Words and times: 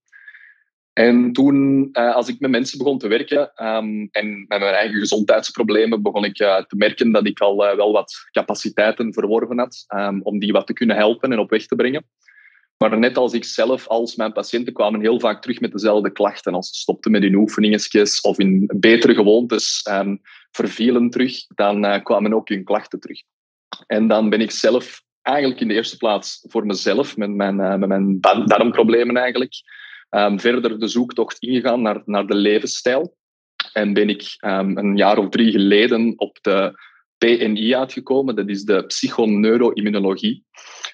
En 1.00 1.32
toen, 1.32 1.88
uh, 1.92 2.14
als 2.14 2.28
ik 2.28 2.40
met 2.40 2.50
mensen 2.50 2.78
begon 2.78 2.98
te 2.98 3.08
werken 3.08 3.40
um, 3.40 4.08
en 4.10 4.44
met 4.48 4.60
mijn 4.60 4.74
eigen 4.74 4.98
gezondheidsproblemen, 4.98 6.02
begon 6.02 6.24
ik 6.24 6.40
uh, 6.40 6.56
te 6.56 6.76
merken 6.76 7.12
dat 7.12 7.26
ik 7.26 7.40
al 7.40 7.70
uh, 7.70 7.76
wel 7.76 7.92
wat 7.92 8.28
capaciteiten 8.30 9.12
verworven 9.12 9.58
had 9.58 9.84
um, 9.88 10.22
om 10.22 10.38
die 10.38 10.52
wat 10.52 10.66
te 10.66 10.72
kunnen 10.72 10.96
helpen 10.96 11.32
en 11.32 11.38
op 11.38 11.50
weg 11.50 11.66
te 11.66 11.74
brengen. 11.74 12.04
Maar 12.76 12.98
net 12.98 13.16
als 13.16 13.32
ik 13.32 13.44
zelf, 13.44 13.86
als 13.86 14.16
mijn 14.16 14.32
patiënten 14.32 14.72
kwamen 14.72 15.00
heel 15.00 15.20
vaak 15.20 15.42
terug 15.42 15.60
met 15.60 15.72
dezelfde 15.72 16.12
klachten. 16.12 16.54
Als 16.54 16.68
ze 16.68 16.74
stopten 16.74 17.10
met 17.10 17.22
hun 17.22 17.34
oefeningetjes 17.34 18.20
of 18.20 18.38
in 18.38 18.70
betere 18.76 19.14
gewoontes 19.14 19.86
um, 19.90 20.20
vervielen 20.50 21.10
terug, 21.10 21.46
dan 21.54 22.02
kwamen 22.02 22.34
ook 22.34 22.48
hun 22.48 22.64
klachten 22.64 23.00
terug. 23.00 23.22
En 23.86 24.08
dan 24.08 24.30
ben 24.30 24.40
ik 24.40 24.50
zelf 24.50 25.02
eigenlijk 25.22 25.60
in 25.60 25.68
de 25.68 25.74
eerste 25.74 25.96
plaats 25.96 26.46
voor 26.48 26.66
mezelf, 26.66 27.16
met 27.16 27.30
mijn, 27.30 27.56
met 27.56 27.88
mijn 27.88 28.20
darmproblemen 28.20 29.16
eigenlijk, 29.16 29.52
um, 30.10 30.40
verder 30.40 30.80
de 30.80 30.88
zoektocht 30.88 31.38
ingegaan 31.38 31.82
naar, 31.82 32.02
naar 32.04 32.26
de 32.26 32.34
levensstijl. 32.34 33.16
En 33.72 33.92
ben 33.92 34.08
ik 34.08 34.36
um, 34.44 34.78
een 34.78 34.96
jaar 34.96 35.18
of 35.18 35.28
drie 35.28 35.50
geleden 35.50 36.12
op 36.16 36.38
de 36.40 36.72
PNI 37.18 37.74
uitgekomen. 37.74 38.36
Dat 38.36 38.48
is 38.48 38.64
de 38.64 38.86
psychoneuroimmunologie. 38.86 40.44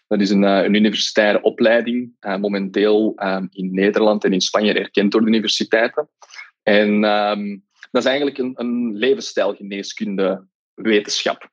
Dat 0.06 0.20
is 0.20 0.30
een, 0.30 0.42
uh, 0.42 0.62
een 0.62 0.74
universitaire 0.74 1.42
opleiding, 1.42 2.12
uh, 2.20 2.36
momenteel 2.36 3.12
um, 3.16 3.48
in 3.50 3.74
Nederland 3.74 4.24
en 4.24 4.32
in 4.32 4.40
Spanje 4.40 4.72
erkend 4.72 5.12
door 5.12 5.20
de 5.20 5.26
universiteiten. 5.26 6.08
En 6.62 7.00
dat 7.90 8.02
is 8.02 8.04
eigenlijk 8.04 8.38
een, 8.38 8.52
een 8.54 8.96
levensstijlgeneeskunde 8.96 10.46
wetenschap. 10.74 11.50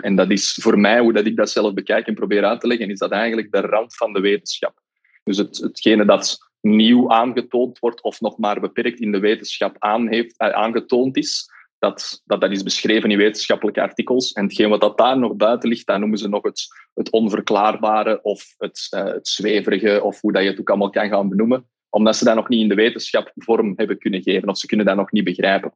En 0.00 0.16
dat 0.16 0.30
is 0.30 0.58
voor 0.60 0.78
mij, 0.78 1.00
hoe 1.00 1.12
dat 1.12 1.26
ik 1.26 1.36
dat 1.36 1.50
zelf 1.50 1.74
bekijk 1.74 2.06
en 2.06 2.14
probeer 2.14 2.44
uit 2.44 2.60
te 2.60 2.66
leggen, 2.66 2.90
is 2.90 2.98
dat 2.98 3.10
eigenlijk 3.10 3.52
de 3.52 3.60
rand 3.60 3.96
van 3.96 4.12
de 4.12 4.20
wetenschap. 4.20 4.80
Dus 5.28 5.38
het, 5.38 5.58
hetgene 5.58 6.04
dat 6.04 6.38
nieuw 6.60 7.10
aangetoond 7.10 7.78
wordt 7.78 8.02
of 8.02 8.20
nog 8.20 8.38
maar 8.38 8.60
beperkt 8.60 9.00
in 9.00 9.12
de 9.12 9.18
wetenschap 9.18 9.76
aan 9.78 10.08
heeft, 10.08 10.34
uh, 10.42 10.48
aangetoond 10.48 11.16
is, 11.16 11.50
dat, 11.78 12.22
dat, 12.24 12.40
dat 12.40 12.50
is 12.50 12.62
beschreven 12.62 13.10
in 13.10 13.18
wetenschappelijke 13.18 13.80
artikels. 13.80 14.32
En 14.32 14.44
hetgeen 14.44 14.68
wat 14.68 14.80
dat 14.80 14.98
daar 14.98 15.18
nog 15.18 15.36
buiten 15.36 15.68
ligt, 15.68 15.86
dat 15.86 15.98
noemen 15.98 16.18
ze 16.18 16.28
nog 16.28 16.42
het, 16.42 16.66
het 16.94 17.10
onverklaarbare 17.10 18.22
of 18.22 18.54
het, 18.58 18.86
uh, 18.94 19.04
het 19.04 19.28
zweverige, 19.28 20.02
of 20.02 20.20
hoe 20.20 20.32
dat 20.32 20.42
je 20.42 20.48
het 20.48 20.60
ook 20.60 20.68
allemaal 20.68 20.90
kan 20.90 21.08
gaan 21.08 21.28
benoemen, 21.28 21.68
omdat 21.88 22.16
ze 22.16 22.24
dat 22.24 22.34
nog 22.34 22.48
niet 22.48 22.60
in 22.60 22.68
de 22.68 22.74
wetenschap 22.74 23.32
vorm 23.34 23.72
hebben 23.76 23.98
kunnen 23.98 24.22
geven, 24.22 24.48
of 24.48 24.58
ze 24.58 24.66
kunnen 24.66 24.86
dat 24.86 24.96
nog 24.96 25.12
niet 25.12 25.24
begrijpen. 25.24 25.74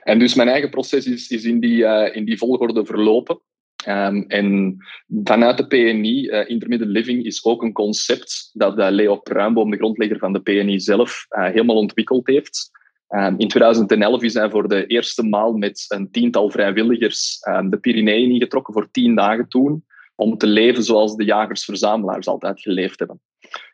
En 0.00 0.18
dus 0.18 0.34
mijn 0.34 0.48
eigen 0.48 0.70
proces 0.70 1.06
is, 1.06 1.28
is 1.28 1.44
in, 1.44 1.60
die, 1.60 1.82
uh, 1.82 2.16
in 2.16 2.24
die 2.24 2.38
volgorde 2.38 2.84
verlopen. 2.84 3.40
Um, 3.88 4.24
en 4.28 4.76
vanuit 5.24 5.56
de 5.56 5.66
PNI, 5.66 6.26
uh, 6.26 6.48
Intermittent 6.48 6.90
Living, 6.90 7.24
is 7.24 7.44
ook 7.44 7.62
een 7.62 7.72
concept 7.72 8.50
dat 8.52 8.78
uh, 8.78 8.86
Leo 8.90 9.16
Pruimboom, 9.16 9.70
de 9.70 9.76
grondlegger 9.76 10.18
van 10.18 10.32
de 10.32 10.40
PNI 10.40 10.80
zelf, 10.80 11.26
uh, 11.30 11.44
helemaal 11.44 11.76
ontwikkeld 11.76 12.26
heeft. 12.26 12.70
Um, 13.08 13.34
in 13.38 13.48
2011 13.48 14.22
is 14.22 14.34
hij 14.34 14.50
voor 14.50 14.68
de 14.68 14.86
eerste 14.86 15.22
maal 15.22 15.52
met 15.52 15.84
een 15.88 16.10
tiental 16.10 16.50
vrijwilligers 16.50 17.38
um, 17.48 17.70
de 17.70 17.78
Pyreneeën 17.78 18.30
ingetrokken 18.30 18.74
voor 18.74 18.90
tien 18.90 19.14
dagen 19.14 19.48
toen, 19.48 19.84
om 20.14 20.36
te 20.36 20.46
leven 20.46 20.82
zoals 20.82 21.16
de 21.16 21.24
jagers-verzamelaars 21.24 22.26
altijd 22.26 22.60
geleefd 22.60 22.98
hebben. 22.98 23.20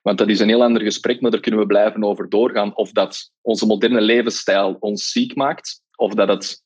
Want 0.02 0.18
dat 0.18 0.28
is 0.28 0.40
een 0.40 0.48
heel 0.48 0.62
ander 0.62 0.82
gesprek, 0.82 1.20
maar 1.20 1.30
daar 1.30 1.40
kunnen 1.40 1.60
we 1.60 1.66
blijven 1.66 2.04
over 2.04 2.28
doorgaan. 2.28 2.76
Of 2.76 2.92
dat 2.92 3.32
onze 3.40 3.66
moderne 3.66 4.00
levensstijl 4.00 4.76
ons 4.80 5.10
ziek 5.10 5.34
maakt, 5.34 5.82
of 5.96 6.14
dat 6.14 6.28
het, 6.28 6.62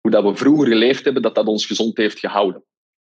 hoe 0.00 0.10
dat 0.10 0.24
we 0.24 0.36
vroeger 0.36 0.66
geleefd 0.66 1.04
hebben, 1.04 1.22
dat 1.22 1.34
dat 1.34 1.46
ons 1.46 1.66
gezond 1.66 1.96
heeft 1.96 2.18
gehouden. 2.18 2.64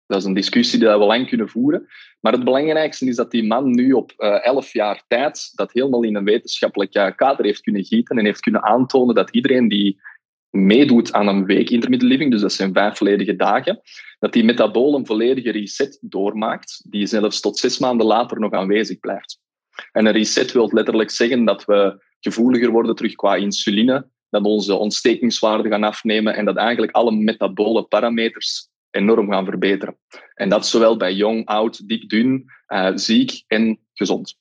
Dat 0.07 0.17
is 0.17 0.23
een 0.23 0.33
discussie 0.33 0.79
die 0.79 0.87
we 0.87 0.97
lang 0.97 1.27
kunnen 1.27 1.49
voeren. 1.49 1.87
Maar 2.19 2.33
het 2.33 2.43
belangrijkste 2.43 3.05
is 3.05 3.15
dat 3.15 3.31
die 3.31 3.43
man 3.43 3.71
nu 3.71 3.91
op 3.91 4.13
uh, 4.17 4.45
elf 4.45 4.73
jaar 4.73 5.03
tijd 5.07 5.51
dat 5.53 5.71
helemaal 5.71 6.03
in 6.03 6.15
een 6.15 6.23
wetenschappelijk 6.23 6.91
kader 7.15 7.45
heeft 7.45 7.61
kunnen 7.61 7.85
gieten 7.85 8.17
en 8.17 8.25
heeft 8.25 8.39
kunnen 8.39 8.63
aantonen 8.63 9.15
dat 9.15 9.29
iedereen 9.29 9.67
die 9.67 10.01
meedoet 10.55 11.13
aan 11.13 11.27
een 11.27 11.45
week 11.45 11.69
intermittent 11.69 12.31
dus 12.31 12.41
dat 12.41 12.53
zijn 12.53 12.73
vijf 12.73 12.97
volledige 12.97 13.35
dagen, 13.35 13.81
dat 14.19 14.33
die 14.33 14.43
metabool 14.43 14.95
een 14.95 15.05
volledige 15.05 15.51
reset 15.51 15.97
doormaakt, 16.01 16.85
die 16.89 17.05
zelfs 17.05 17.39
tot 17.39 17.57
zes 17.57 17.79
maanden 17.79 18.07
later 18.07 18.39
nog 18.39 18.51
aanwezig 18.51 18.99
blijft. 18.99 19.39
En 19.91 20.05
een 20.05 20.13
reset 20.13 20.51
wil 20.51 20.69
letterlijk 20.73 21.09
zeggen 21.09 21.45
dat 21.45 21.65
we 21.65 22.03
gevoeliger 22.19 22.69
worden 22.69 22.95
terug 22.95 23.15
qua 23.15 23.35
insuline, 23.35 24.09
dat 24.29 24.43
onze 24.43 24.75
ontstekingswaarden 24.75 25.71
gaan 25.71 25.83
afnemen 25.83 26.35
en 26.35 26.45
dat 26.45 26.57
eigenlijk 26.57 26.91
alle 26.91 27.11
metabole 27.11 27.83
parameters 27.83 28.69
enorm 28.95 29.31
gaan 29.31 29.45
verbeteren. 29.45 29.97
En 30.33 30.49
dat 30.49 30.67
zowel 30.67 30.97
bij 30.97 31.13
jong, 31.13 31.45
oud, 31.45 31.87
dik, 31.87 32.09
dun, 32.09 32.45
uh, 32.67 32.91
ziek 32.95 33.43
en 33.47 33.79
gezond. 33.93 34.35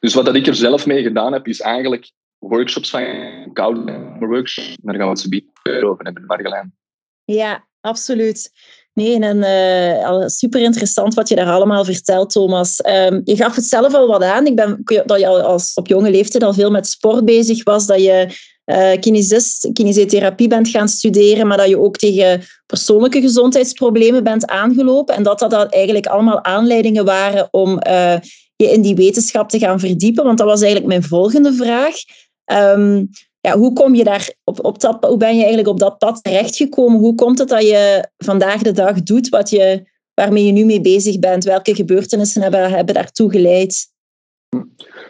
Dus 0.00 0.14
wat 0.14 0.24
dat 0.24 0.34
ik 0.34 0.46
er 0.46 0.54
zelf 0.54 0.86
mee 0.86 1.02
gedaan 1.02 1.32
heb, 1.32 1.46
is 1.46 1.60
eigenlijk 1.60 2.12
workshops 2.38 2.90
van 2.90 3.04
koude 3.52 4.16
workshops. 4.18 4.76
Daar 4.82 4.94
gaan 4.94 5.04
we 5.04 5.10
het 5.10 5.44
zo 5.62 5.88
over 5.88 6.04
hebben, 6.04 6.26
Marjolein. 6.26 6.74
Ja, 7.24 7.66
absoluut. 7.80 8.50
Nee, 8.94 9.20
en 9.20 9.36
uh, 9.36 10.26
super 10.26 10.60
interessant 10.60 11.14
wat 11.14 11.28
je 11.28 11.34
daar 11.34 11.50
allemaal 11.50 11.84
vertelt, 11.84 12.30
Thomas. 12.30 12.86
Um, 12.86 13.20
je 13.24 13.36
gaf 13.36 13.54
het 13.54 13.64
zelf 13.64 13.94
al 13.94 14.06
wat 14.06 14.22
aan. 14.22 14.46
Ik 14.46 14.56
ben, 14.56 14.80
dat 14.84 15.20
je 15.20 15.26
al 15.26 15.40
als 15.40 15.74
op 15.74 15.86
jonge 15.86 16.10
leeftijd 16.10 16.42
al 16.42 16.54
veel 16.54 16.70
met 16.70 16.86
sport 16.86 17.24
bezig 17.24 17.64
was, 17.64 17.86
dat 17.86 18.02
je 18.02 18.36
kinesist, 19.00 19.70
kinesiotherapie 19.72 20.48
bent 20.48 20.68
gaan 20.68 20.88
studeren, 20.88 21.46
maar 21.46 21.56
dat 21.56 21.68
je 21.68 21.78
ook 21.78 21.96
tegen 21.96 22.42
persoonlijke 22.66 23.20
gezondheidsproblemen 23.20 24.24
bent 24.24 24.46
aangelopen 24.46 25.14
en 25.14 25.22
dat 25.22 25.38
dat 25.38 25.72
eigenlijk 25.72 26.06
allemaal 26.06 26.44
aanleidingen 26.44 27.04
waren 27.04 27.48
om 27.50 27.80
uh, 27.86 28.16
je 28.56 28.70
in 28.70 28.82
die 28.82 28.94
wetenschap 28.94 29.48
te 29.48 29.58
gaan 29.58 29.80
verdiepen. 29.80 30.24
Want 30.24 30.38
dat 30.38 30.46
was 30.46 30.60
eigenlijk 30.60 30.90
mijn 30.90 31.02
volgende 31.02 31.52
vraag. 31.52 31.94
Um, 32.52 33.10
ja, 33.40 33.58
hoe 33.58 33.72
kom 33.72 33.94
je 33.94 34.04
daar 34.04 34.34
op, 34.44 34.64
op 34.64 34.80
dat, 34.80 35.04
hoe 35.04 35.16
ben 35.16 35.34
je 35.34 35.38
eigenlijk 35.38 35.68
op 35.68 35.78
dat 35.78 35.98
pad 35.98 36.22
terechtgekomen? 36.22 37.00
Hoe 37.00 37.14
komt 37.14 37.38
het 37.38 37.48
dat 37.48 37.62
je 37.62 38.08
vandaag 38.16 38.62
de 38.62 38.72
dag 38.72 39.02
doet 39.02 39.28
wat 39.28 39.50
je, 39.50 39.82
waarmee 40.14 40.46
je 40.46 40.52
nu 40.52 40.64
mee 40.64 40.80
bezig 40.80 41.18
bent? 41.18 41.44
Welke 41.44 41.74
gebeurtenissen 41.74 42.42
hebben, 42.42 42.70
hebben 42.70 42.94
daartoe 42.94 43.30
geleid? 43.30 43.90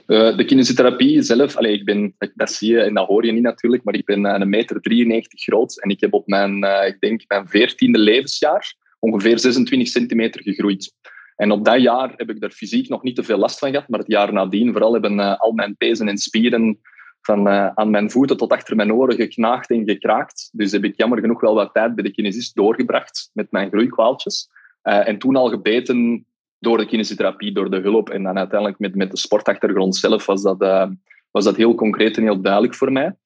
Uh, 0.06 0.36
de 0.36 0.44
kinesiotherapie 0.44 1.22
zelf, 1.22 1.56
allez, 1.56 1.72
ik 1.72 1.84
ben, 1.84 2.14
dat 2.34 2.50
zie 2.50 2.70
je 2.70 2.80
en 2.80 2.94
dat 2.94 3.06
hoor 3.06 3.24
je 3.24 3.32
niet 3.32 3.42
natuurlijk, 3.42 3.84
maar 3.84 3.94
ik 3.94 4.04
ben 4.04 4.24
een 4.24 4.48
meter 4.48 4.80
93 4.80 5.42
groot 5.42 5.80
en 5.80 5.90
ik 5.90 6.00
heb 6.00 6.12
op 6.12 6.26
mijn, 6.26 6.64
uh, 6.64 6.86
ik 6.86 7.00
denk, 7.00 7.24
mijn 7.26 7.46
14e 7.46 7.90
levensjaar 7.90 8.74
ongeveer 8.98 9.38
26 9.38 9.88
centimeter 9.88 10.42
gegroeid. 10.42 10.94
En 11.36 11.50
op 11.50 11.64
dat 11.64 11.82
jaar 11.82 12.12
heb 12.16 12.30
ik 12.30 12.40
daar 12.40 12.50
fysiek 12.50 12.88
nog 12.88 13.02
niet 13.02 13.16
te 13.16 13.22
veel 13.22 13.38
last 13.38 13.58
van 13.58 13.70
gehad, 13.70 13.88
maar 13.88 14.00
het 14.00 14.08
jaar 14.08 14.32
nadien 14.32 14.72
vooral 14.72 14.92
hebben 14.92 15.18
uh, 15.18 15.38
al 15.38 15.52
mijn 15.52 15.76
pezen 15.76 16.08
en 16.08 16.18
spieren 16.18 16.78
van 17.20 17.48
aan 17.48 17.90
mijn 17.90 18.10
voeten 18.10 18.36
tot 18.36 18.52
achter 18.52 18.76
mijn 18.76 18.92
oren 18.92 19.16
geknaagd 19.16 19.70
en 19.70 19.88
gekraakt. 19.88 20.50
Dus 20.52 20.72
heb 20.72 20.84
ik 20.84 20.96
jammer 20.96 21.20
genoeg 21.20 21.40
wel 21.40 21.54
wat 21.54 21.74
tijd 21.74 21.94
bij 21.94 22.04
de 22.04 22.10
kinesist 22.10 22.54
doorgebracht 22.54 23.30
met 23.32 23.50
mijn 23.50 23.68
groeikwaaltjes. 23.68 24.48
en 24.82 25.18
toen 25.18 25.36
al 25.36 25.48
gebeten 25.48 26.26
door 26.62 26.78
de 26.78 26.86
kinesiotherapie, 26.86 27.52
door 27.52 27.70
de 27.70 27.80
hulp 27.80 28.10
en 28.10 28.22
dan 28.22 28.38
uiteindelijk 28.38 28.78
met, 28.78 28.94
met 28.94 29.10
de 29.10 29.16
sportachtergrond 29.16 29.96
zelf 29.96 30.26
was 30.26 30.42
dat, 30.42 30.62
uh, 30.62 30.88
was 31.30 31.44
dat 31.44 31.56
heel 31.56 31.74
concreet 31.74 32.16
en 32.16 32.22
heel 32.22 32.40
duidelijk 32.40 32.74
voor 32.74 32.92
mij. 32.92 33.16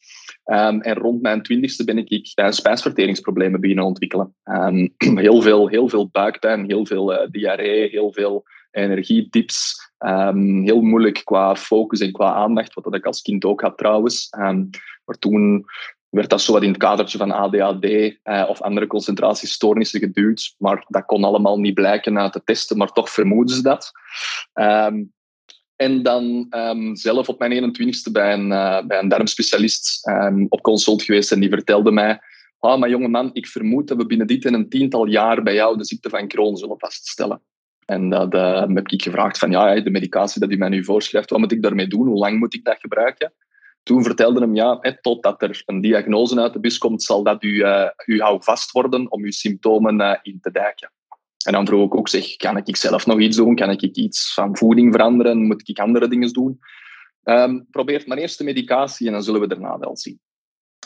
Um, 0.45 0.81
en 0.81 0.95
rond 0.95 1.23
mijn 1.23 1.43
twintigste 1.43 1.85
ben 1.85 1.99
ik, 1.99 2.09
ik 2.09 2.33
uh, 2.35 2.51
spijsverteringsproblemen 2.51 3.61
beginnen 3.61 3.85
ontwikkelen. 3.85 4.35
Um, 4.45 4.95
heel, 5.27 5.43
veel, 5.43 5.69
heel 5.69 5.89
veel 5.89 6.09
buikpijn, 6.13 6.65
heel 6.65 6.87
veel 6.87 7.13
uh, 7.13 7.29
diarree, 7.31 7.89
heel 7.89 8.13
veel 8.13 8.45
energiedips. 8.71 9.75
Um, 9.99 10.63
heel 10.63 10.81
moeilijk 10.81 11.21
qua 11.25 11.57
focus 11.57 12.01
en 12.01 12.13
qua 12.13 12.33
aandacht, 12.33 12.75
wat 12.75 12.85
dat 12.85 12.95
ik 12.95 13.07
als 13.07 13.23
kind 13.23 13.45
ook 13.45 13.61
had 13.61 13.79
trouwens. 13.79 14.29
maar 15.05 15.19
toen 15.19 15.65
werd 16.09 16.31
dat 16.31 16.41
zo 16.41 16.53
wat 16.53 16.63
in 16.63 16.69
het 16.69 16.79
kadertje 16.79 17.19
van 17.19 17.31
ADHD 17.31 17.85
eh, 18.23 18.45
of 18.49 18.63
andere 18.63 18.87
concentratiestoornissen 18.87 20.01
geduwd. 20.01 20.55
Maar 20.59 20.85
dat 20.89 21.05
kon 21.05 21.25
allemaal 21.25 21.59
niet 21.59 21.75
blijken 21.75 22.19
uit 22.19 22.33
de 22.33 22.43
testen, 22.45 22.77
maar 22.77 22.93
toch 22.93 23.11
vermoeden 23.11 23.55
ze 23.55 23.63
dat. 23.63 23.91
Ehm, 24.53 25.03
en 25.77 26.03
dan 26.03 26.47
um, 26.51 26.97
zelf 26.97 27.29
op 27.29 27.39
mijn 27.39 27.53
21ste 27.53 28.13
bij 28.13 28.33
een, 28.33 28.51
uh, 28.51 28.87
bij 28.87 28.99
een 28.99 29.09
darmspecialist 29.09 30.09
um, 30.09 30.47
op 30.49 30.63
consult 30.63 31.03
geweest 31.03 31.33
en 31.33 31.41
die 31.41 31.49
vertelde 31.49 31.91
mij 31.91 32.21
ah, 32.59 32.79
maar 32.79 32.89
jonge 32.89 33.09
man, 33.09 33.31
ik 33.33 33.47
vermoed 33.47 33.89
dat 33.89 33.97
we 33.97 34.07
binnen 34.07 34.27
dit 34.27 34.45
en 34.45 34.55
een 34.55 34.69
tiental 34.69 35.07
jaar 35.07 35.43
bij 35.43 35.55
jou 35.55 35.77
de 35.77 35.85
ziekte 35.85 36.09
van 36.09 36.29
Crohn 36.29 36.57
zullen 36.57 36.79
vaststellen. 36.79 37.41
En 37.85 38.09
dat 38.09 38.35
uh, 38.35 38.61
heb 38.61 38.89
ik 38.89 39.03
gevraagd 39.03 39.39
van, 39.39 39.51
ja, 39.51 39.81
de 39.81 39.91
medicatie 39.91 40.41
dat 40.41 40.51
u 40.51 40.57
mij 40.57 40.69
nu 40.69 40.85
voorschrijft, 40.85 41.31
wat 41.31 41.39
moet 41.39 41.53
ik 41.53 41.63
daarmee 41.63 41.87
doen? 41.87 42.07
Hoe 42.07 42.19
lang 42.19 42.39
moet 42.39 42.55
ik 42.55 42.65
dat 42.65 42.81
gebruiken? 42.81 43.33
Toen 43.87 44.03
vertelde 44.03 44.41
hem, 44.41 44.55
ja, 44.55 44.81
totdat 45.01 45.43
er 45.43 45.63
een 45.67 45.81
diagnose 45.81 46.41
uit 46.41 46.53
de 46.53 46.61
bus 46.61 46.79
komt, 46.79 47.03
zal 47.03 47.23
dat 47.23 47.43
u, 47.43 47.49
uh, 47.49 47.89
u 48.07 48.21
vast 48.39 48.71
worden 48.71 49.11
om 49.11 49.25
uw 49.25 49.31
symptomen 49.31 50.01
uh, 50.01 50.15
in 50.23 50.39
te 50.41 50.51
dijken. 50.51 50.93
En 51.45 51.53
dan 51.53 51.67
vroeg 51.67 51.87
ik 51.87 51.95
ook, 51.95 52.09
zeg, 52.09 52.37
kan 52.37 52.57
ik 52.57 52.77
zelf 52.77 53.07
nog 53.07 53.21
iets 53.21 53.37
doen? 53.37 53.55
Kan 53.55 53.71
ik 53.71 53.83
iets 53.83 54.35
van 54.35 54.57
voeding 54.57 54.93
veranderen? 54.93 55.47
Moet 55.47 55.69
ik 55.69 55.79
andere 55.79 56.09
dingen 56.09 56.33
doen? 56.33 56.59
Um, 57.25 57.67
probeer 57.71 58.03
maar 58.07 58.19
eerst 58.19 58.39
de 58.39 58.45
medicatie 58.45 59.07
en 59.07 59.13
dan 59.13 59.23
zullen 59.23 59.41
we 59.41 59.47
daarna 59.47 59.79
wel 59.79 59.97
zien. 59.97 60.21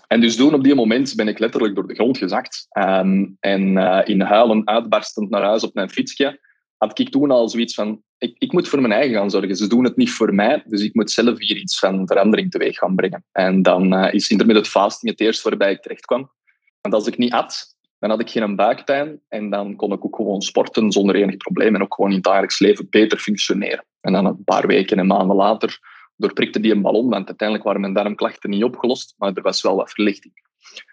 En 0.06 0.20
dus 0.20 0.36
toen, 0.36 0.54
op 0.54 0.64
die 0.64 0.74
moment, 0.74 1.14
ben 1.16 1.28
ik 1.28 1.38
letterlijk 1.38 1.74
door 1.74 1.88
de 1.88 1.94
grond 1.94 2.18
gezakt. 2.18 2.66
Um, 2.78 3.36
en 3.40 3.76
uh, 3.76 4.00
in 4.04 4.20
huilen 4.20 4.66
uitbarstend 4.66 5.30
naar 5.30 5.42
huis 5.42 5.64
op 5.64 5.74
mijn 5.74 5.90
fietsje, 5.90 6.40
had 6.80 6.98
ik 6.98 7.10
toen 7.10 7.30
al 7.30 7.48
zoiets 7.48 7.74
van, 7.74 8.02
ik, 8.18 8.34
ik 8.38 8.52
moet 8.52 8.68
voor 8.68 8.80
mijn 8.80 8.92
eigen 8.92 9.16
gaan 9.16 9.30
zorgen. 9.30 9.56
Ze 9.56 9.66
doen 9.66 9.84
het 9.84 9.96
niet 9.96 10.10
voor 10.10 10.34
mij, 10.34 10.62
dus 10.66 10.82
ik 10.82 10.94
moet 10.94 11.10
zelf 11.10 11.38
hier 11.38 11.56
iets 11.56 11.78
van 11.78 12.06
verandering 12.06 12.50
teweeg 12.50 12.78
gaan 12.78 12.94
brengen. 12.94 13.24
En 13.32 13.62
dan 13.62 13.94
uh, 13.94 14.12
is 14.12 14.30
intermittent 14.30 14.68
fasting 14.68 15.10
het 15.10 15.20
eerste 15.20 15.48
waarbij 15.48 15.72
ik 15.72 15.82
terecht 15.82 16.04
kwam. 16.04 16.30
Want 16.80 16.94
als 16.94 17.06
ik 17.06 17.18
niet 17.18 17.32
at, 17.32 17.76
dan 17.98 18.10
had 18.10 18.20
ik 18.20 18.30
geen 18.30 18.56
buikpijn 18.56 19.20
en 19.28 19.50
dan 19.50 19.76
kon 19.76 19.92
ik 19.92 20.04
ook 20.04 20.16
gewoon 20.16 20.42
sporten 20.42 20.92
zonder 20.92 21.14
enig 21.14 21.36
probleem 21.36 21.74
en 21.74 21.82
ook 21.82 21.94
gewoon 21.94 22.10
in 22.10 22.16
het 22.16 22.24
dagelijks 22.24 22.58
leven 22.58 22.86
beter 22.90 23.18
functioneren. 23.18 23.84
En 24.00 24.12
dan 24.12 24.26
een 24.26 24.44
paar 24.44 24.66
weken 24.66 24.98
en 24.98 25.06
maanden 25.06 25.36
later 25.36 25.78
doorprikte 26.16 26.60
die 26.60 26.72
een 26.72 26.82
ballon, 26.82 27.08
want 27.08 27.26
uiteindelijk 27.26 27.66
waren 27.66 27.80
mijn 27.80 27.94
darmklachten 27.94 28.50
niet 28.50 28.64
opgelost, 28.64 29.14
maar 29.18 29.32
er 29.34 29.42
was 29.42 29.62
wel 29.62 29.76
wat 29.76 29.90
verlichting. 29.90 30.32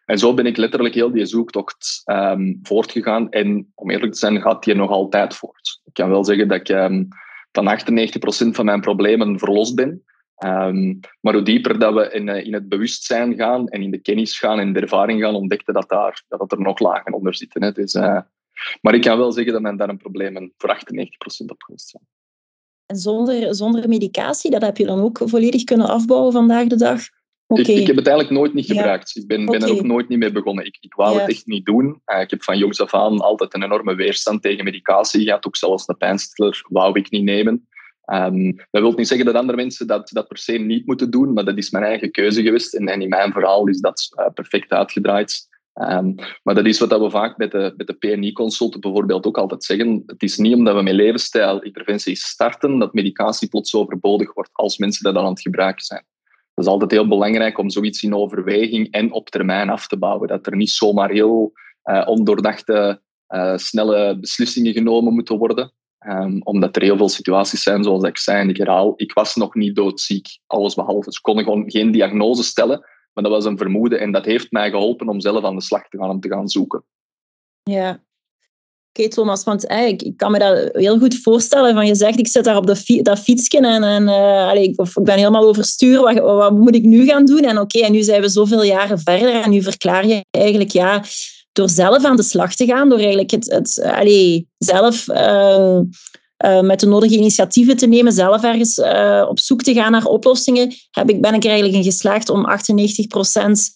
En 0.05 0.17
zo 0.17 0.33
ben 0.33 0.45
ik 0.45 0.57
letterlijk 0.57 0.95
heel 0.95 1.11
die 1.11 1.25
zoektocht 1.25 2.01
um, 2.05 2.59
voortgegaan. 2.63 3.29
En 3.29 3.71
om 3.75 3.89
eerlijk 3.89 4.11
te 4.11 4.19
zijn, 4.19 4.41
gaat 4.41 4.63
die 4.63 4.75
nog 4.75 4.89
altijd 4.89 5.35
voort. 5.35 5.81
Ik 5.85 5.93
kan 5.93 6.09
wel 6.09 6.23
zeggen 6.23 6.47
dat 6.47 6.59
ik 6.59 6.69
um, 6.69 7.07
van 7.51 7.79
98% 8.47 8.55
van 8.55 8.65
mijn 8.65 8.81
problemen 8.81 9.39
verlost 9.39 9.75
ben. 9.75 10.03
Um, 10.45 10.99
maar 11.21 11.33
hoe 11.33 11.43
dieper 11.43 11.79
dat 11.79 11.93
we 11.93 12.11
in, 12.11 12.29
eh, 12.29 12.45
in, 12.45 12.53
het 12.53 12.69
bewustzijn 12.69 13.35
gaan 13.35 13.67
en 13.67 13.81
in 13.81 13.91
de 13.91 13.97
kennis 13.97 14.39
gaan 14.39 14.59
en 14.59 14.73
de 14.73 14.79
ervaring 14.79 15.21
gaan, 15.21 15.35
ontdekte 15.35 15.71
dat, 15.71 15.89
daar, 15.89 16.23
dat 16.27 16.51
er 16.51 16.61
nog 16.61 16.79
lagen 16.79 17.13
onder 17.13 17.35
zitten. 17.35 17.63
Hè. 17.63 17.71
Dus, 17.71 17.93
uh, 17.93 18.19
maar 18.81 18.93
ik 18.93 19.01
kan 19.01 19.17
wel 19.17 19.31
zeggen 19.31 19.53
dat 19.53 19.61
mijn 19.61 19.77
darmproblemen 19.77 20.53
voor 20.57 20.69
98% 20.69 21.45
opgelost 21.45 21.89
zijn. 21.89 22.03
En 22.85 22.95
zonder, 22.95 23.55
zonder 23.55 23.89
medicatie, 23.89 24.51
dat 24.51 24.61
heb 24.61 24.77
je 24.77 24.85
dan 24.85 24.99
ook 24.99 25.21
volledig 25.25 25.63
kunnen 25.63 25.87
afbouwen 25.87 26.31
vandaag 26.31 26.67
de 26.67 26.75
dag? 26.75 27.01
Ik, 27.47 27.67
ik, 27.67 27.88
heb 27.88 27.95
het 27.95 28.07
eigenlijk 28.07 28.39
nooit 28.39 28.53
niet 28.53 28.65
gebruikt. 28.65 29.15
Ik 29.15 29.27
ben, 29.27 29.45
ben, 29.45 29.61
er 29.61 29.71
ook 29.71 29.83
nooit 29.83 30.07
niet 30.07 30.19
mee 30.19 30.31
begonnen. 30.31 30.65
Ik, 30.65 30.77
ik 30.79 30.94
wou 30.94 31.19
het 31.19 31.29
echt 31.29 31.45
niet 31.45 31.65
doen. 31.65 32.01
Uh, 32.05 32.21
ik 32.21 32.29
heb 32.29 32.44
van 32.44 32.57
jongs 32.57 32.81
af 32.81 32.94
aan 32.94 33.19
altijd 33.19 33.53
een 33.53 33.63
enorme 33.63 33.95
weerstand 33.95 34.41
tegen 34.41 34.63
medicatie 34.63 35.23
gehad. 35.23 35.45
Ook 35.45 35.55
zelfs 35.55 35.88
een 35.88 35.97
pijnstiller 35.97 36.65
wou 36.69 36.99
ik 36.99 37.09
niet 37.09 37.23
nemen. 37.23 37.67
Um, 38.05 38.55
dat 38.55 38.81
wil 38.81 38.91
niet 38.91 39.07
zeggen 39.07 39.25
dat 39.25 39.35
andere 39.35 39.57
mensen 39.57 39.88
dat, 39.88 40.09
dat 40.13 40.27
per 40.27 40.38
se 40.38 40.51
niet 40.51 40.85
moeten 40.85 41.11
doen, 41.11 41.33
maar 41.33 41.45
dat 41.45 41.57
is 41.57 41.69
mijn 41.69 41.83
eigen 41.83 42.11
keuze 42.11 42.44
geweest. 42.44 42.73
En, 42.73 42.88
en 42.88 43.01
in 43.01 43.09
mijn 43.09 43.31
verhaal 43.31 43.67
is 43.67 43.79
dat 43.79 44.07
uh, 44.19 44.25
perfect 44.33 44.71
uitgedraaid. 44.71 45.47
Um, 45.73 46.15
maar 46.44 46.55
dat 46.55 46.65
is 46.65 46.79
wat 46.79 46.99
we 46.99 47.09
vaak 47.09 47.38
met 47.38 47.51
de, 47.51 47.73
met 47.77 47.88
de 47.88 47.94
PNI-consulten 47.94 48.79
bijvoorbeeld 48.79 49.25
ook 49.25 49.38
altijd 49.38 49.63
zeggen. 49.63 50.03
Het 50.05 50.23
is 50.23 50.38
niet 50.38 50.53
omdat 50.53 50.75
we 50.75 50.81
met 50.81 50.94
levensstijlinterventies 50.94 52.23
starten 52.23 52.79
dat 52.79 52.94
medicatie 52.94 53.49
plots 53.49 53.75
overbodig 53.75 54.33
wordt 54.33 54.49
als 54.53 54.77
mensen 54.77 55.03
dat 55.03 55.13
dan 55.13 55.23
aan 55.23 55.29
het 55.29 55.41
gebruiken 55.41 55.83
zijn. 55.83 56.05
Het 56.57 56.65
is 56.65 56.71
altijd 56.71 56.92
heel 56.92 57.07
belangrijk 57.07 57.57
om 57.57 57.69
zoiets 57.69 58.04
in 58.04 58.15
overweging 58.15 58.92
en 58.92 59.12
op 59.12 59.30
termijn 59.30 59.69
af 59.69 59.88
te 59.88 59.98
bouwen. 59.98 60.27
Dat 60.27 60.45
er 60.48 60.56
niet 60.56 60.69
zomaar 60.69 61.09
heel 61.09 61.51
uh, 61.83 62.07
ondoordachte, 62.07 63.01
uh, 63.27 63.57
snelle 63.57 64.19
beslissingen 64.19 64.74
genomen 64.74 65.13
moeten 65.13 65.38
worden. 65.38 65.74
Um, 66.07 66.42
omdat 66.44 66.75
er 66.75 66.81
heel 66.81 66.98
veel 66.98 67.09
situaties 67.09 67.63
zijn, 67.63 67.83
zoals 67.83 68.04
ik 68.04 68.18
zei 68.18 68.39
en 68.39 68.50
ik 68.50 68.57
herhaal, 68.57 68.94
ik 68.95 69.13
was 69.13 69.36
nog 69.36 69.56
niet 69.56 69.75
doodziek, 69.75 70.27
alles 70.45 70.75
behalve. 70.75 71.12
Ze 71.12 71.21
konden 71.21 71.44
gewoon 71.44 71.71
geen 71.71 71.92
diagnose 71.92 72.44
stellen, 72.44 72.86
maar 73.13 73.24
dat 73.24 73.33
was 73.33 73.45
een 73.45 73.57
vermoeden 73.57 74.00
en 74.00 74.12
dat 74.12 74.25
heeft 74.25 74.51
mij 74.51 74.69
geholpen 74.69 75.09
om 75.09 75.19
zelf 75.19 75.44
aan 75.44 75.56
de 75.56 75.62
slag 75.62 75.88
te 75.88 75.98
gaan 75.98 76.09
om 76.09 76.19
te 76.19 76.30
gaan 76.30 76.48
zoeken. 76.48 76.83
Ja, 77.63 78.04
okay, 78.97 79.11
Thomas, 79.11 79.44
want 79.44 79.71
ik, 79.71 80.13
kan 80.16 80.31
me 80.31 80.39
dat 80.39 80.69
heel 80.71 80.99
goed 80.99 81.19
voorstellen. 81.21 81.73
Van 81.73 81.87
je 81.87 81.95
zegt, 81.95 82.19
ik 82.19 82.27
zit 82.27 82.44
daar 82.44 82.57
op 82.57 82.68
de 82.68 83.01
dat 83.01 83.19
fietsje 83.19 83.57
en, 83.57 83.83
en 83.83 84.07
allez, 84.07 84.66
ik, 84.66 84.80
of, 84.80 84.97
ik 84.97 85.04
ben 85.04 85.18
helemaal 85.18 85.47
overstuur. 85.47 86.01
Wat, 86.01 86.19
wat 86.19 86.51
moet 86.51 86.75
ik 86.75 86.83
nu 86.83 87.06
gaan 87.06 87.25
doen? 87.25 87.42
En 87.42 87.59
oké, 87.59 87.80
en 87.80 87.92
nu 87.92 88.04
zijn 88.04 88.21
we 88.21 88.30
zoveel 88.30 88.63
jaren 88.63 88.99
verder 88.99 89.42
en 89.42 89.49
nu 89.49 89.61
verklaar 89.61 90.07
je 90.07 90.25
eigenlijk, 90.31 90.71
ja, 90.71 91.04
door 91.51 91.69
zelf 91.69 92.04
aan 92.04 92.16
de 92.16 92.23
slag 92.23 92.56
te 92.56 92.66
gaan, 92.66 92.89
door 92.89 92.97
eigenlijk 92.97 93.31
het, 93.31 93.51
het 93.51 93.69
zelf 94.57 95.07
uh, 95.07 95.80
uh, 96.45 96.61
met 96.61 96.80
de 96.80 96.87
nodige 96.87 97.16
initiatieven 97.16 97.77
te 97.77 97.87
nemen, 97.87 98.11
zelf 98.11 98.44
ergens 98.44 98.80
op 99.30 99.39
zoek 99.39 99.61
te 99.61 99.73
gaan 99.73 99.92
naar 99.92 100.06
oplossingen, 100.06 100.73
heb 100.92 101.09
ik, 101.09 101.21
ben 101.21 101.33
ik 101.33 101.44
er 101.44 101.49
eigenlijk 101.49 101.77
in 101.77 101.92
geslaagd 101.92 102.30
om 102.30 102.45
98 102.45 103.07
procent 103.07 103.69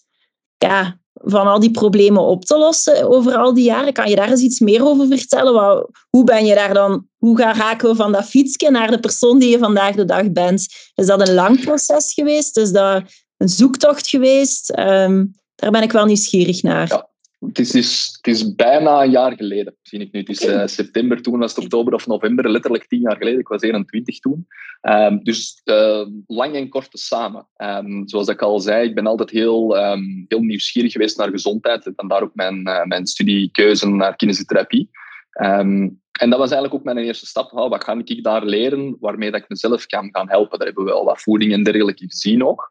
ja, 0.58 1.00
van 1.14 1.46
al 1.46 1.60
die 1.60 1.70
problemen 1.70 2.22
op 2.22 2.44
te 2.44 2.56
lossen 2.56 3.10
over 3.10 3.36
al 3.36 3.54
die 3.54 3.64
jaren. 3.64 3.92
Kan 3.92 4.08
je 4.08 4.16
daar 4.16 4.30
eens 4.30 4.40
iets 4.40 4.60
meer 4.60 4.86
over 4.86 5.06
vertellen? 5.06 5.86
hoe 6.10 6.24
ben 6.24 6.44
je 6.44 6.54
daar 6.54 6.74
dan, 6.74 7.06
hoe 7.16 7.38
gaan 7.38 7.54
raken 7.54 7.88
we 7.88 7.94
van 7.94 8.12
dat 8.12 8.24
fietsje 8.24 8.70
naar 8.70 8.90
de 8.90 9.00
persoon 9.00 9.38
die 9.38 9.50
je 9.50 9.58
vandaag 9.58 9.94
de 9.94 10.04
dag 10.04 10.32
bent? 10.32 10.66
Is 10.94 11.06
dat 11.06 11.28
een 11.28 11.34
lang 11.34 11.60
proces 11.60 12.12
geweest? 12.12 12.56
Is 12.56 12.72
dat 12.72 13.02
een 13.36 13.48
zoektocht 13.48 14.08
geweest? 14.08 14.78
Um, 14.78 15.34
daar 15.54 15.70
ben 15.70 15.82
ik 15.82 15.92
wel 15.92 16.04
nieuwsgierig 16.04 16.62
naar. 16.62 17.10
Het 17.46 17.58
is, 17.58 17.70
dus, 17.70 18.16
het 18.16 18.26
is 18.34 18.54
bijna 18.54 19.02
een 19.02 19.10
jaar 19.10 19.32
geleden, 19.36 19.76
zie 19.82 20.00
ik 20.00 20.12
nu. 20.12 20.20
Het 20.20 20.28
is 20.28 20.44
uh, 20.44 20.66
september, 20.66 21.22
toen 21.22 21.38
was 21.38 21.54
het 21.54 21.64
oktober 21.64 21.94
of 21.94 22.06
november, 22.06 22.50
letterlijk 22.50 22.86
tien 22.86 23.00
jaar 23.00 23.16
geleden. 23.16 23.40
Ik 23.40 23.48
was 23.48 23.62
21 23.62 24.18
toen. 24.18 24.46
Um, 24.82 25.24
dus 25.24 25.60
uh, 25.64 26.06
lang 26.26 26.54
en 26.54 26.68
kort 26.68 26.88
samen. 26.90 27.46
Um, 27.56 28.08
zoals 28.08 28.28
ik 28.28 28.42
al 28.42 28.60
zei, 28.60 28.88
ik 28.88 28.94
ben 28.94 29.06
altijd 29.06 29.30
heel, 29.30 29.76
um, 29.76 30.24
heel 30.28 30.40
nieuwsgierig 30.40 30.92
geweest 30.92 31.18
naar 31.18 31.30
gezondheid. 31.30 31.92
En 31.96 32.08
daar 32.08 32.22
ook 32.22 32.34
mijn, 32.34 32.68
uh, 32.68 32.84
mijn 32.84 33.06
studiekeuze 33.06 33.88
naar 33.88 34.16
kinesiotherapie. 34.16 34.90
en 35.32 36.30
dat 36.30 36.38
was 36.38 36.50
eigenlijk 36.50 36.74
ook 36.74 36.84
mijn 36.84 36.98
eerste 36.98 37.26
stap. 37.26 37.52
Oh, 37.52 37.70
wat 37.70 37.84
ga 37.84 38.02
ik 38.04 38.24
daar 38.24 38.44
leren 38.44 38.96
waarmee 39.00 39.30
dat 39.30 39.40
ik 39.40 39.48
mezelf 39.48 39.86
kan 39.86 40.08
gaan 40.12 40.28
helpen? 40.28 40.58
Daar 40.58 40.66
hebben 40.66 40.84
we 40.84 40.90
wel 40.90 41.04
wat 41.04 41.22
voeding 41.22 41.52
en 41.52 41.62
dergelijke 41.62 42.04
gezien 42.08 42.44
ook. 42.44 42.68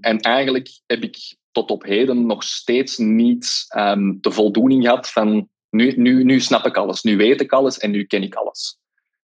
en 0.00 0.20
eigenlijk 0.20 0.68
heb 0.86 1.02
ik 1.02 1.36
tot 1.58 1.70
op 1.70 1.84
heden 1.84 2.26
nog 2.26 2.42
steeds 2.42 2.98
niet 2.98 3.66
um, 3.76 4.18
de 4.20 4.30
voldoening 4.30 4.86
had 4.86 5.10
van 5.10 5.48
nu, 5.70 5.92
nu, 5.96 6.24
nu 6.24 6.40
snap 6.40 6.66
ik 6.66 6.76
alles, 6.76 7.02
nu 7.02 7.16
weet 7.16 7.40
ik 7.40 7.52
alles 7.52 7.78
en 7.78 7.90
nu 7.90 8.04
ken 8.04 8.22
ik 8.22 8.34
alles. 8.34 8.78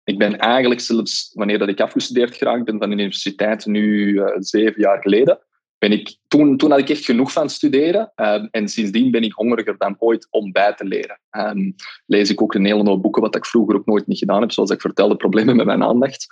Ik 0.04 0.18
ben 0.18 0.38
eigenlijk 0.38 0.82
zelfs, 0.82 1.32
wanneer 1.34 1.60
dat 1.60 1.70
ik 1.70 1.82
afgestudeerd 1.82 2.36
geraakt 2.36 2.66
ben 2.66 2.78
van 2.80 2.90
de 2.90 2.96
universiteit, 2.96 3.66
nu 3.66 4.08
uh, 4.14 4.26
zeven 4.38 4.82
jaar 4.82 5.02
geleden, 5.02 5.40
ben 5.78 5.92
ik, 5.92 6.18
toen, 6.28 6.58
toen 6.58 6.70
had 6.72 6.80
ik 6.80 6.90
echt 6.90 7.06
genoeg 7.06 7.32
van 7.32 7.50
studeren. 7.50 8.12
Um, 8.16 8.48
en 8.52 8.68
sindsdien 8.68 9.12
ben 9.12 9.24
ik 9.24 9.34
hongeriger 9.34 9.78
dan 9.78 9.96
ooit 10.00 10.28
om 10.30 10.52
bij 10.52 10.74
te 10.74 10.86
leren. 10.86 11.20
Um, 11.32 11.76
lees 12.06 12.30
ik 12.30 12.42
ook 12.42 12.54
een 12.54 12.66
hele 12.66 12.90
hoop 12.90 13.02
boeken, 13.02 13.22
wat 13.22 13.36
ik 13.36 13.46
vroeger 13.46 13.76
ook 13.76 13.86
nooit 13.86 14.08
niet 14.08 14.18
gedaan 14.18 14.42
heb. 14.42 14.52
Zoals 14.52 14.70
ik 14.70 14.82
vertelde, 14.82 15.16
problemen 15.16 15.56
met 15.56 15.66
mijn 15.66 15.84
aandacht. 15.84 16.28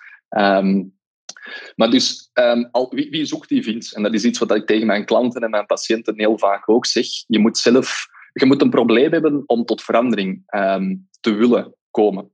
Maar 1.75 1.89
dus, 1.89 2.29
um, 2.34 2.67
al, 2.72 2.91
wie, 2.96 3.25
zoekt 3.25 3.50
die 3.50 3.63
vindt? 3.63 3.96
En 3.96 4.03
dat 4.03 4.13
is 4.13 4.24
iets 4.24 4.39
wat 4.39 4.55
ik 4.55 4.65
tegen 4.65 4.88
mijn 4.88 5.05
klanten 5.05 5.41
en 5.41 5.50
mijn 5.50 5.65
patiënten 5.65 6.19
heel 6.19 6.38
vaak 6.38 6.69
ook 6.69 6.86
zeg. 6.86 7.05
Je 7.27 7.39
moet 7.39 7.57
zelf 7.57 8.07
je 8.39 8.46
moet 8.46 8.62
een 8.62 8.69
probleem 8.69 9.12
hebben 9.12 9.43
om 9.46 9.65
tot 9.65 9.84
verandering 9.84 10.43
um, 10.55 11.07
te 11.19 11.34
willen 11.34 11.75
komen. 11.91 12.31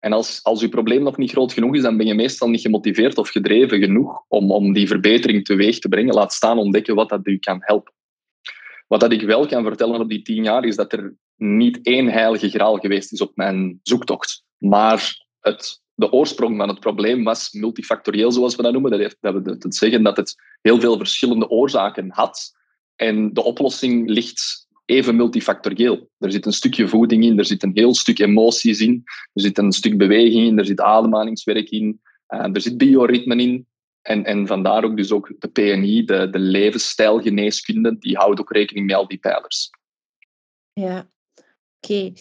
En 0.00 0.12
als, 0.12 0.42
als 0.42 0.60
je 0.60 0.68
probleem 0.68 1.02
nog 1.02 1.16
niet 1.16 1.30
groot 1.30 1.52
genoeg 1.52 1.74
is, 1.74 1.82
dan 1.82 1.96
ben 1.96 2.06
je 2.06 2.14
meestal 2.14 2.48
niet 2.48 2.60
gemotiveerd 2.60 3.18
of 3.18 3.28
gedreven 3.28 3.80
genoeg 3.80 4.24
om, 4.28 4.50
om 4.50 4.72
die 4.72 4.86
verbetering 4.86 5.44
teweeg 5.44 5.78
te 5.78 5.88
brengen. 5.88 6.14
Laat 6.14 6.32
staan 6.32 6.58
ontdekken 6.58 6.94
wat 6.94 7.08
dat 7.08 7.26
u 7.26 7.38
kan 7.38 7.58
helpen. 7.60 7.92
Wat 8.86 9.00
dat 9.00 9.12
ik 9.12 9.22
wel 9.22 9.46
kan 9.46 9.64
vertellen 9.64 10.00
op 10.00 10.08
die 10.08 10.22
tien 10.22 10.42
jaar, 10.42 10.64
is 10.64 10.76
dat 10.76 10.92
er 10.92 11.16
niet 11.36 11.78
één 11.82 12.06
heilige 12.06 12.48
graal 12.48 12.76
geweest 12.76 13.12
is 13.12 13.20
op 13.20 13.32
mijn 13.34 13.80
zoektocht. 13.82 14.44
Maar 14.58 15.26
het, 15.40 15.82
de 15.98 16.12
oorsprong 16.12 16.56
van 16.56 16.68
het 16.68 16.80
probleem 16.80 17.24
was 17.24 17.52
multifactorieel, 17.52 18.32
zoals 18.32 18.56
we 18.56 18.62
dat 18.62 18.72
noemen. 18.72 18.90
Dat, 18.90 19.00
heeft, 19.00 19.16
dat 19.20 19.42
wil 19.42 19.56
zeggen 19.68 20.02
dat 20.02 20.16
het 20.16 20.34
heel 20.60 20.80
veel 20.80 20.96
verschillende 20.96 21.48
oorzaken 21.48 22.10
had. 22.10 22.52
En 22.96 23.32
de 23.32 23.42
oplossing 23.42 24.08
ligt 24.08 24.66
even 24.84 25.16
multifactorieel. 25.16 26.10
Er 26.18 26.32
zit 26.32 26.46
een 26.46 26.52
stukje 26.52 26.88
voeding 26.88 27.24
in, 27.24 27.38
er 27.38 27.44
zit 27.44 27.62
een 27.62 27.70
heel 27.74 27.94
stuk 27.94 28.18
emoties 28.18 28.80
in, 28.80 29.02
er 29.32 29.42
zit 29.42 29.58
een 29.58 29.72
stuk 29.72 29.98
beweging 29.98 30.46
in, 30.46 30.58
er 30.58 30.66
zit 30.66 30.80
ademhalingswerk 30.80 31.68
in, 31.70 32.00
uh, 32.28 32.54
er 32.54 32.60
zit 32.60 32.78
bioritmen 32.78 33.40
in. 33.40 33.66
En, 34.02 34.24
en 34.24 34.46
vandaar 34.46 34.84
ook 34.84 34.96
dus 34.96 35.12
ook 35.12 35.34
de 35.38 35.48
PNI, 35.48 36.04
de, 36.04 36.30
de 36.30 36.38
levensstijlgeneeskunde, 36.38 37.98
die 37.98 38.16
houdt 38.16 38.40
ook 38.40 38.52
rekening 38.52 38.86
met 38.86 38.96
al 38.96 39.08
die 39.08 39.18
pijlers. 39.18 39.70
Ja, 40.72 41.10
oké. 41.80 42.12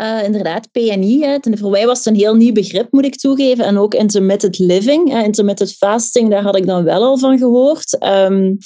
Uh, 0.00 0.24
inderdaad, 0.24 0.70
PNI, 0.70 1.22
hè. 1.22 1.38
voor 1.40 1.70
mij 1.70 1.86
was 1.86 1.98
het 1.98 2.06
een 2.06 2.20
heel 2.20 2.34
nieuw 2.34 2.52
begrip, 2.52 2.86
moet 2.90 3.04
ik 3.04 3.16
toegeven. 3.16 3.64
En 3.64 3.78
ook 3.78 3.94
intermittent 3.94 4.58
living, 4.58 5.10
hè. 5.10 5.22
intermittent 5.22 5.72
fasting, 5.72 6.30
daar 6.30 6.42
had 6.42 6.56
ik 6.56 6.66
dan 6.66 6.84
wel 6.84 7.02
al 7.02 7.18
van 7.18 7.38
gehoord. 7.38 8.04
Um, 8.04 8.58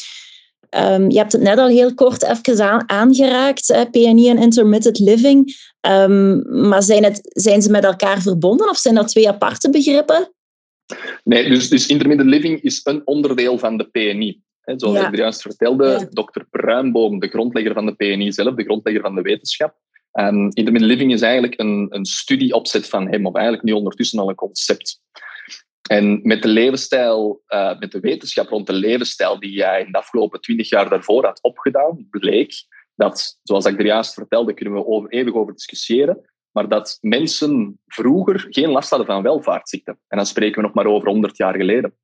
Um, 0.71 1.11
je 1.11 1.19
hebt 1.19 1.33
het 1.33 1.41
net 1.41 1.59
al 1.59 1.69
heel 1.69 1.95
kort 1.95 2.23
even 2.23 2.89
aangeraakt, 2.89 3.71
eh, 3.71 3.83
PNI 3.91 4.29
en 4.29 4.39
intermittent 4.39 4.99
living. 4.99 5.55
Um, 5.81 6.43
maar 6.69 6.83
zijn, 6.83 7.05
het, 7.05 7.21
zijn 7.23 7.63
ze 7.63 7.71
met 7.71 7.85
elkaar 7.85 8.23
verbonden 8.23 8.69
of 8.69 8.77
zijn 8.77 8.95
dat 8.95 9.09
twee 9.09 9.29
aparte 9.29 9.71
begrippen? 9.71 10.33
Nee, 11.25 11.49
dus, 11.49 11.69
dus 11.69 11.87
intermittent 11.87 12.29
living 12.29 12.63
is 12.63 12.81
een 12.85 13.03
onderdeel 13.05 13.59
van 13.59 13.77
de 13.77 13.85
PNI. 13.85 14.41
Zoals 14.63 14.99
ja. 14.99 15.09
ik 15.09 15.17
juist 15.17 15.43
vertelde, 15.43 15.87
ja. 15.87 16.07
dokter 16.11 16.47
Pruimboom, 16.51 17.19
de 17.19 17.29
grondlegger 17.29 17.75
van 17.75 17.87
de 17.87 17.95
PNI 17.95 18.33
zelf, 18.33 18.55
de 18.55 18.65
grondlegger 18.65 19.03
van 19.03 19.15
de 19.15 19.23
wetenschap. 19.23 19.75
Um, 20.21 20.49
intermittent 20.53 20.91
living 20.91 21.13
is 21.13 21.23
eigenlijk 21.23 21.61
een, 21.61 21.87
een 21.91 22.05
studieopzet 22.05 22.89
van 22.89 23.09
hem, 23.09 23.27
of 23.27 23.35
eigenlijk 23.35 23.65
nu 23.65 23.73
ondertussen 23.73 24.19
al 24.19 24.29
een 24.29 24.35
concept. 24.35 25.01
En 25.89 26.21
met 26.23 26.43
de 26.43 26.49
levensstijl, 26.49 27.43
uh, 27.49 27.79
met 27.79 27.93
de 27.93 28.01
wetenschap 28.01 28.49
rond 28.49 28.67
de 28.67 28.73
levensstijl 28.73 29.41
die 29.41 29.51
jij 29.51 29.81
in 29.81 29.93
de 29.93 29.99
afgelopen 29.99 30.41
twintig 30.41 30.69
jaar 30.69 30.89
daarvoor 30.89 31.25
had 31.25 31.43
opgedaan, 31.43 32.07
bleek 32.11 32.55
dat, 32.95 33.39
zoals 33.43 33.65
ik 33.65 33.79
er 33.79 33.87
juist 33.87 34.15
vertelde, 34.15 34.55
kunnen 34.55 34.75
we 34.75 34.87
over, 34.87 35.11
eeuwig 35.11 35.35
over 35.35 35.53
discussiëren, 35.53 36.31
maar 36.51 36.69
dat 36.69 36.99
mensen 37.01 37.81
vroeger 37.87 38.47
geen 38.51 38.71
last 38.71 38.91
hadden 38.91 39.09
van 39.09 39.23
welvaartsziekten. 39.23 39.99
En 40.09 40.17
dan 40.17 40.27
spreken 40.27 40.57
we 40.57 40.67
nog 40.67 40.75
maar 40.75 40.87
over 40.87 41.09
100 41.09 41.37
jaar 41.37 41.57
geleden. 41.57 41.95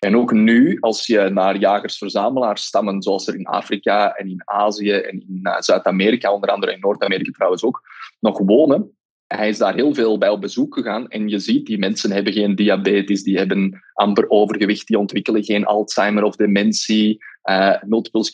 En 0.00 0.16
ook 0.16 0.32
nu, 0.32 0.76
als 0.80 1.06
je 1.06 1.28
naar 1.28 1.56
jagers-verzamelaars 1.56 2.64
stammen, 2.64 3.02
zoals 3.02 3.26
er 3.26 3.34
in 3.34 3.46
Afrika 3.46 4.14
en 4.14 4.28
in 4.28 4.42
Azië 4.44 4.92
en 4.92 5.24
in 5.28 5.40
uh, 5.42 5.58
Zuid-Amerika, 5.58 6.32
onder 6.32 6.50
andere 6.50 6.72
in 6.72 6.80
Noord-Amerika 6.80 7.30
trouwens 7.30 7.64
ook, 7.64 7.82
nog 8.20 8.38
wonen, 8.38 8.96
hij 9.26 9.48
is 9.48 9.58
daar 9.58 9.74
heel 9.74 9.94
veel 9.94 10.18
bij 10.18 10.28
op 10.28 10.40
bezoek 10.40 10.74
gegaan 10.74 11.08
en 11.08 11.28
je 11.28 11.38
ziet, 11.38 11.66
die 11.66 11.78
mensen 11.78 12.10
hebben 12.10 12.32
geen 12.32 12.54
diabetes, 12.54 13.22
die 13.22 13.38
hebben 13.38 13.82
amper 13.92 14.30
overgewicht, 14.30 14.86
die 14.86 14.98
ontwikkelen 14.98 15.44
geen 15.44 15.64
Alzheimer 15.64 16.22
of 16.22 16.36
dementie, 16.36 17.24
uh, 17.50 17.82
multiple 17.82 18.24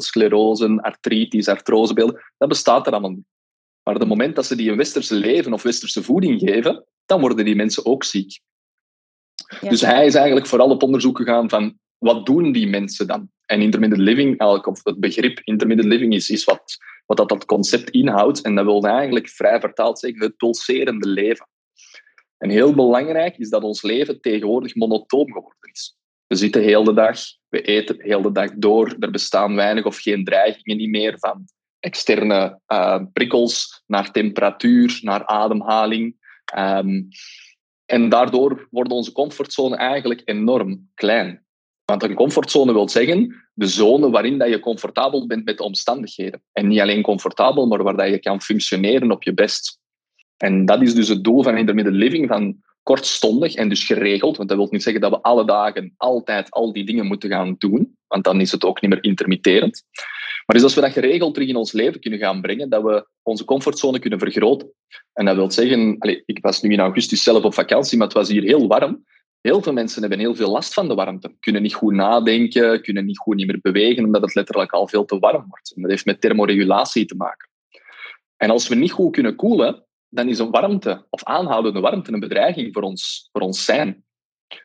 sclerose, 0.00 0.78
artritis, 0.82 1.48
artrosebeelden. 1.48 2.22
Dat 2.38 2.48
bestaat 2.48 2.86
er 2.86 2.92
allemaal 2.92 3.10
niet. 3.10 3.26
Maar 3.82 3.94
op 3.94 4.00
het 4.00 4.08
moment 4.08 4.36
dat 4.36 4.46
ze 4.46 4.56
die 4.56 4.70
een 4.70 4.76
westerse 4.76 5.14
leven 5.14 5.52
of 5.52 5.62
westerse 5.62 6.02
voeding 6.02 6.40
geven, 6.40 6.84
dan 7.06 7.20
worden 7.20 7.44
die 7.44 7.56
mensen 7.56 7.86
ook 7.86 8.04
ziek. 8.04 8.40
Dus 9.60 9.80
hij 9.80 10.06
is 10.06 10.14
eigenlijk 10.14 10.46
vooral 10.46 10.70
op 10.70 10.82
onderzoek 10.82 11.16
gegaan 11.16 11.48
van 11.48 11.78
wat 11.98 12.26
doen 12.26 12.52
die 12.52 12.68
mensen 12.68 13.06
dan? 13.06 13.30
En 13.46 13.60
intermittent 13.60 14.00
living, 14.00 14.40
of 14.40 14.80
het 14.84 15.00
begrip 15.00 15.40
intermittent 15.44 15.88
living 15.88 16.14
is, 16.14 16.30
is 16.30 16.44
wat 16.44 16.78
wat 17.06 17.16
dat, 17.16 17.28
dat 17.28 17.44
concept 17.44 17.90
inhoudt. 17.90 18.40
En 18.40 18.54
dat 18.54 18.64
wil 18.64 18.86
eigenlijk 18.86 19.28
vrij 19.28 19.60
vertaald 19.60 19.98
zeggen 19.98 20.22
het 20.22 20.36
pulserende 20.36 21.08
leven. 21.08 21.48
En 22.38 22.50
heel 22.50 22.74
belangrijk 22.74 23.36
is 23.36 23.48
dat 23.48 23.62
ons 23.62 23.82
leven 23.82 24.20
tegenwoordig 24.20 24.74
monotoom 24.74 25.26
geworden 25.26 25.70
is. 25.72 25.96
We 26.26 26.36
zitten 26.36 26.62
heel 26.62 26.84
de 26.84 26.94
dag, 26.94 27.18
we 27.48 27.62
eten 27.62 27.96
heel 27.98 28.22
de 28.22 28.32
dag 28.32 28.50
door. 28.54 28.96
Er 28.98 29.10
bestaan 29.10 29.54
weinig 29.54 29.84
of 29.84 29.98
geen 29.98 30.24
dreigingen 30.24 30.90
meer 30.90 31.18
van 31.18 31.44
externe 31.78 32.60
uh, 32.66 33.02
prikkels 33.12 33.82
naar 33.86 34.10
temperatuur, 34.10 34.98
naar 35.02 35.26
ademhaling. 35.26 36.16
Um, 36.58 37.08
en 37.92 38.08
daardoor 38.08 38.68
wordt 38.70 38.90
onze 38.90 39.12
comfortzone 39.12 39.76
eigenlijk 39.76 40.22
enorm 40.24 40.90
klein. 40.94 41.44
Want 41.84 42.02
een 42.02 42.14
comfortzone 42.14 42.72
wil 42.72 42.88
zeggen 42.88 43.44
de 43.54 43.66
zone 43.66 44.10
waarin 44.10 44.38
dat 44.38 44.48
je 44.48 44.60
comfortabel 44.60 45.26
bent 45.26 45.44
met 45.44 45.56
de 45.56 45.62
omstandigheden. 45.62 46.42
En 46.52 46.68
niet 46.68 46.80
alleen 46.80 47.02
comfortabel, 47.02 47.66
maar 47.66 47.82
waar 47.82 47.96
dat 47.96 48.08
je 48.08 48.18
kan 48.18 48.42
functioneren 48.42 49.10
op 49.10 49.22
je 49.22 49.34
best. 49.34 49.80
En 50.36 50.64
dat 50.64 50.82
is 50.82 50.94
dus 50.94 51.08
het 51.08 51.24
doel 51.24 51.42
van 51.42 51.56
intermittent 51.56 51.96
living, 51.96 52.28
van 52.28 52.56
kortstondig 52.82 53.54
en 53.54 53.68
dus 53.68 53.84
geregeld. 53.84 54.36
Want 54.36 54.48
dat 54.48 54.58
wil 54.58 54.68
niet 54.70 54.82
zeggen 54.82 55.02
dat 55.02 55.10
we 55.10 55.22
alle 55.22 55.44
dagen 55.44 55.94
altijd 55.96 56.50
al 56.50 56.72
die 56.72 56.84
dingen 56.84 57.06
moeten 57.06 57.30
gaan 57.30 57.54
doen, 57.58 57.96
want 58.06 58.24
dan 58.24 58.40
is 58.40 58.52
het 58.52 58.64
ook 58.64 58.80
niet 58.80 58.90
meer 58.90 59.04
intermitterend. 59.04 59.84
Maar 60.46 60.56
dus 60.56 60.62
als 60.62 60.74
we 60.74 60.80
dat 60.80 60.92
geregeld 60.92 61.34
terug 61.34 61.48
in 61.48 61.56
ons 61.56 61.72
leven 61.72 62.00
kunnen 62.00 62.18
gaan 62.18 62.40
brengen, 62.40 62.68
dat 62.68 62.82
we 62.82 63.06
onze 63.22 63.44
comfortzone 63.44 63.98
kunnen 63.98 64.18
vergroten. 64.18 64.72
En 65.12 65.24
dat 65.24 65.36
wil 65.36 65.50
zeggen, 65.50 65.96
allez, 65.98 66.22
ik 66.26 66.38
was 66.40 66.62
nu 66.62 66.72
in 66.72 66.80
augustus 66.80 67.22
zelf 67.22 67.44
op 67.44 67.54
vakantie, 67.54 67.98
maar 67.98 68.06
het 68.06 68.16
was 68.16 68.28
hier 68.28 68.42
heel 68.42 68.66
warm. 68.66 69.04
Heel 69.40 69.62
veel 69.62 69.72
mensen 69.72 70.00
hebben 70.00 70.18
heel 70.18 70.34
veel 70.34 70.50
last 70.50 70.74
van 70.74 70.88
de 70.88 70.94
warmte. 70.94 71.36
Kunnen 71.40 71.62
niet 71.62 71.74
goed 71.74 71.92
nadenken, 71.92 72.82
kunnen 72.82 73.04
niet 73.04 73.18
goed 73.18 73.36
niet 73.36 73.46
meer 73.46 73.58
bewegen, 73.62 74.04
omdat 74.04 74.22
het 74.22 74.34
letterlijk 74.34 74.72
al 74.72 74.88
veel 74.88 75.04
te 75.04 75.18
warm 75.18 75.44
wordt. 75.48 75.72
En 75.74 75.82
dat 75.82 75.90
heeft 75.90 76.04
met 76.04 76.20
thermoregulatie 76.20 77.04
te 77.04 77.14
maken. 77.14 77.50
En 78.36 78.50
als 78.50 78.68
we 78.68 78.74
niet 78.74 78.92
goed 78.92 79.12
kunnen 79.12 79.36
koelen, 79.36 79.86
dan 80.08 80.28
is 80.28 80.38
een 80.38 80.50
warmte 80.50 81.06
of 81.10 81.24
aanhoudende 81.24 81.80
warmte 81.80 82.12
een 82.12 82.20
bedreiging 82.20 82.72
voor 82.72 82.82
ons, 82.82 83.28
voor 83.32 83.40
ons 83.40 83.64
zijn. 83.64 84.04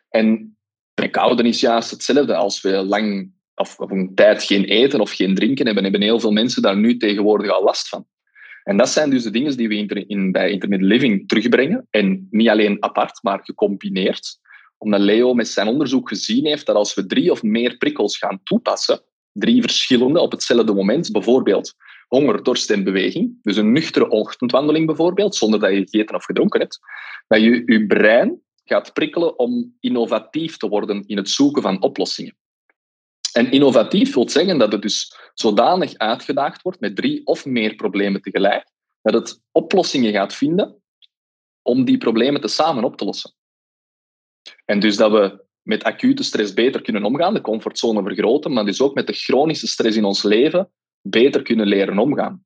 En 0.09 0.57
bij 0.93 1.09
koude 1.09 1.43
is 1.43 1.59
juist 1.59 1.91
hetzelfde. 1.91 2.35
Als 2.35 2.61
we 2.61 2.85
lang 2.85 3.31
of, 3.57 3.79
of 3.79 3.91
een 3.91 4.11
tijd 4.15 4.43
geen 4.43 4.63
eten 4.63 4.99
of 4.99 5.11
geen 5.11 5.35
drinken 5.35 5.65
hebben, 5.65 5.83
hebben 5.83 6.01
heel 6.01 6.19
veel 6.19 6.31
mensen 6.31 6.61
daar 6.61 6.77
nu 6.77 6.97
tegenwoordig 6.97 7.51
al 7.51 7.63
last 7.63 7.87
van. 7.87 8.05
En 8.63 8.77
dat 8.77 8.89
zijn 8.89 9.09
dus 9.09 9.23
de 9.23 9.31
dingen 9.31 9.57
die 9.57 9.67
we 9.67 10.05
in, 10.07 10.31
bij 10.31 10.51
intermittent 10.51 10.91
living 10.91 11.27
terugbrengen. 11.27 11.87
En 11.89 12.27
niet 12.29 12.49
alleen 12.49 12.83
apart, 12.83 13.23
maar 13.23 13.39
gecombineerd 13.43 14.39
omdat 14.77 14.99
Leo 14.99 15.33
met 15.33 15.47
zijn 15.47 15.67
onderzoek 15.67 16.07
gezien 16.07 16.45
heeft 16.45 16.65
dat 16.65 16.75
als 16.75 16.93
we 16.93 17.05
drie 17.05 17.31
of 17.31 17.43
meer 17.43 17.77
prikkels 17.77 18.17
gaan 18.17 18.39
toepassen, 18.43 19.01
drie 19.31 19.61
verschillende 19.61 20.19
op 20.19 20.31
hetzelfde 20.31 20.73
moment, 20.73 21.11
bijvoorbeeld 21.11 21.73
honger, 22.07 22.43
dorst 22.43 22.69
en 22.69 22.83
beweging, 22.83 23.39
dus 23.41 23.57
een 23.57 23.71
nuchtere 23.71 24.09
ochtendwandeling 24.09 24.85
bijvoorbeeld, 24.85 25.35
zonder 25.35 25.59
dat 25.59 25.71
je 25.71 25.77
gegeten 25.77 26.15
of 26.15 26.25
gedronken 26.25 26.59
hebt, 26.59 26.79
dat 27.27 27.41
je 27.41 27.63
je 27.65 27.85
brein 27.85 28.41
gaat 28.63 28.93
prikkelen 28.93 29.39
om 29.39 29.75
innovatief 29.79 30.57
te 30.57 30.67
worden 30.67 31.03
in 31.05 31.17
het 31.17 31.29
zoeken 31.29 31.61
van 31.61 31.81
oplossingen. 31.81 32.37
En 33.37 33.51
innovatief 33.51 34.13
wil 34.13 34.29
zeggen 34.29 34.57
dat 34.57 34.71
het 34.71 34.81
dus 34.81 35.15
zodanig 35.33 35.97
uitgedaagd 35.97 36.61
wordt 36.61 36.79
met 36.79 36.95
drie 36.95 37.25
of 37.25 37.45
meer 37.45 37.75
problemen 37.75 38.21
tegelijk, 38.21 38.69
dat 39.01 39.13
het 39.13 39.41
oplossingen 39.51 40.11
gaat 40.11 40.33
vinden 40.33 40.81
om 41.61 41.85
die 41.85 41.97
problemen 41.97 42.41
te 42.41 42.47
samen 42.47 42.83
op 42.83 42.97
te 42.97 43.05
lossen. 43.05 43.33
En 44.65 44.79
dus 44.79 44.95
dat 44.95 45.11
we 45.11 45.45
met 45.61 45.83
acute 45.83 46.23
stress 46.23 46.53
beter 46.53 46.81
kunnen 46.81 47.03
omgaan, 47.03 47.33
de 47.33 47.41
comfortzone 47.41 48.03
vergroten, 48.03 48.53
maar 48.53 48.65
dus 48.65 48.81
ook 48.81 48.93
met 48.93 49.07
de 49.07 49.13
chronische 49.13 49.67
stress 49.67 49.97
in 49.97 50.05
ons 50.05 50.23
leven 50.23 50.71
beter 51.01 51.41
kunnen 51.41 51.67
leren 51.67 51.99
omgaan. 51.99 52.45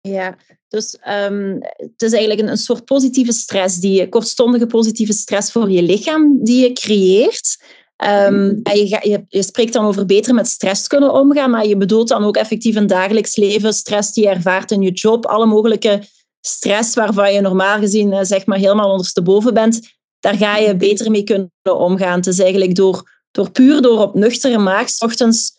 Ja, 0.00 0.36
dus 0.68 0.98
um, 1.08 1.58
het 1.60 2.02
is 2.02 2.12
eigenlijk 2.12 2.40
een, 2.40 2.48
een, 2.48 2.56
soort 2.56 2.84
positieve 2.84 3.32
stress, 3.32 3.80
die 3.80 4.08
kortstondige 4.08 4.66
positieve 4.66 5.12
stress 5.12 5.52
voor 5.52 5.70
je 5.70 5.82
lichaam 5.82 6.44
die 6.44 6.62
je 6.62 6.72
creëert. 6.72 7.62
Um, 7.96 8.60
en 8.62 8.76
je, 8.76 8.98
je, 9.02 9.24
je, 9.28 9.42
spreekt 9.42 9.72
dan 9.72 9.84
over 9.84 10.06
beter 10.06 10.34
met 10.34 10.48
stress 10.48 10.86
kunnen 10.86 11.12
omgaan, 11.12 11.50
maar 11.50 11.66
je 11.66 11.76
bedoelt 11.76 12.08
dan 12.08 12.24
ook 12.24 12.36
effectief 12.36 12.76
een 12.76 12.86
dagelijks 12.86 13.36
leven, 13.36 13.72
stress 13.72 14.12
die 14.12 14.24
je 14.24 14.30
ervaart 14.30 14.70
in 14.70 14.82
je 14.82 14.90
job, 14.90 15.26
alle 15.26 15.46
mogelijke 15.46 16.02
stress 16.40 16.94
waarvan 16.94 17.32
je 17.32 17.40
normaal 17.40 17.78
gezien 17.78 18.12
eh, 18.12 18.18
zeg 18.22 18.46
maar 18.46 18.58
helemaal 18.58 18.90
ondersteboven 18.90 19.54
bent, 19.54 19.80
daar 20.20 20.36
ga 20.36 20.56
je 20.56 20.76
beter 20.76 21.10
mee 21.10 21.24
kunnen 21.24 21.50
omgaan. 21.62 22.16
Het 22.16 22.26
is 22.26 22.38
eigenlijk 22.38 22.74
door, 22.74 23.10
door 23.30 23.50
puur 23.50 23.82
door 23.82 24.00
op 24.00 24.14
nuchtere 24.14 24.58
maag 24.58 24.88
ochtends 24.98 25.58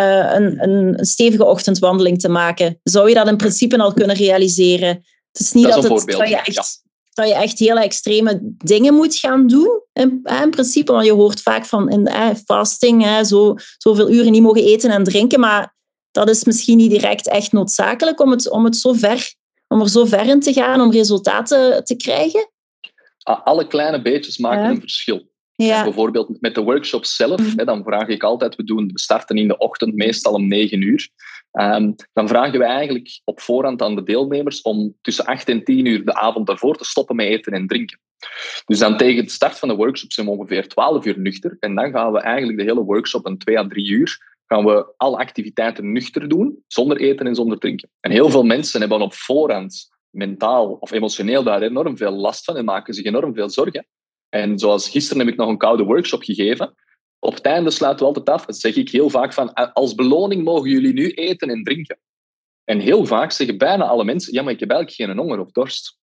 uh, 0.00 0.32
een, 0.32 0.68
een, 0.68 1.04
stevige 1.04 1.44
ochtendwandeling 1.44 2.20
te 2.20 2.28
maken. 2.28 2.80
Zou 2.82 3.08
je 3.08 3.14
dat 3.14 3.28
in 3.28 3.36
principe 3.36 3.78
al 3.78 3.92
kunnen 3.92 4.16
realiseren? 4.16 4.88
Het 5.32 5.40
is 5.40 5.52
niet 5.52 5.64
dat, 5.64 5.82
dat, 5.82 6.00
het, 6.00 6.10
dat 6.10 6.28
je 6.28 6.36
echt 6.36 6.82
dat 7.12 7.28
je 7.28 7.34
echt 7.34 7.58
hele 7.58 7.82
extreme 7.82 8.38
dingen 8.56 8.94
moet 8.94 9.16
gaan 9.16 9.46
doen. 9.46 9.82
In, 9.92 10.20
in 10.42 10.50
principe, 10.50 10.92
want 10.92 11.06
je 11.06 11.12
hoort 11.12 11.42
vaak 11.42 11.66
van 11.66 11.88
in, 11.88 12.06
eh, 12.06 12.28
fasting, 12.44 13.02
hè, 13.04 13.24
zo, 13.24 13.54
zoveel 13.78 14.10
uren 14.10 14.32
niet 14.32 14.42
mogen 14.42 14.64
eten 14.64 14.90
en 14.90 15.04
drinken. 15.04 15.40
Maar 15.40 15.74
dat 16.10 16.28
is 16.28 16.44
misschien 16.44 16.76
niet 16.76 16.90
direct 16.90 17.28
echt 17.28 17.52
noodzakelijk 17.52 18.20
om, 18.20 18.30
het, 18.30 18.50
om, 18.50 18.64
het 18.64 18.76
zo 18.76 18.92
ver, 18.92 19.34
om 19.68 19.80
er 19.80 19.88
zo 19.88 20.04
ver 20.04 20.26
in 20.26 20.40
te 20.40 20.52
gaan 20.52 20.80
om 20.80 20.92
resultaten 20.92 21.84
te 21.84 21.96
krijgen. 21.96 22.50
Alle 23.22 23.66
kleine 23.66 24.02
beetjes 24.02 24.38
maken 24.38 24.64
een 24.64 24.80
verschil. 24.80 25.28
Ja. 25.54 25.82
Bijvoorbeeld 25.82 26.40
met 26.40 26.54
de 26.54 26.62
workshop 26.62 27.04
zelf, 27.04 27.40
mhm. 27.40 27.58
hè, 27.58 27.64
dan 27.64 27.82
vraag 27.84 28.08
ik 28.08 28.22
altijd, 28.22 28.56
we, 28.56 28.64
doen, 28.64 28.86
we 28.92 28.98
starten 28.98 29.36
in 29.36 29.48
de 29.48 29.58
ochtend 29.58 29.94
meestal 29.94 30.32
om 30.32 30.48
9 30.48 30.82
uur. 30.82 31.08
Um, 31.52 31.94
dan 32.12 32.28
vragen 32.28 32.58
we 32.58 32.64
eigenlijk 32.64 33.20
op 33.24 33.40
voorhand 33.40 33.82
aan 33.82 33.94
de 33.94 34.02
deelnemers 34.02 34.62
om 34.62 34.96
tussen 35.00 35.24
8 35.24 35.48
en 35.48 35.64
10 35.64 35.84
uur 35.84 36.04
de 36.04 36.14
avond 36.14 36.46
daarvoor 36.46 36.76
te 36.76 36.84
stoppen 36.84 37.16
met 37.16 37.26
eten 37.26 37.52
en 37.52 37.66
drinken. 37.66 38.00
Dus 38.64 38.78
dan 38.78 38.96
tegen 38.96 39.24
de 39.24 39.30
start 39.30 39.58
van 39.58 39.68
de 39.68 39.74
workshop 39.74 40.12
zijn 40.12 40.26
we 40.26 40.32
ongeveer 40.32 40.68
12 40.68 41.04
uur 41.04 41.18
nuchter. 41.18 41.56
En 41.60 41.74
dan 41.74 41.90
gaan 41.90 42.12
we 42.12 42.20
eigenlijk 42.20 42.58
de 42.58 42.64
hele 42.64 42.84
workshop 42.84 43.26
een 43.26 43.38
2 43.38 43.58
à 43.58 43.66
3 43.66 43.88
uur 43.88 44.28
gaan 44.52 44.64
we 44.64 44.94
alle 44.96 45.16
activiteiten 45.16 45.92
nuchter 45.92 46.28
doen, 46.28 46.64
zonder 46.66 46.96
eten 46.96 47.26
en 47.26 47.34
zonder 47.34 47.58
drinken. 47.58 47.90
En 48.00 48.10
heel 48.10 48.30
veel 48.30 48.42
mensen 48.42 48.80
hebben 48.80 49.00
op 49.00 49.14
voorhand 49.14 49.88
mentaal 50.10 50.72
of 50.72 50.90
emotioneel 50.90 51.42
daar 51.42 51.62
enorm 51.62 51.96
veel 51.96 52.10
last 52.10 52.44
van 52.44 52.56
en 52.56 52.64
maken 52.64 52.94
zich 52.94 53.04
enorm 53.04 53.34
veel 53.34 53.50
zorgen. 53.50 53.86
En 54.28 54.58
zoals 54.58 54.88
gisteren 54.88 55.24
heb 55.24 55.32
ik 55.32 55.38
nog 55.38 55.48
een 55.48 55.58
koude 55.58 55.84
workshop 55.84 56.22
gegeven. 56.22 56.74
Op 57.20 57.34
het 57.34 57.44
einde 57.44 57.70
sluiten 57.70 58.06
we 58.06 58.12
altijd 58.14 58.28
af. 58.28 58.44
Zeg 58.48 58.76
ik 58.76 58.90
heel 58.90 59.10
vaak 59.10 59.32
van, 59.32 59.52
als 59.52 59.94
beloning 59.94 60.44
mogen 60.44 60.70
jullie 60.70 60.92
nu 60.92 61.10
eten 61.10 61.48
en 61.48 61.62
drinken. 61.62 61.98
En 62.64 62.80
heel 62.80 63.06
vaak 63.06 63.32
zeggen 63.32 63.58
bijna 63.58 63.84
alle 63.84 64.04
mensen, 64.04 64.32
ja, 64.32 64.42
maar 64.42 64.52
ik 64.52 64.60
heb 64.60 64.70
eigenlijk 64.70 65.10
geen 65.10 65.18
honger 65.18 65.40
of 65.40 65.50
dorst. 65.50 65.98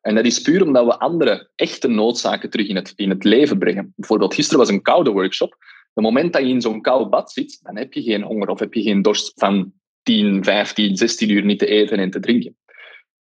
En 0.00 0.14
dat 0.14 0.24
is 0.24 0.40
puur 0.40 0.62
omdat 0.62 0.84
we 0.84 0.98
andere 0.98 1.50
echte 1.54 1.88
noodzaken 1.88 2.50
terug 2.50 2.66
in 2.66 2.76
het, 2.76 2.92
in 2.96 3.10
het 3.10 3.24
leven 3.24 3.58
brengen. 3.58 3.92
Bijvoorbeeld 3.96 4.34
gisteren 4.34 4.58
was 4.58 4.68
een 4.68 4.82
koude 4.82 5.10
workshop. 5.10 5.56
Het 5.94 6.04
moment 6.04 6.32
dat 6.32 6.42
je 6.42 6.48
in 6.48 6.60
zo'n 6.60 6.80
koud 6.80 7.10
bad 7.10 7.32
zit, 7.32 7.58
dan 7.62 7.76
heb 7.76 7.92
je 7.92 8.02
geen 8.02 8.22
honger 8.22 8.48
of 8.48 8.58
heb 8.58 8.74
je 8.74 8.82
geen 8.82 9.02
dorst 9.02 9.32
van 9.34 9.72
10, 10.02 10.44
15, 10.44 10.96
16 10.96 11.30
uur 11.30 11.44
niet 11.44 11.58
te 11.58 11.66
eten 11.66 11.98
en 11.98 12.10
te 12.10 12.20
drinken. 12.20 12.56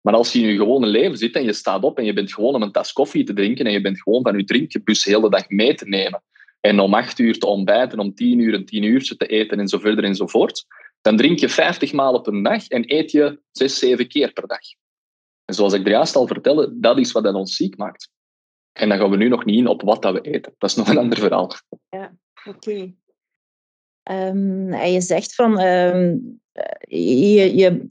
Maar 0.00 0.14
als 0.14 0.32
je 0.32 0.40
in 0.40 0.48
je 0.48 0.56
gewone 0.56 0.86
leven 0.86 1.18
zit 1.18 1.34
en 1.34 1.44
je 1.44 1.52
staat 1.52 1.82
op 1.82 1.98
en 1.98 2.04
je 2.04 2.12
bent 2.12 2.32
gewoon 2.32 2.54
om 2.54 2.62
een 2.62 2.72
tas 2.72 2.92
koffie 2.92 3.24
te 3.24 3.32
drinken 3.32 3.66
en 3.66 3.72
je 3.72 3.80
bent 3.80 4.02
gewoon 4.02 4.22
van 4.22 4.36
je 4.36 4.44
drinkbus 4.44 5.04
de 5.04 5.10
hele 5.10 5.30
dag 5.30 5.48
mee 5.48 5.74
te 5.74 5.88
nemen 5.88 6.22
en 6.60 6.80
om 6.80 6.94
acht 6.94 7.18
uur 7.18 7.38
te 7.38 7.46
ontbijten, 7.46 7.98
om 7.98 8.14
tien 8.14 8.38
uur 8.38 8.54
een 8.54 8.66
tien 8.66 8.82
uurtje 8.82 9.16
te 9.16 9.26
eten 9.26 9.58
en 9.58 9.68
zo 9.68 9.78
verder 9.78 10.04
en 10.04 10.14
zo 10.14 10.26
voort, 10.26 10.66
dan 11.00 11.16
drink 11.16 11.38
je 11.38 11.48
vijftig 11.48 11.92
maal 11.92 12.14
op 12.14 12.26
een 12.26 12.42
dag 12.42 12.68
en 12.68 12.92
eet 12.94 13.10
je 13.10 13.40
zes, 13.50 13.78
zeven 13.78 14.08
keer 14.08 14.32
per 14.32 14.46
dag. 14.46 14.60
En 15.44 15.54
zoals 15.54 15.72
ik 15.72 15.84
er 15.84 15.90
juist 15.90 16.16
al 16.16 16.26
vertelde, 16.26 16.78
dat 16.80 16.98
is 16.98 17.12
wat 17.12 17.22
dat 17.24 17.34
ons 17.34 17.56
ziek 17.56 17.76
maakt. 17.76 18.10
En 18.72 18.88
dan 18.88 18.98
gaan 18.98 19.10
we 19.10 19.16
nu 19.16 19.28
nog 19.28 19.44
niet 19.44 19.58
in 19.58 19.66
op 19.66 19.82
wat 19.82 20.02
dat 20.02 20.12
we 20.12 20.20
eten. 20.20 20.54
Dat 20.58 20.70
is 20.70 20.76
nog 20.76 20.88
een 20.88 20.98
ander 20.98 21.18
verhaal. 21.18 21.52
Ja, 21.88 22.16
oké. 22.44 22.94
Ehm, 24.02 24.72
en 24.72 24.92
je 24.92 25.00
zegt 25.00 25.34
van, 25.34 25.58
ehm, 25.58 26.16
je, 26.88 27.56
je, 27.56 27.86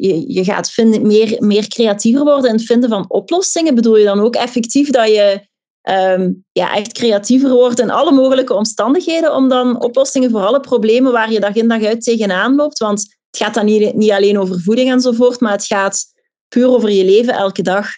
je, 0.00 0.32
je 0.32 0.44
gaat 0.44 0.70
vinden, 0.70 1.06
meer, 1.06 1.36
meer 1.38 1.68
creatiever 1.68 2.24
worden 2.24 2.50
in 2.50 2.56
het 2.56 2.64
vinden 2.64 2.88
van 2.88 3.10
oplossingen. 3.10 3.74
Bedoel 3.74 3.96
je 3.96 4.04
dan 4.04 4.20
ook 4.20 4.34
effectief 4.34 4.90
dat 4.90 5.08
je 5.08 5.48
Ehm, 5.82 6.32
ja, 6.52 6.74
echt 6.74 6.92
creatiever 6.92 7.50
wordt 7.50 7.80
in 7.80 7.90
alle 7.90 8.12
mogelijke 8.12 8.54
omstandigheden 8.54 9.34
om 9.34 9.48
dan 9.48 9.82
oplossingen 9.82 10.30
voor 10.30 10.40
alle 10.40 10.60
problemen 10.60 11.12
waar 11.12 11.32
je 11.32 11.40
dag 11.40 11.54
in 11.54 11.68
dag 11.68 11.82
uit 11.82 12.02
tegenaan 12.02 12.54
loopt. 12.54 12.78
Want 12.78 13.00
het 13.30 13.42
gaat 13.42 13.54
dan 13.54 13.64
niet, 13.64 13.94
niet 13.94 14.10
alleen 14.10 14.38
over 14.38 14.60
voeding 14.60 14.90
enzovoort, 14.90 15.40
maar 15.40 15.52
het 15.52 15.66
gaat 15.66 16.04
puur 16.48 16.68
over 16.68 16.90
je 16.90 17.04
leven 17.04 17.34
elke 17.34 17.62
dag. 17.62 17.88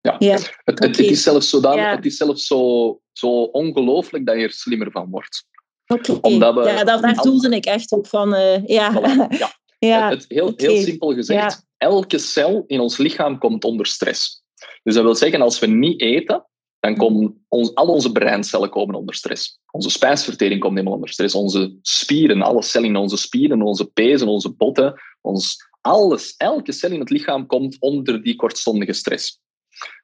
Ja, 0.00 0.16
ja. 0.18 0.38
Het, 0.64 0.78
het, 0.78 0.98
is 0.98 1.22
zelfs, 1.22 1.50
zodanig, 1.50 1.96
het 1.96 2.04
is 2.04 2.16
zelfs 2.16 2.46
zo, 2.46 3.00
zo 3.12 3.42
ongelooflijk 3.42 4.26
dat 4.26 4.36
je 4.36 4.42
er 4.42 4.52
slimmer 4.52 4.90
van 4.90 5.10
wordt. 5.10 5.44
Oké, 5.86 6.18
Omdat 6.20 6.54
we, 6.54 6.62
ja, 6.62 6.84
daar, 6.84 7.00
daar 7.00 7.14
doelde 7.14 7.56
ik 7.56 7.64
echt 7.64 7.92
op 7.92 8.06
van, 8.06 8.34
uh, 8.34 8.66
ja. 8.66 8.92
ja. 9.28 9.52
ja. 9.88 10.08
Het, 10.08 10.24
heel, 10.28 10.52
heel 10.56 10.76
simpel 10.76 11.14
gezegd, 11.14 11.64
elke 11.76 12.18
cel 12.18 12.64
in 12.66 12.80
ons 12.80 12.96
lichaam 12.96 13.38
komt 13.38 13.64
onder 13.64 13.86
stress. 13.86 14.42
Dus 14.82 14.94
dat 14.94 15.02
wil 15.04 15.14
zeggen, 15.14 15.40
als 15.40 15.58
we 15.58 15.66
niet 15.66 16.00
eten, 16.00 16.46
dan 16.82 16.96
komen 16.96 17.44
ons, 17.48 17.74
al 17.74 17.86
onze 17.86 18.12
breincellen 18.12 18.70
komen 18.70 18.94
onder 18.94 19.14
stress. 19.14 19.60
Onze 19.70 19.90
spijsvertering 19.90 20.60
komt 20.60 20.72
helemaal 20.72 20.94
onder 20.94 21.08
stress. 21.08 21.34
Onze 21.34 21.78
spieren, 21.82 22.42
alle 22.42 22.62
cellen 22.62 22.88
in 22.88 22.96
onze 22.96 23.16
spieren, 23.16 23.62
onze 23.62 23.90
pezen, 23.90 24.28
onze 24.28 24.52
botten, 24.52 25.00
ons, 25.20 25.68
alles, 25.80 26.34
elke 26.36 26.72
cel 26.72 26.90
in 26.90 27.00
het 27.00 27.10
lichaam 27.10 27.46
komt 27.46 27.76
onder 27.80 28.22
die 28.22 28.36
kortstondige 28.36 28.92
stress. 28.92 29.40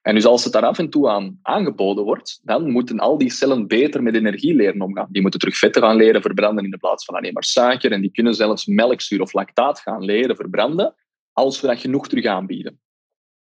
En 0.03 0.15
dus 0.15 0.25
als 0.25 0.45
het 0.45 0.53
daar 0.53 0.67
af 0.67 0.79
en 0.79 0.91
toe 0.91 1.09
aan 1.09 1.39
aangeboden 1.43 2.05
wordt, 2.05 2.41
dan 2.43 2.71
moeten 2.71 2.99
al 2.99 3.19
die 3.19 3.31
cellen 3.31 3.67
beter 3.67 4.03
met 4.03 4.15
energie 4.15 4.55
leren 4.55 4.81
omgaan. 4.81 5.09
Die 5.11 5.23
moeten 5.23 5.41
terug 5.41 5.57
vetten 5.57 5.83
gaan 5.83 5.97
leren 5.97 6.23
verbranden 6.23 6.65
in 6.65 6.71
de 6.71 6.79
plaats 6.79 7.05
van 7.05 7.15
alleen 7.15 7.33
maar 7.33 7.45
suiker. 7.45 7.93
En 7.93 8.01
die 8.01 8.13
kunnen 8.13 8.35
zelfs 8.35 8.67
melkzuur 8.67 9.21
of 9.21 9.33
lactaat 9.33 9.81
gaan 9.81 10.05
leren 10.05 10.37
verbranden 10.37 10.95
als 11.33 11.61
we 11.61 11.67
dat 11.67 11.81
genoeg 11.81 12.09
terug 12.09 12.25
aanbieden. 12.25 12.81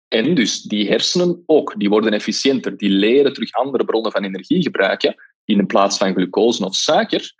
En 0.07 0.35
dus 0.35 0.61
die 0.61 0.87
hersenen 0.87 1.43
ook, 1.45 1.73
die 1.77 1.89
worden 1.89 2.13
efficiënter. 2.13 2.77
Die 2.77 2.89
leren 2.89 3.33
terug 3.33 3.51
andere 3.51 3.85
bronnen 3.85 4.11
van 4.11 4.23
energie 4.23 4.61
gebruiken 4.61 5.15
in 5.45 5.65
plaats 5.65 5.97
van 5.97 6.13
glucose 6.13 6.65
of 6.65 6.75
suiker. 6.75 7.33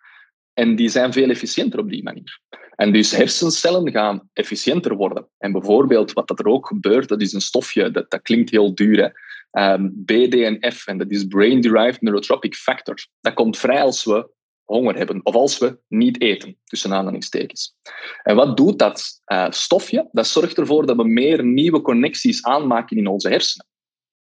En 0.54 0.76
die 0.76 0.90
zijn 0.90 1.14
veel 1.14 1.30
efficiënter 1.30 1.80
op 1.80 1.90
die 1.90 2.04
manier. 2.04 2.40
En 2.76 2.94
dus 2.94 3.12
hersencellen 3.12 3.92
gaan 3.92 4.30
efficiënter 4.34 4.96
worden. 4.96 5.28
En 5.38 5.52
bijvoorbeeld 5.52 6.14
wat 6.14 6.28
dat 6.28 6.40
er 6.40 6.48
ook 6.48 6.68
gebeurt, 6.68 7.08
dat 7.08 7.22
is 7.22 7.34
een 7.34 7.42
stofje, 7.42 7.92
dat, 7.92 8.12
dat 8.12 8.22
klinkt 8.22 8.50
heel 8.50 8.76
duur? 8.76 9.24
Um, 9.52 9.94
BDNF, 9.96 10.88
en 10.88 10.98
dat 10.98 11.12
is 11.12 11.26
Brain 11.26 11.62
Derived 11.62 12.02
Neurotropic 12.02 12.56
Factor. 12.56 12.96
Dat 13.22 13.34
komt 13.34 13.58
vrij 13.58 13.82
als 13.82 14.04
we 14.04 14.30
honger 14.66 14.96
hebben 14.96 15.26
of 15.26 15.36
als 15.36 15.58
we 15.58 15.80
niet 15.88 16.22
eten, 16.22 16.58
tussen 16.64 16.94
aanhalingstekens. 16.94 17.76
En 18.24 18.36
wat 18.36 18.58
doet 18.58 18.80
dat 18.80 19.22
uh, 19.26 19.50
stofje? 19.50 20.10
Dat 20.12 20.28
zorgt 20.28 20.58
ervoor 20.58 20.86
dat 20.86 20.96
we 20.96 21.08
meer 21.08 21.44
nieuwe 21.44 21.82
connecties 21.82 22.44
aanmaken 22.44 22.98
in 22.98 23.08
onze 23.08 23.30
hersenen. 23.30 23.68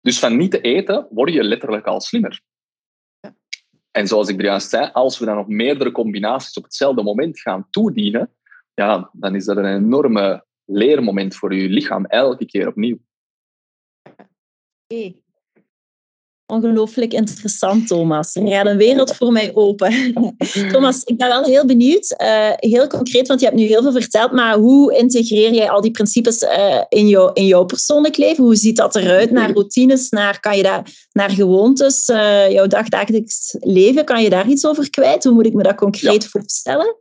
Dus 0.01 0.19
van 0.19 0.37
niet 0.37 0.51
te 0.51 0.61
eten 0.61 1.07
word 1.09 1.33
je 1.33 1.43
letterlijk 1.43 1.85
al 1.85 2.01
slimmer. 2.01 2.41
En 3.91 4.07
zoals 4.07 4.29
ik 4.29 4.37
er 4.37 4.45
juist 4.45 4.69
zei, 4.69 4.89
als 4.93 5.19
we 5.19 5.25
dan 5.25 5.35
nog 5.35 5.47
meerdere 5.47 5.91
combinaties 5.91 6.57
op 6.57 6.63
hetzelfde 6.63 7.03
moment 7.03 7.39
gaan 7.39 7.67
toedienen, 7.69 8.33
ja, 8.73 9.09
dan 9.13 9.35
is 9.35 9.45
dat 9.45 9.57
een 9.57 9.75
enorme 9.75 10.45
leermoment 10.65 11.35
voor 11.35 11.55
je 11.55 11.69
lichaam 11.69 12.05
elke 12.05 12.45
keer 12.45 12.67
opnieuw. 12.67 12.97
Okay. 14.87 15.20
Ongelooflijk 16.51 17.13
interessant, 17.13 17.87
Thomas. 17.87 18.35
Er 18.35 18.47
gaat 18.47 18.65
een 18.65 18.77
wereld 18.77 19.15
voor 19.15 19.31
mij 19.31 19.51
open. 19.53 20.13
Thomas, 20.71 21.03
ik 21.03 21.17
ben 21.17 21.27
wel 21.27 21.43
heel 21.43 21.65
benieuwd, 21.65 22.15
uh, 22.21 22.51
heel 22.55 22.87
concreet, 22.87 23.27
want 23.27 23.39
je 23.39 23.45
hebt 23.45 23.57
nu 23.57 23.65
heel 23.65 23.81
veel 23.81 23.91
verteld, 23.91 24.31
maar 24.31 24.55
hoe 24.55 24.97
integreer 24.97 25.53
jij 25.53 25.69
al 25.69 25.81
die 25.81 25.91
principes 25.91 26.41
uh, 26.41 26.81
in, 26.89 27.07
jou, 27.07 27.31
in 27.33 27.45
jouw 27.45 27.63
persoonlijk 27.63 28.17
leven? 28.17 28.43
Hoe 28.43 28.55
ziet 28.55 28.75
dat 28.75 28.95
eruit? 28.95 29.31
Naar 29.31 29.51
routines, 29.51 30.09
naar, 30.09 30.39
kan 30.39 30.57
je 30.57 30.63
daar, 30.63 31.07
naar 31.11 31.29
gewoontes, 31.29 32.09
uh, 32.09 32.51
jouw 32.51 32.67
dagdagelijks 32.67 33.55
leven, 33.59 34.05
kan 34.05 34.23
je 34.23 34.29
daar 34.29 34.47
iets 34.47 34.65
over 34.65 34.89
kwijt? 34.89 35.23
Hoe 35.23 35.33
moet 35.33 35.45
ik 35.45 35.53
me 35.53 35.63
dat 35.63 35.75
concreet 35.75 36.27
voorstellen? 36.27 36.95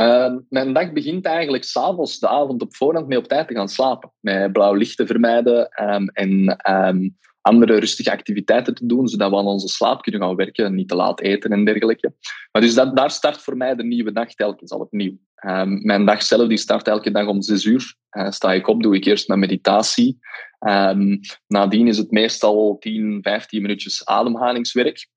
Uh, 0.00 0.32
mijn 0.48 0.72
dag 0.72 0.92
begint 0.92 1.24
eigenlijk 1.24 1.64
s'avonds, 1.64 2.18
de 2.18 2.28
avond 2.28 2.62
op 2.62 2.76
voorhand, 2.76 3.06
mee 3.06 3.18
op 3.18 3.28
tijd 3.28 3.48
te 3.48 3.54
gaan 3.54 3.68
slapen. 3.68 4.12
Met 4.20 4.52
blauw 4.52 4.74
licht 4.74 4.96
te 4.96 5.06
vermijden 5.06 5.84
um, 5.94 6.08
en 6.08 6.60
um, 6.70 7.18
andere 7.40 7.78
rustige 7.78 8.10
activiteiten 8.10 8.74
te 8.74 8.86
doen, 8.86 9.08
zodat 9.08 9.30
we 9.30 9.36
aan 9.36 9.46
onze 9.46 9.68
slaap 9.68 10.02
kunnen 10.02 10.20
gaan 10.20 10.36
werken, 10.36 10.74
niet 10.74 10.88
te 10.88 10.94
laat 10.94 11.20
eten 11.20 11.50
en 11.50 11.64
dergelijke. 11.64 12.14
Maar 12.52 12.62
dus 12.62 12.74
dat, 12.74 12.96
daar 12.96 13.10
start 13.10 13.42
voor 13.42 13.56
mij 13.56 13.74
de 13.74 13.84
nieuwe 13.84 14.12
dag 14.12 14.34
telkens 14.34 14.70
al 14.70 14.80
opnieuw. 14.80 15.18
Um, 15.46 15.84
mijn 15.84 16.04
dag 16.04 16.22
zelf 16.22 16.48
die 16.48 16.58
start 16.58 16.88
elke 16.88 17.10
dag 17.10 17.26
om 17.26 17.42
zes 17.42 17.64
uur. 17.64 17.94
Uh, 18.10 18.30
sta 18.30 18.52
ik 18.52 18.68
op, 18.68 18.82
doe 18.82 18.94
ik 18.94 19.04
eerst 19.04 19.28
mijn 19.28 19.40
meditatie. 19.40 20.18
Um, 20.60 21.20
nadien 21.46 21.88
is 21.88 21.98
het 21.98 22.10
meestal 22.10 22.76
10, 22.78 23.18
15 23.22 23.62
minuutjes 23.62 24.04
ademhalingswerk. 24.04 25.08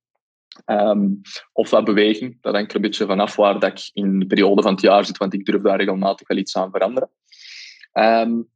Um, 0.65 1.21
of 1.53 1.69
wat 1.69 1.86
beweging. 1.86 2.38
Dat 2.41 2.53
hangt 2.53 2.69
er 2.69 2.75
een 2.75 2.81
beetje 2.81 3.05
vanaf 3.05 3.36
waar 3.36 3.59
dat 3.59 3.71
ik 3.71 3.89
in 3.93 4.19
de 4.19 4.25
periode 4.25 4.62
van 4.62 4.71
het 4.71 4.81
jaar 4.81 5.05
zit, 5.05 5.17
want 5.17 5.33
ik 5.33 5.45
durf 5.45 5.62
daar 5.62 5.77
regelmatig 5.77 6.27
wel 6.27 6.38
iets 6.38 6.57
aan 6.57 6.71
veranderen. 6.71 7.09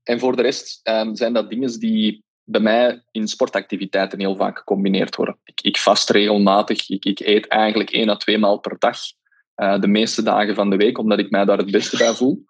En 0.03 0.19
voor 0.19 0.35
de 0.35 0.41
rest 0.41 0.79
zijn 1.11 1.33
dat 1.33 1.49
dingen 1.49 1.79
die 1.79 2.23
bij 2.49 2.61
mij 2.61 3.03
in 3.11 3.27
sportactiviteiten 3.27 4.19
heel 4.19 4.35
vaak 4.35 4.57
gecombineerd 4.57 5.15
worden. 5.15 5.37
Ik, 5.43 5.61
ik 5.61 5.77
vast 5.77 6.09
regelmatig. 6.09 6.89
Ik, 6.89 7.05
ik, 7.05 7.19
eet 7.19 7.47
eigenlijk 7.47 7.89
één 7.89 8.09
à 8.09 8.15
twee 8.15 8.37
maal 8.37 8.59
per 8.59 8.75
dag. 8.79 8.97
Uh, 9.55 9.79
de 9.79 9.87
meeste 9.87 10.23
dagen 10.23 10.55
van 10.55 10.69
de 10.69 10.75
week, 10.75 10.97
omdat 10.97 11.19
ik 11.19 11.29
mij 11.29 11.45
daar 11.45 11.57
het 11.57 11.71
beste 11.71 11.97
bij 11.97 12.13
voel. 12.13 12.45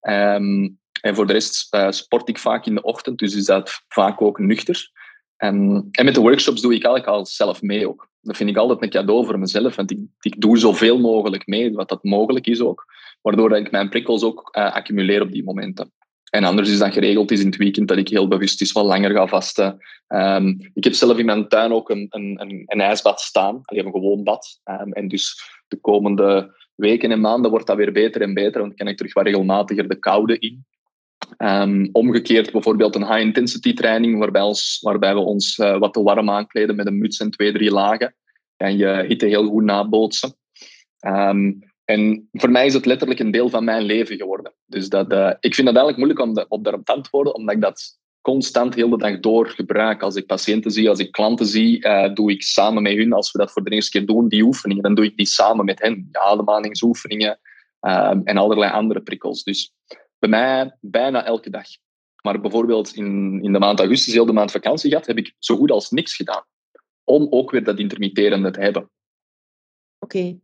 Um, 0.00 0.78
en 1.00 1.14
voor 1.14 1.26
de 1.26 1.32
rest 1.32 1.74
uh, 1.74 1.90
sport 1.90 2.28
ik 2.28 2.38
vaak 2.38 2.66
in 2.66 2.74
de 2.74 2.82
ochtend, 2.82 3.18
dus 3.18 3.34
is 3.34 3.44
dat 3.44 3.82
vaak 3.88 4.22
ook 4.22 4.38
nuchter. 4.38 4.90
En, 5.36 5.88
met 6.02 6.14
de 6.14 6.20
workshops 6.20 6.60
doe 6.60 6.74
ik 6.74 6.84
eigenlijk 6.84 7.16
al 7.16 7.26
zelf 7.26 7.62
mee 7.62 7.88
ook. 7.88 8.10
Dat 8.20 8.36
vind 8.36 8.50
ik 8.50 8.56
altijd 8.56 8.82
een 8.82 8.90
cadeau 8.90 9.26
voor 9.26 9.38
mezelf, 9.38 9.76
want 9.76 9.90
ik, 9.90 9.98
ik 10.20 10.40
doe 10.40 10.58
zoveel 10.58 10.98
mogelijk 10.98 11.46
mee, 11.46 11.72
wat 11.72 11.88
dat 11.88 12.04
mogelijk 12.04 12.46
is 12.46 12.60
ook. 12.60 12.84
Waardoor 13.22 13.56
ik 13.56 13.70
mijn 13.70 13.88
prikkels 13.88 14.22
ook 14.22 14.56
uh, 14.56 14.74
accumuleer 14.74 15.22
op 15.22 15.32
die 15.32 15.44
momenten. 15.44 15.92
En 16.34 16.44
anders 16.44 16.70
is 16.70 16.78
dat 16.78 16.92
geregeld 16.92 17.30
is 17.30 17.40
in 17.40 17.46
het 17.46 17.56
weekend 17.56 17.88
dat 17.88 17.98
ik 17.98 18.08
heel 18.08 18.28
bewust 18.28 18.60
is 18.60 18.72
wat 18.72 18.84
langer 18.84 19.10
ga 19.10 19.26
vasten. 19.26 19.78
Ehm, 20.06 20.48
ik 20.74 20.84
heb 20.84 20.92
zelf 20.92 21.18
in 21.18 21.24
mijn 21.24 21.48
tuin 21.48 21.72
ook 21.72 21.90
een, 21.90 22.06
een, 22.10 22.40
een, 22.40 22.62
een 22.66 22.80
ijsbad 22.80 23.20
staan. 23.20 23.60
Heb 23.62 23.84
een 23.84 23.92
gewoon 23.92 24.24
bad. 24.24 24.60
Ehm, 24.64 24.90
en 24.92 25.08
dus 25.08 25.42
de 25.68 25.76
komende 25.76 26.54
weken 26.74 27.10
en 27.10 27.20
maanden 27.20 27.50
wordt 27.50 27.66
dat 27.66 27.76
weer 27.76 27.92
beter 27.92 28.22
en 28.22 28.34
beter. 28.34 28.60
Want 28.60 28.66
dan 28.66 28.74
kan 28.74 28.88
ik 28.88 28.96
terug 28.96 29.12
wat 29.12 29.24
regelmatiger 29.24 29.88
de 29.88 29.98
koude 29.98 30.38
in. 30.38 30.64
Um, 31.38 31.88
omgekeerd 31.92 32.52
bijvoorbeeld 32.52 32.94
een 32.94 33.06
high-intensity 33.06 33.74
training, 33.74 34.18
waarbij, 34.18 35.14
we 35.14 35.20
ons 35.20 35.58
uh, 35.58 35.78
wat 35.78 35.92
te 35.92 36.02
warm 36.02 36.30
aankleden 36.30 36.76
met 36.76 36.86
een 36.86 36.98
muts 36.98 37.18
en 37.18 37.30
twee, 37.30 37.52
drie 37.52 37.70
lagen. 37.70 38.14
En 38.56 38.76
je 38.76 39.04
hitte 39.08 39.26
heel 39.26 39.48
goed 39.48 39.64
nabootsen. 39.64 40.34
En 41.92 42.28
voor 42.32 42.50
mij 42.50 42.66
is 42.66 42.74
het 42.74 42.86
letterlijk 42.86 43.20
een 43.20 43.30
deel 43.30 43.48
van 43.48 43.64
mijn 43.64 43.82
leven 43.82 44.16
geworden. 44.16 44.52
Dus 44.66 44.88
dat, 44.88 45.12
uh, 45.12 45.32
ik 45.40 45.54
vind 45.54 45.68
het 45.68 45.76
eigenlijk 45.76 45.96
moeilijk 45.96 46.20
om 46.20 46.34
de, 46.34 46.46
op 46.48 46.64
daarop 46.64 46.84
te 46.84 46.92
antwoorden, 46.92 47.34
omdat 47.34 47.54
ik 47.54 47.60
dat 47.60 47.98
constant 48.20 48.74
heel 48.74 48.88
de 48.88 48.96
dag 48.96 49.20
door 49.20 49.48
gebruik. 49.48 50.02
Als 50.02 50.14
ik 50.14 50.26
patiënten 50.26 50.70
zie, 50.70 50.88
als 50.88 50.98
ik 50.98 51.12
klanten 51.12 51.46
zie, 51.46 51.86
uh, 51.86 52.14
doe 52.14 52.30
ik 52.30 52.42
samen 52.42 52.82
met 52.82 52.92
hun, 52.92 53.12
als 53.12 53.32
we 53.32 53.38
dat 53.38 53.52
voor 53.52 53.64
de 53.64 53.70
eerste 53.70 53.98
keer 53.98 54.06
doen, 54.06 54.28
die 54.28 54.42
oefeningen, 54.42 54.82
dan 54.82 54.94
doe 54.94 55.04
ik 55.04 55.16
die 55.16 55.26
samen 55.26 55.64
met 55.64 55.80
hen. 55.80 55.94
Die 55.94 56.18
ademhalingsoefeningen 56.18 57.40
uh, 57.80 58.20
en 58.24 58.36
allerlei 58.36 58.72
andere 58.72 59.02
prikkels. 59.02 59.42
Dus 59.42 59.72
bij 60.18 60.30
mij 60.30 60.76
bijna 60.80 61.24
elke 61.24 61.50
dag. 61.50 61.66
Maar 62.22 62.40
bijvoorbeeld 62.40 62.94
in, 62.94 63.40
in 63.42 63.52
de 63.52 63.58
maand 63.58 63.78
augustus, 63.78 64.12
heel 64.12 64.26
de 64.26 64.32
maand 64.32 64.50
vakantie 64.50 64.90
gehad, 64.90 65.06
heb 65.06 65.18
ik 65.18 65.34
zo 65.38 65.56
goed 65.56 65.70
als 65.70 65.90
niks 65.90 66.16
gedaan. 66.16 66.44
Om 67.04 67.26
ook 67.30 67.50
weer 67.50 67.64
dat 67.64 67.78
intermitterende 67.78 68.50
te 68.50 68.60
hebben. 68.60 68.90
Oké. 69.98 70.38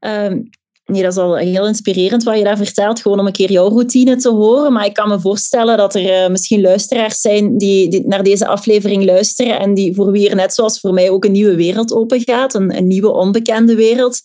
Um, 0.00 0.48
nee, 0.84 1.02
dat 1.02 1.12
is 1.12 1.18
al 1.18 1.36
heel 1.36 1.66
inspirerend 1.66 2.22
wat 2.22 2.38
je 2.38 2.44
daar 2.44 2.56
vertelt, 2.56 3.00
gewoon 3.00 3.18
om 3.20 3.26
een 3.26 3.32
keer 3.32 3.52
jouw 3.52 3.68
routine 3.68 4.16
te 4.16 4.30
horen. 4.30 4.72
Maar 4.72 4.84
ik 4.84 4.94
kan 4.94 5.08
me 5.08 5.20
voorstellen 5.20 5.76
dat 5.76 5.94
er 5.94 6.24
uh, 6.24 6.28
misschien 6.28 6.60
luisteraars 6.60 7.20
zijn 7.20 7.58
die, 7.58 8.06
naar 8.06 8.22
deze 8.22 8.46
aflevering 8.46 9.04
luisteren 9.04 9.58
en 9.58 9.74
die 9.74 9.94
voor 9.94 10.10
wie 10.10 10.28
er 10.28 10.36
net 10.36 10.54
zoals 10.54 10.80
voor 10.80 10.92
mij 10.92 11.10
ook 11.10 11.24
een 11.24 11.32
nieuwe 11.32 11.56
wereld 11.56 11.92
opengaat, 11.92 12.54
een, 12.54 12.76
een 12.76 12.86
nieuwe 12.86 13.12
onbekende 13.12 13.74
wereld. 13.74 14.20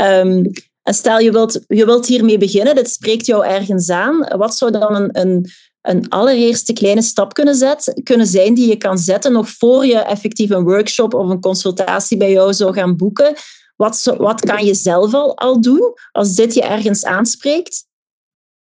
Um, 0.00 0.50
en 0.82 0.94
stel 0.94 1.18
je 1.18 1.32
wilt, 1.32 1.60
je 1.66 1.84
wilt 1.84 2.06
hiermee 2.06 2.38
beginnen, 2.38 2.74
dit 2.74 2.90
spreekt 2.90 3.26
jou 3.26 3.46
ergens 3.46 3.90
aan. 3.90 4.28
Wat 4.36 4.56
zou 4.56 4.70
dan 4.70 4.94
een, 4.94 5.20
een, 5.20 5.50
een 5.82 6.08
allereerste 6.08 6.72
kleine 6.72 7.02
stap 7.02 7.34
kunnen, 7.34 7.76
kunnen 8.02 8.26
zijn 8.26 8.54
die 8.54 8.68
je 8.68 8.76
kan 8.76 8.98
zetten 8.98 9.32
nog 9.32 9.48
voor 9.48 9.86
je 9.86 9.98
effectief 9.98 10.50
een 10.50 10.64
workshop 10.64 11.14
of 11.14 11.28
een 11.28 11.40
consultatie 11.40 12.16
bij 12.16 12.32
jou 12.32 12.54
zou 12.54 12.72
gaan 12.72 12.96
boeken? 12.96 13.34
Wat, 13.76 14.14
wat 14.18 14.40
kan 14.40 14.64
je 14.64 14.74
zelf 14.74 15.14
al, 15.14 15.36
al 15.36 15.60
doen 15.60 15.94
als 16.12 16.34
dit 16.34 16.54
je 16.54 16.62
ergens 16.62 17.04
aanspreekt? 17.04 17.86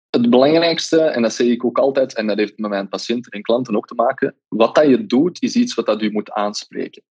Het 0.10 0.30
belangrijkste, 0.30 1.00
en 1.00 1.22
dat 1.22 1.34
zeg 1.34 1.48
ik 1.48 1.66
ook 1.66 1.78
altijd, 1.78 2.14
en 2.16 2.28
dat 2.28 2.38
heeft 2.38 2.58
met 2.58 2.70
mijn 2.70 2.90
patiënten 2.90 3.32
en 3.32 3.42
klanten 3.42 3.76
ook 3.76 3.88
te 3.88 3.96
maken, 3.96 4.36
wat 4.48 4.76
dat 4.76 4.88
je 4.88 5.06
doet, 5.06 5.42
is 5.42 5.56
iets 5.56 5.74
wat 5.74 5.86
dat 5.86 6.02
u 6.02 6.12
moet 6.12 6.32
aanspreken. 6.32 7.04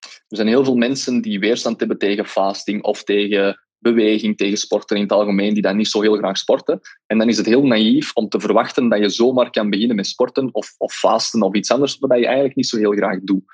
Er 0.00 0.36
zijn 0.36 0.48
heel 0.48 0.64
veel 0.64 0.76
mensen 0.76 1.20
die 1.20 1.38
weerstand 1.38 1.78
hebben 1.78 1.98
tegen 1.98 2.26
fasting 2.26 2.82
of 2.82 3.04
tegen 3.04 3.60
beweging, 3.82 4.36
tegen 4.36 4.58
sporten 4.58 4.96
in 4.96 5.02
het 5.02 5.12
algemeen, 5.12 5.54
die 5.54 5.62
dan 5.62 5.76
niet 5.76 5.88
zo 5.88 6.00
heel 6.00 6.16
graag 6.16 6.38
sporten. 6.38 6.80
En 7.06 7.18
dan 7.18 7.28
is 7.28 7.36
het 7.36 7.46
heel 7.46 7.66
naïef 7.66 8.12
om 8.14 8.28
te 8.28 8.40
verwachten 8.40 8.88
dat 8.88 8.98
je 8.98 9.08
zomaar 9.08 9.50
kan 9.50 9.70
beginnen 9.70 9.96
met 9.96 10.06
sporten 10.06 10.48
of, 10.52 10.74
of 10.78 10.92
fasten 10.92 11.42
of 11.42 11.54
iets 11.54 11.70
anders, 11.70 11.98
wat 11.98 12.18
je 12.18 12.24
eigenlijk 12.24 12.56
niet 12.56 12.66
zo 12.66 12.76
heel 12.76 12.92
graag 12.92 13.18
doet. 13.22 13.44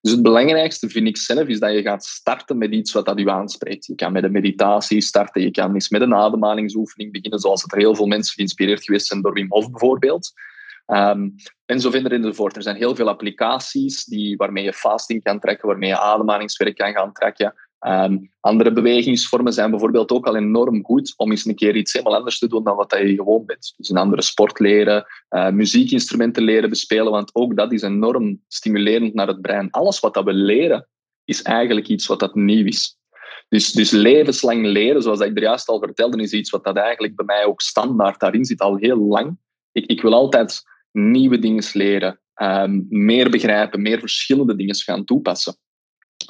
Dus 0.00 0.12
het 0.12 0.22
belangrijkste 0.22 0.88
vind 0.88 1.06
ik 1.06 1.16
zelf 1.16 1.48
is 1.48 1.58
dat 1.58 1.72
je 1.72 1.82
gaat 1.82 2.04
starten 2.04 2.58
met 2.58 2.72
iets 2.72 2.92
wat 2.92 3.06
dat 3.06 3.18
u 3.18 3.28
aanspreekt. 3.28 3.86
Je 3.86 3.94
kan 3.94 4.12
met 4.12 4.24
een 4.24 4.32
meditatie 4.32 5.00
starten, 5.00 5.42
je 5.42 5.50
kan 5.50 5.74
eens 5.74 5.88
met 5.88 6.00
een 6.00 6.14
ademhalingsoefening 6.14 7.12
beginnen, 7.12 7.40
zoals 7.40 7.62
het 7.62 7.72
er 7.72 7.78
heel 7.78 7.94
veel 7.94 8.06
mensen 8.06 8.34
geïnspireerd 8.34 8.84
geweest 8.84 9.06
zijn 9.06 9.22
door 9.22 9.32
Wim 9.32 9.46
Hof 9.48 9.70
bijvoorbeeld. 9.70 10.32
Um, 10.86 11.34
en 11.64 11.80
zo 11.80 11.90
verder 11.90 12.12
enzovoort. 12.12 12.56
Er 12.56 12.62
zijn 12.62 12.76
heel 12.76 12.94
veel 12.94 13.08
applicaties 13.08 14.04
die, 14.04 14.36
waarmee 14.36 14.64
je 14.64 14.72
fasting 14.72 15.22
kan 15.22 15.40
trekken, 15.40 15.68
waarmee 15.68 15.88
je 15.88 15.98
ademhalingswerk 15.98 16.76
kan 16.76 16.92
gaan 16.92 17.12
trekken. 17.12 17.54
Um, 17.80 18.32
andere 18.40 18.72
bewegingsvormen 18.72 19.52
zijn 19.52 19.70
bijvoorbeeld 19.70 20.10
ook 20.10 20.26
al 20.26 20.36
enorm 20.36 20.84
goed 20.84 21.14
om 21.16 21.30
eens 21.30 21.44
een 21.44 21.54
keer 21.54 21.76
iets 21.76 21.92
helemaal 21.92 22.16
anders 22.16 22.38
te 22.38 22.48
doen 22.48 22.64
dan 22.64 22.76
wat 22.76 22.96
je 22.98 23.14
gewoon 23.14 23.46
bent. 23.46 23.74
Dus 23.76 23.88
een 23.88 23.96
andere 23.96 24.22
sport 24.22 24.58
leren, 24.58 25.06
uh, 25.30 25.50
muziekinstrumenten 25.50 26.42
leren 26.42 26.70
bespelen, 26.70 27.12
want 27.12 27.34
ook 27.34 27.56
dat 27.56 27.72
is 27.72 27.82
enorm 27.82 28.42
stimulerend 28.48 29.14
naar 29.14 29.26
het 29.26 29.40
brein. 29.40 29.70
Alles 29.70 30.00
wat 30.00 30.14
dat 30.14 30.24
we 30.24 30.32
leren 30.32 30.88
is 31.24 31.42
eigenlijk 31.42 31.88
iets 31.88 32.06
wat 32.06 32.20
dat 32.20 32.34
nieuw 32.34 32.64
is. 32.64 32.98
Dus, 33.48 33.72
dus 33.72 33.90
levenslang 33.90 34.66
leren, 34.66 35.02
zoals 35.02 35.20
ik 35.20 35.36
er 35.36 35.42
juist 35.42 35.68
al 35.68 35.78
vertelde, 35.78 36.22
is 36.22 36.32
iets 36.32 36.50
wat 36.50 36.64
dat 36.64 36.76
eigenlijk 36.76 37.16
bij 37.16 37.24
mij 37.24 37.44
ook 37.44 37.60
standaard 37.60 38.20
daarin 38.20 38.44
zit 38.44 38.60
al 38.60 38.76
heel 38.76 38.98
lang. 38.98 39.38
Ik, 39.72 39.86
ik 39.86 40.02
wil 40.02 40.14
altijd 40.14 40.62
nieuwe 40.92 41.38
dingen 41.38 41.64
leren, 41.72 42.20
um, 42.34 42.86
meer 42.88 43.30
begrijpen, 43.30 43.82
meer 43.82 43.98
verschillende 43.98 44.56
dingen 44.56 44.74
gaan 44.74 45.04
toepassen. 45.04 45.56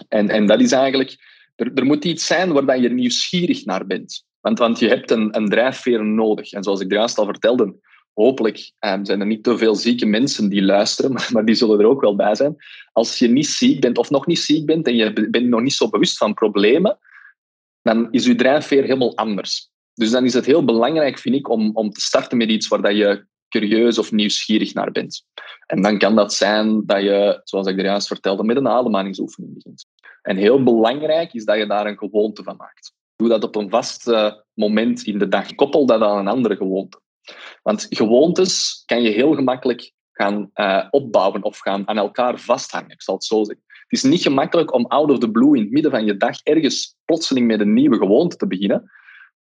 En, 0.09 0.29
en 0.29 0.47
dat 0.47 0.61
is 0.61 0.73
eigenlijk 0.73 1.17
er, 1.57 1.71
er 1.75 1.85
moet 1.85 2.05
iets 2.05 2.27
zijn 2.27 2.53
waar 2.53 2.81
je 2.81 2.88
nieuwsgierig 2.88 3.64
naar 3.64 3.87
bent. 3.87 4.25
Want, 4.40 4.59
want 4.59 4.79
je 4.79 4.88
hebt 4.88 5.11
een, 5.11 5.37
een 5.37 5.49
drijfveer 5.49 6.05
nodig. 6.05 6.53
En 6.53 6.62
zoals 6.62 6.81
ik 6.81 6.92
juist 6.92 7.19
al 7.19 7.25
vertelde, 7.25 7.75
hopelijk 8.14 8.73
um, 8.81 9.05
zijn 9.05 9.21
er 9.21 9.27
niet 9.27 9.45
te 9.45 9.59
veel 9.59 9.75
zieke 9.75 10.07
mensen 10.07 10.49
die 10.49 10.62
luisteren, 10.62 11.12
maar, 11.14 11.29
maar, 11.33 11.45
die 11.45 11.55
zullen 11.55 11.79
er 11.79 11.87
ook 11.87 12.01
wel 12.01 12.16
bij 12.16 12.35
zijn. 12.35 12.57
Als 12.92 13.19
je 13.19 13.29
niet 13.29 13.47
ziek 13.47 13.81
bent 13.81 13.99
of 13.99 14.11
nog 14.11 14.27
niet 14.27 14.38
ziek 14.38 14.66
bent 14.66 14.87
en 14.87 14.97
je 14.97 15.29
bent 15.31 15.49
nog 15.49 15.61
niet 15.61 15.73
zo 15.73 15.88
bewust 15.88 16.16
van 16.16 16.35
problemen, 16.35 16.99
dan 17.83 18.09
is 18.11 18.25
je 18.25 18.35
drijfveer 18.35 18.83
helemaal 18.83 19.16
anders. 19.16 19.71
Dus 19.95 20.11
dan 20.11 20.25
is 20.25 20.35
het 20.35 20.47
heel 20.47 20.64
belangrijk, 20.64 21.19
vind 21.19 21.35
ik, 21.35 21.49
om, 21.49 21.71
om 21.75 21.90
te 21.90 22.01
starten 22.01 22.38
met 22.38 22.49
iets 22.49 22.69
waar 22.69 22.83
dat 22.83 22.97
je 22.97 23.27
curieus 23.49 23.99
of 23.99 24.12
nieuwsgierig 24.12 24.75
naar 24.75 24.92
bent. 24.92 25.25
En 25.66 25.83
dan 25.83 25.99
kan 25.99 26.14
dat 26.14 26.35
zijn 26.35 26.87
dat 26.87 27.03
je, 27.03 27.40
zoals 27.45 27.66
ik 27.66 27.79
er 27.79 27.85
juist 27.85 28.07
vertelde, 28.07 28.45
met 28.45 28.57
een 28.57 28.69
ademhalingsoefening 28.69 29.55
begint. 29.55 29.87
En 30.27 30.37
heel 30.37 30.62
belangrijk 30.62 31.33
is 31.33 31.45
dat 31.45 31.57
je 31.57 31.67
daar 31.67 31.87
een 31.87 31.99
gewoonte 31.99 32.43
van 32.43 32.57
maakt. 32.57 32.93
Doe 33.17 33.29
dat 33.29 33.45
op 33.45 33.57
een 33.57 33.71
vast 33.71 34.09
uh, 34.09 34.33
moment 34.55 35.03
in 35.03 35.19
de 35.19 35.29
dag. 35.29 35.55
Koppel 35.55 35.87
dat 35.87 36.01
aan 36.01 36.19
een 36.19 36.29
andere 36.29 36.57
gewoonte. 36.57 37.01
Want 37.62 37.87
gewoontes 37.89 38.83
kan 38.87 39.03
je 39.03 39.11
heel 39.11 39.35
gemakkelijk 39.35 39.93
gaan 40.12 40.51
uh, 40.55 40.87
opbouwen 40.91 41.43
of 41.43 41.59
gaan 41.59 41.89
aan 41.89 41.97
elkaar 41.97 42.39
vasthangen. 42.39 42.91
Ik 42.91 43.03
zal 43.03 43.15
het 43.15 43.25
zo 43.25 43.45
zeggen. 43.45 43.65
Het 43.69 43.93
is 43.99 44.03
niet 44.03 44.23
gemakkelijk 44.23 44.75
om 44.75 44.87
out 44.87 45.11
of 45.11 45.19
the 45.19 45.31
blue 45.31 45.57
in 45.57 45.62
het 45.62 45.71
midden 45.71 45.91
van 45.91 46.05
je 46.05 46.17
dag 46.17 46.43
ergens 46.43 46.97
plotseling 47.05 47.47
met 47.47 47.61
een 47.61 47.73
nieuwe 47.73 47.97
gewoonte 47.97 48.37
te 48.37 48.47
beginnen. 48.47 48.91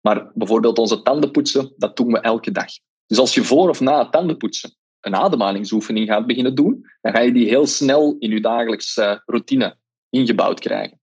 Maar 0.02 0.32
bijvoorbeeld 0.34 0.80
onze 0.80 1.02
tanden 1.02 1.32
poetsen, 1.32 1.74
dat 1.78 1.98
doen 1.98 2.12
we 2.12 2.20
elke 2.20 2.52
dag. 2.52 2.68
Dus 3.08 3.18
als 3.18 3.34
je 3.34 3.44
voor 3.44 3.70
of 3.70 3.80
na 3.80 4.00
het 4.00 4.12
tandenpoetsen 4.12 4.76
een 5.00 5.16
ademhalingsoefening 5.16 6.08
gaat 6.08 6.28
beginnen 6.28 6.56
doen, 6.56 6.86
dan 7.02 7.14
ga 7.14 7.20
je 7.20 7.34
die 7.34 7.48
heel 7.48 7.68
snel 7.68 8.16
in 8.20 8.30
je 8.30 8.42
dagelijkse 8.42 9.22
routine 9.26 9.82
ingebouwd 10.14 10.60
krijgen. 10.60 11.00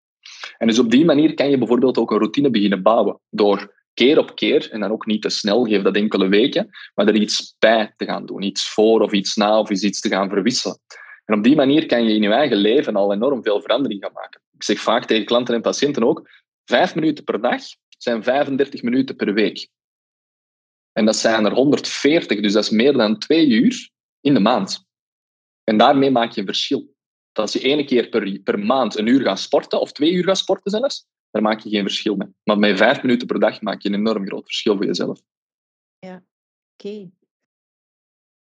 En 0.59 0.67
dus 0.67 0.79
op 0.79 0.91
die 0.91 1.05
manier 1.05 1.35
kan 1.35 1.51
je 1.51 1.59
bijvoorbeeld 1.59 1.99
ook 1.99 2.11
een 2.11 2.19
routine 2.19 2.51
beginnen 2.51 2.83
bouwen. 2.83 3.21
Door 3.31 3.75
keer 3.95 4.19
op 4.19 4.35
keer, 4.35 4.71
en 4.71 4.81
dan 4.81 4.91
ook 4.91 5.07
niet 5.07 5.23
te 5.23 5.29
snel, 5.29 5.65
geef 5.65 5.83
dat 5.83 5.97
enkele 5.97 6.29
weken, 6.29 6.71
maar 6.95 7.09
er 7.09 7.15
iets 7.15 7.57
bij 7.59 7.95
te 7.97 8.05
gaan 8.05 8.27
doen. 8.27 8.43
Iets 8.43 8.69
voor 8.69 9.01
of 9.01 9.13
iets 9.13 9.37
na 9.37 9.59
of 9.59 9.71
iets 9.71 10.01
te 10.01 10.09
gaan 10.09 10.29
verwisselen. 10.29 10.79
En 11.25 11.37
op 11.37 11.45
die 11.45 11.57
manier 11.57 11.87
kan 11.87 12.05
je 12.05 12.15
in 12.15 12.23
je 12.23 12.33
eigen 12.33 12.57
leven 12.57 12.97
al 12.97 13.13
enorm 13.13 13.43
veel 13.43 13.61
verandering 13.61 14.03
gaan 14.03 14.13
maken. 14.13 14.41
Ik 14.53 14.63
zeg 14.63 14.79
vaak 14.81 15.05
tegen 15.05 15.25
klanten 15.25 15.55
en 15.55 15.61
patiënten 15.61 16.05
ook, 16.05 16.29
vijf 16.65 16.95
minuten 16.95 17.25
per 17.25 17.41
dag 17.41 17.63
zijn 17.89 18.23
35 18.23 18.83
minuten 18.83 19.17
per 19.17 19.35
week. 19.35 19.69
En 20.93 21.05
dat 21.05 21.17
zijn 21.17 21.45
er 21.45 21.53
140, 21.53 22.41
dus 22.41 22.53
dat 22.53 22.65
is 22.65 22.71
meer 22.71 22.93
dan 22.93 23.19
twee 23.19 23.49
uur 23.49 23.91
in 24.21 24.35
de 24.35 24.41
maand. 24.41 24.85
En 25.65 25.77
daarmee 25.77 26.11
maak 26.11 26.33
je 26.33 26.41
een 26.41 26.47
verschil. 26.47 26.95
Als 27.41 27.53
je 27.53 27.61
één 27.61 27.87
keer 27.87 28.09
per, 28.09 28.41
per 28.45 28.59
maand 28.59 28.99
een 28.99 29.07
uur 29.07 29.21
gaat 29.21 29.41
sporten, 29.41 29.81
of 29.81 29.93
twee 29.93 30.13
uur 30.13 30.25
gaat 30.25 30.39
sporten 30.39 30.71
zelfs, 30.71 31.07
daar 31.31 31.43
maak 31.43 31.61
je 31.61 31.71
geen 31.71 31.83
verschil 31.83 32.17
mee. 32.17 32.29
Maar 32.45 32.59
met 32.59 32.77
vijf 32.77 33.03
minuten 33.03 33.27
per 33.27 33.41
dag 33.41 33.61
maak 33.61 33.83
je 33.83 33.89
een 33.89 33.95
enorm 33.95 34.27
groot 34.27 34.45
verschil 34.45 34.77
voor 34.77 34.87
jezelf. 34.87 35.21
Ja, 35.99 36.23
oké. 36.77 37.11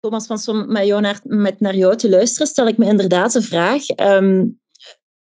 Thomas, 0.00 0.26
van 0.26 0.38
som 0.38 0.72
met, 0.72 0.86
jou 0.86 1.00
naar, 1.00 1.20
met 1.22 1.60
naar 1.60 1.76
jou 1.76 1.96
te 1.96 2.10
luisteren, 2.10 2.46
stel 2.46 2.66
ik 2.66 2.76
me 2.76 2.86
inderdaad 2.86 3.32
de 3.32 3.42
vraag. 3.42 3.82
Um, 3.96 4.60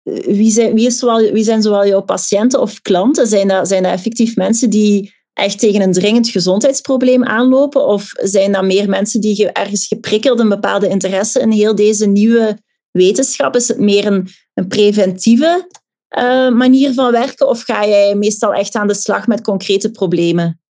wie, 0.03 0.51
zijn, 0.51 0.75
wie, 0.75 0.87
is 0.87 0.99
zowel, 0.99 1.33
wie 1.33 1.45
zijn 1.45 1.63
zowel 1.63 1.87
jouw 1.87 2.03
patiënten 2.03 2.61
of 2.61 2.81
klanten? 2.81 3.27
Zijn 3.27 3.49
dat, 3.49 3.69
zijn 3.69 3.83
dat 3.83 3.93
effectief 3.93 4.37
mensen 4.37 4.71
die 4.71 5.15
echt 5.33 5.59
tegen 5.59 5.81
een 5.81 5.93
dringend 5.93 6.29
gezondheidsprobleem 6.29 7.25
aanlopen? 7.25 7.87
Of 7.87 8.11
zijn 8.15 8.53
dat 8.53 8.65
meer 8.65 8.89
mensen 8.89 9.21
die 9.21 9.53
ergens 9.53 9.87
geprikkeld 9.87 10.39
een 10.39 10.49
bepaalde 10.49 10.89
interesse 10.89 11.41
in 11.41 11.51
heel 11.51 11.75
deze 11.75 12.07
nieuwe 12.07 12.59
wetenschap? 12.93 13.55
Is 13.55 13.69
het 13.69 13.79
meer 13.79 14.07
een, 14.07 14.29
een 14.55 14.69
preventieve 14.69 15.69
uh, 16.19 16.51
manier 16.51 16.93
van 16.93 17.11
werken? 17.11 17.49
Of 17.49 17.63
ga 17.63 17.87
jij 17.87 18.15
meestal 18.15 18.55
echt 18.55 18.75
aan 18.75 18.87
de 18.87 18.95
slag 18.95 19.27
met 19.27 19.41
concrete 19.41 19.91
problemen? 19.91 20.61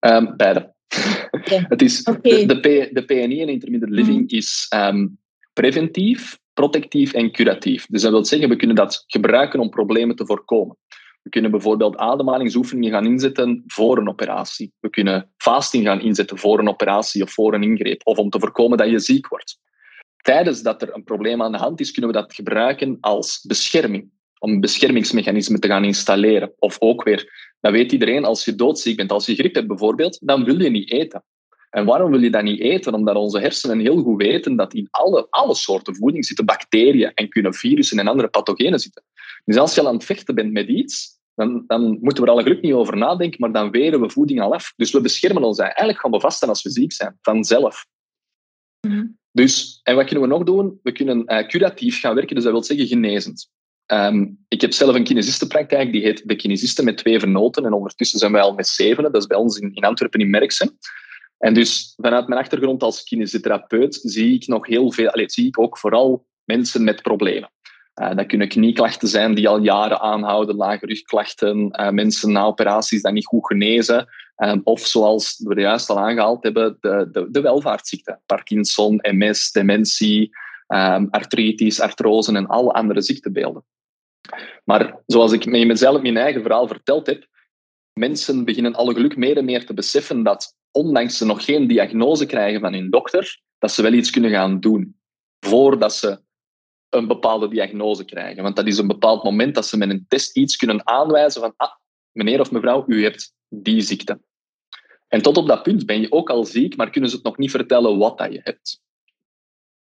Um, 0.00 0.36
beide. 0.36 0.72
Okay. 1.30 1.64
het 1.68 1.82
is, 1.82 2.02
okay. 2.02 2.46
de, 2.46 2.60
de, 2.60 2.88
de, 2.92 3.04
PNI 3.04 3.40
en 3.40 3.48
intermittent 3.48 3.92
living 3.92 4.20
mm. 4.20 4.38
is 4.38 4.66
um, 4.74 5.18
preventief, 5.52 6.38
protectief 6.52 7.12
en 7.12 7.32
curatief. 7.32 7.86
Dus 7.86 8.02
dat 8.02 8.10
wil 8.10 8.24
zeggen, 8.24 8.48
we 8.48 8.56
kunnen 8.56 8.76
dat 8.76 9.04
gebruiken 9.06 9.60
om 9.60 9.68
problemen 9.68 10.16
te 10.16 10.26
voorkomen. 10.26 10.76
We 11.22 11.30
kunnen 11.30 11.50
bijvoorbeeld 11.50 11.96
ademhalingsoefeningen 11.96 12.92
gaan 12.92 13.06
inzetten 13.06 13.62
voor 13.66 13.98
een 13.98 14.08
operatie. 14.08 14.72
We 14.80 14.90
kunnen 14.90 15.30
fasting 15.36 15.84
gaan 15.86 16.00
inzetten 16.00 16.38
voor 16.38 16.58
een 16.58 16.68
operatie 16.68 17.22
of 17.22 17.32
voor 17.32 17.54
een 17.54 17.62
ingreep, 17.62 18.00
of 18.04 18.18
om 18.18 18.30
te 18.30 18.38
voorkomen 18.38 18.78
dat 18.78 18.90
je 18.90 18.98
ziek 18.98 19.28
wordt. 19.28 19.58
Tijdens 20.24 20.62
dat 20.62 20.82
er 20.82 20.94
een 20.94 21.04
probleem 21.04 21.42
aan 21.42 21.52
de 21.52 21.58
hand 21.58 21.80
is, 21.80 21.90
kunnen 21.90 22.10
we 22.10 22.16
dat 22.16 22.34
gebruiken 22.34 22.96
als 23.00 23.44
bescherming, 23.46 24.10
om 24.38 24.52
een 24.52 24.60
beschermingsmechanisme 24.60 25.58
te 25.58 25.68
gaan 25.68 25.84
installeren. 25.84 26.52
Of 26.58 26.76
ook 26.80 27.02
weer, 27.02 27.52
dat 27.60 27.72
weet 27.72 27.92
iedereen, 27.92 28.24
als 28.24 28.44
je 28.44 28.54
doodziek 28.54 28.96
bent, 28.96 29.12
als 29.12 29.26
je 29.26 29.34
griep 29.34 29.54
hebt 29.54 29.66
bijvoorbeeld, 29.66 30.18
dan 30.26 30.44
wil 30.44 30.62
je 30.62 30.70
niet 30.70 30.90
eten. 30.90 31.24
En 31.70 31.84
waarom 31.84 32.10
wil 32.10 32.22
je 32.22 32.30
dat 32.30 32.42
niet 32.42 32.60
eten? 32.60 32.94
Omdat 32.94 33.16
onze 33.16 33.40
hersenen 33.40 33.78
heel 33.78 34.02
goed 34.02 34.22
weten 34.22 34.56
dat 34.56 34.74
in 34.74 34.88
alle, 34.90 35.26
alle 35.30 35.54
soorten 35.54 35.96
voeding 35.96 36.24
zitten 36.24 36.44
bacteriën 36.44 37.12
en 37.14 37.28
kunnen 37.28 37.54
virussen 37.54 37.98
en 37.98 38.08
andere 38.08 38.28
pathogenen 38.28 38.78
zitten. 38.78 39.04
Dus 39.44 39.56
als 39.56 39.74
je 39.74 39.80
al 39.80 39.88
aan 39.88 39.94
het 39.94 40.04
vechten 40.04 40.34
bent 40.34 40.52
met 40.52 40.68
iets, 40.68 41.18
dan, 41.34 41.64
dan 41.66 41.98
moeten 42.00 42.22
we 42.22 42.28
er 42.28 42.34
alle 42.34 42.42
geluk 42.42 42.62
niet 42.62 42.72
over 42.72 42.96
nadenken, 42.96 43.40
maar 43.40 43.52
dan 43.52 43.70
weren 43.70 44.00
we 44.00 44.10
voeding 44.10 44.40
al 44.40 44.54
af. 44.54 44.72
Dus 44.76 44.92
we 44.92 45.00
beschermen 45.00 45.42
ons 45.42 45.58
eigenlijk 45.58 45.98
gaan 45.98 46.10
we 46.10 46.20
vasten 46.20 46.48
als 46.48 46.62
we 46.62 46.70
ziek 46.70 46.92
zijn, 46.92 47.18
vanzelf. 47.20 47.86
Mm 48.86 49.22
Dus, 49.34 49.80
en 49.82 49.94
wat 49.94 50.04
kunnen 50.04 50.28
we 50.28 50.34
nog 50.34 50.44
doen? 50.44 50.80
We 50.82 50.92
kunnen 50.92 51.22
uh, 51.26 51.46
curatief 51.46 52.00
gaan 52.00 52.14
werken, 52.14 52.34
dus 52.34 52.44
dat 52.44 52.52
wil 52.52 52.62
zeggen 52.62 52.86
genezend. 52.86 53.50
Um, 53.86 54.44
ik 54.48 54.60
heb 54.60 54.72
zelf 54.72 54.94
een 54.94 55.04
kinesistenpraktijk, 55.04 55.92
die 55.92 56.02
heet 56.02 56.28
de 56.28 56.36
Kinesisten 56.36 56.84
met 56.84 56.96
twee 56.96 57.18
vernoten. 57.18 57.64
En 57.64 57.72
ondertussen 57.72 58.18
zijn 58.18 58.32
wij 58.32 58.40
al 58.40 58.54
met 58.54 58.68
zevenen. 58.68 59.12
Dat 59.12 59.20
is 59.20 59.26
bij 59.26 59.36
ons 59.36 59.58
in, 59.58 59.74
in 59.74 59.84
Antwerpen 59.84 60.20
in 60.20 60.30
Merksen. 60.30 60.78
En 61.38 61.54
dus 61.54 61.92
vanuit 61.96 62.28
mijn 62.28 62.40
achtergrond 62.40 62.82
als 62.82 63.04
kinesitherapeut 63.04 64.00
zie 64.02 64.34
ik 64.34 64.46
nog 64.46 64.66
heel 64.66 64.92
veel, 64.92 65.08
allez, 65.08 65.34
zie 65.34 65.46
ik 65.46 65.60
ook 65.60 65.78
vooral 65.78 66.26
mensen 66.44 66.84
met 66.84 67.02
problemen. 67.02 67.50
Uh, 68.00 68.14
dat 68.14 68.26
kunnen 68.26 68.48
knieklachten 68.48 69.08
zijn 69.08 69.34
die 69.34 69.48
al 69.48 69.62
jaren 69.62 70.00
aanhouden, 70.00 70.56
lage 70.56 70.86
rugklachten, 70.86 71.80
uh, 71.80 71.90
mensen 71.90 72.32
na 72.32 72.44
operaties 72.44 73.02
die 73.02 73.12
niet 73.12 73.26
goed 73.26 73.46
genezen. 73.46 74.06
Um, 74.36 74.60
of 74.64 74.80
zoals 74.80 75.40
we 75.44 75.60
juist 75.60 75.90
al 75.90 75.98
aangehaald 75.98 76.42
hebben, 76.42 76.76
de, 76.80 77.08
de, 77.12 77.30
de 77.30 77.40
welvaartsziekten. 77.40 78.20
Parkinson, 78.26 78.98
MS, 79.02 79.52
dementie, 79.52 80.30
um, 80.68 81.08
artritis, 81.10 81.80
artrose 81.80 82.32
en 82.32 82.46
alle 82.46 82.72
andere 82.72 83.02
ziektebeelden. 83.02 83.64
Maar 84.64 85.02
zoals 85.06 85.32
ik 85.32 85.46
mezelf 85.46 86.02
mijn 86.02 86.16
eigen 86.16 86.42
verhaal 86.42 86.66
verteld 86.66 87.06
heb, 87.06 87.26
mensen 87.92 88.44
beginnen 88.44 88.74
alle 88.74 88.94
geluk 88.94 89.16
meer 89.16 89.36
en 89.36 89.44
meer 89.44 89.66
te 89.66 89.74
beseffen 89.74 90.22
dat 90.22 90.56
ondanks 90.70 91.16
ze 91.16 91.24
nog 91.24 91.44
geen 91.44 91.66
diagnose 91.66 92.26
krijgen 92.26 92.60
van 92.60 92.72
hun 92.72 92.90
dokter, 92.90 93.40
dat 93.58 93.72
ze 93.72 93.82
wel 93.82 93.92
iets 93.92 94.10
kunnen 94.10 94.30
gaan 94.30 94.60
doen 94.60 94.96
voordat 95.40 95.94
ze 95.94 96.20
een 96.88 97.06
bepaalde 97.06 97.48
diagnose 97.48 98.04
krijgen. 98.04 98.42
Want 98.42 98.56
dat 98.56 98.66
is 98.66 98.78
een 98.78 98.86
bepaald 98.86 99.24
moment 99.24 99.54
dat 99.54 99.66
ze 99.66 99.76
met 99.76 99.90
een 99.90 100.04
test 100.08 100.36
iets 100.36 100.56
kunnen 100.56 100.86
aanwijzen 100.86 101.40
van 101.40 101.54
ah, 101.56 101.72
meneer 102.12 102.40
of 102.40 102.50
mevrouw, 102.50 102.84
u 102.86 103.02
hebt 103.02 103.32
die 103.62 103.80
ziekte. 103.80 104.20
En 105.08 105.22
tot 105.22 105.36
op 105.36 105.46
dat 105.46 105.62
punt 105.62 105.86
ben 105.86 106.00
je 106.00 106.12
ook 106.12 106.30
al 106.30 106.44
ziek, 106.44 106.76
maar 106.76 106.90
kunnen 106.90 107.10
ze 107.10 107.16
het 107.16 107.24
nog 107.24 107.38
niet 107.38 107.50
vertellen 107.50 107.98
wat 107.98 108.18
dat 108.18 108.32
je 108.32 108.40
hebt. 108.42 108.82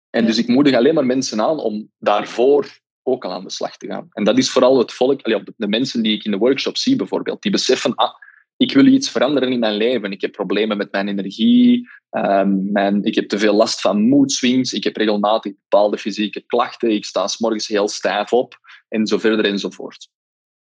En 0.10 0.26
dus 0.26 0.38
ik 0.38 0.48
moedig 0.48 0.76
alleen 0.76 0.94
maar 0.94 1.06
mensen 1.06 1.42
aan 1.42 1.60
om 1.60 1.92
daarvoor 1.98 2.80
ook 3.04 3.26
al 3.26 3.32
aan 3.32 3.44
de 3.44 3.52
slag 3.52 3.78
te 3.78 3.88
gaan. 3.88 4.08
En 4.12 4.24
dat 4.24 4.38
is 4.38 4.50
vooral 4.50 4.78
het 4.78 4.94
volk, 4.94 5.24
de 5.58 5.68
mensen 5.68 6.02
die 6.02 6.14
ik 6.14 6.24
in 6.24 6.32
de 6.32 6.38
workshop 6.38 6.78
zie 6.78 6.96
bijvoorbeeld, 6.96 7.42
die 7.42 7.52
beseffen, 7.52 7.96
ah, 7.96 8.14
ik 8.58 8.74
wil 8.74 8.86
iets 8.86 9.10
veranderen 9.10 9.52
in 9.52 9.60
mijn 9.60 9.76
leven. 9.76 10.12
Ik 10.12 10.22
heb 10.22 10.32
problemen 10.32 10.78
met 10.78 10.92
mijn 10.92 11.08
energie. 11.08 11.90
Um, 12.12 12.72
mijn, 12.72 13.04
ik 13.04 13.16
heb 13.16 13.28
te 13.28 13.40
veel 13.40 13.54
last 13.54 13.82
van 13.82 14.08
mood 14.08 14.32
swings. 14.32 14.74
Ik 14.74 14.84
heb 14.84 14.96
regelmatig 14.96 15.54
bepaalde 15.54 15.98
fysieke 15.98 16.42
klachten. 16.42 16.92
Ik 16.92 17.06
sta 17.06 17.28
s 17.28 17.38
morgens 17.38 17.68
heel 17.68 17.88
stijf 17.88 18.34
op. 18.34 18.60
En 18.88 19.08
zo 19.08 19.18
verder 19.18 19.46
enzovoort. 19.46 20.10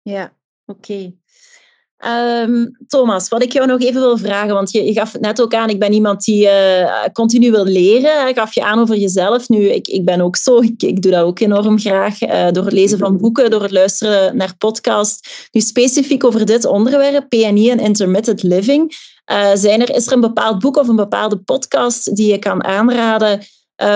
Ja, 0.01 0.37
oké. 0.65 1.13
Um, 2.07 2.77
Thomas, 2.87 3.29
wat 3.29 3.43
ik 3.43 3.53
jou 3.53 3.67
nog 3.67 3.81
even 3.81 4.01
wil 4.01 4.17
vragen, 4.17 4.53
want 4.53 4.71
je, 4.71 4.83
je 4.83 4.93
gaf 4.93 5.11
het 5.11 5.21
net 5.21 5.41
ook 5.41 5.53
aan, 5.53 5.69
ik 5.69 5.79
ben 5.79 5.93
iemand 5.93 6.23
die 6.23 6.45
uh, 6.45 7.03
continu 7.13 7.51
wil 7.51 7.65
leren. 7.65 8.27
Ik 8.27 8.37
gaf 8.37 8.53
je 8.53 8.63
aan 8.63 8.79
over 8.79 8.97
jezelf. 8.97 9.49
Nu, 9.49 9.69
ik, 9.69 9.87
ik 9.87 10.05
ben 10.05 10.21
ook 10.21 10.35
zo, 10.35 10.59
ik, 10.59 10.83
ik 10.83 11.01
doe 11.01 11.11
dat 11.11 11.23
ook 11.23 11.39
enorm 11.39 11.79
graag, 11.79 12.21
uh, 12.21 12.51
door 12.51 12.63
het 12.63 12.73
lezen 12.73 12.97
van 12.97 13.17
boeken, 13.17 13.49
door 13.49 13.61
het 13.61 13.71
luisteren 13.71 14.37
naar 14.37 14.57
podcasts. 14.57 15.49
Nu, 15.51 15.61
specifiek 15.61 16.23
over 16.23 16.45
dit 16.45 16.65
onderwerp, 16.65 17.29
PNI 17.29 17.69
en 17.69 17.79
intermittent 17.79 18.43
living, 18.43 18.95
uh, 19.31 19.49
zijn 19.53 19.81
er, 19.81 19.95
is 19.95 20.07
er 20.07 20.13
een 20.13 20.21
bepaald 20.21 20.59
boek 20.59 20.77
of 20.77 20.87
een 20.87 20.95
bepaalde 20.95 21.37
podcast 21.37 22.15
die 22.15 22.31
je 22.31 22.37
kan 22.37 22.63
aanraden 22.63 23.41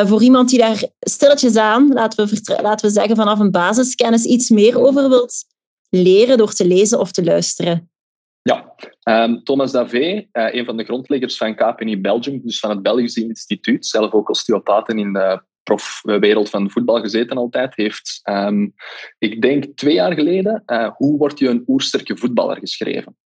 voor 0.05 0.23
iemand 0.23 0.49
die 0.49 0.59
daar 0.59 0.83
stilletjes 0.99 1.55
aan, 1.55 1.93
laten 1.93 2.27
we, 2.27 2.59
laten 2.61 2.87
we 2.87 2.93
zeggen 2.93 3.15
vanaf 3.15 3.39
een 3.39 3.51
basiskennis, 3.51 4.23
iets 4.23 4.49
meer 4.49 4.79
over 4.79 5.09
wilt 5.09 5.45
leren 5.89 6.37
door 6.37 6.53
te 6.53 6.67
lezen 6.67 6.99
of 6.99 7.11
te 7.11 7.23
luisteren? 7.23 7.92
Ja, 8.43 8.75
um, 9.03 9.43
Thomas 9.43 9.71
Davé, 9.71 10.27
uh, 10.33 10.53
een 10.53 10.65
van 10.65 10.77
de 10.77 10.83
grondleggers 10.83 11.37
van 11.37 11.55
KPNI 11.55 12.01
Belgium, 12.01 12.41
dus 12.43 12.59
van 12.59 12.69
het 12.69 12.81
Belgisch 12.81 13.15
Instituut, 13.15 13.85
zelf 13.85 14.11
ook 14.11 14.29
osteopaat 14.29 14.89
in 14.89 15.13
de 15.13 15.43
profwereld 15.63 16.49
van 16.49 16.71
voetbal 16.71 17.01
gezeten 17.01 17.37
altijd, 17.37 17.75
heeft, 17.75 18.19
um, 18.23 18.73
ik 19.17 19.41
denk 19.41 19.65
twee 19.75 19.93
jaar 19.93 20.13
geleden, 20.13 20.63
uh, 20.65 20.89
Hoe 20.95 21.17
word 21.17 21.39
je 21.39 21.49
een 21.49 21.63
oersterke 21.67 22.17
voetballer 22.17 22.57
geschreven. 22.57 23.17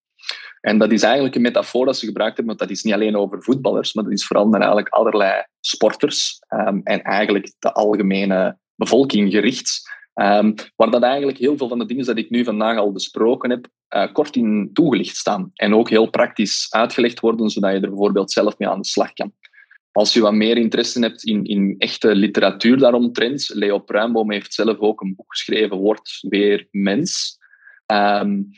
En 0.62 0.78
dat 0.78 0.92
is 0.92 1.04
eigenlijk 1.04 1.36
een 1.36 1.42
metafoor 1.42 1.86
dat 1.86 1.98
ze 1.98 2.06
gebruikt 2.06 2.38
hebben, 2.38 2.56
want 2.56 2.70
dat 2.70 2.78
is 2.78 2.84
niet 2.84 2.94
alleen 2.94 3.18
over 3.18 3.44
voetballers, 3.44 3.94
maar 3.94 4.04
dat 4.04 4.14
is 4.14 4.26
vooral 4.26 4.48
naar 4.48 4.60
eigenlijk 4.60 4.90
allerlei 4.90 5.44
sporters 5.60 6.40
um, 6.50 6.82
en 6.84 7.02
eigenlijk 7.02 7.54
de 7.60 7.74
algemene 7.74 8.58
bevolking 8.76 9.32
gericht. 9.32 9.96
Um, 10.22 10.54
waar 10.76 10.92
dat 10.92 11.02
eigenlijk 11.02 11.38
heel 11.38 11.58
veel 11.58 11.68
van 11.68 11.80
de 11.80 11.86
dingen 11.86 12.16
die 12.16 12.24
ik 12.24 12.30
nu 12.30 12.44
vandaag 12.44 12.78
al 12.78 12.92
besproken 12.92 13.50
heb, 13.50 13.68
uh, 13.96 14.14
kort 14.14 14.36
in 14.36 14.70
toegelicht 14.74 15.16
staan. 15.16 15.52
En 15.54 15.76
ook 15.76 15.90
heel 15.90 16.10
praktisch 16.10 16.68
uitgelegd 16.70 17.20
worden, 17.20 17.50
zodat 17.50 17.72
je 17.72 17.80
er 17.80 17.90
bijvoorbeeld 17.90 18.32
zelf 18.32 18.58
mee 18.58 18.70
aan 18.70 18.82
de 18.82 18.88
slag 18.88 19.14
kan. 19.14 19.34
Als 19.92 20.14
je 20.14 20.22
wat 20.22 20.34
meer 20.34 20.58
interesse 20.58 21.00
hebt 21.00 21.24
in, 21.24 21.44
in 21.44 21.76
echte 21.78 22.16
literatuur 22.16 22.78
daaromtrent, 22.78 23.50
Leo 23.54 23.80
Pruimboom 23.80 24.32
heeft 24.32 24.54
zelf 24.54 24.78
ook 24.78 25.02
een 25.02 25.16
boek 25.16 25.32
geschreven, 25.36 25.78
Word 25.78 26.18
weer 26.22 26.68
mens. 26.72 27.38
Um, 27.92 27.98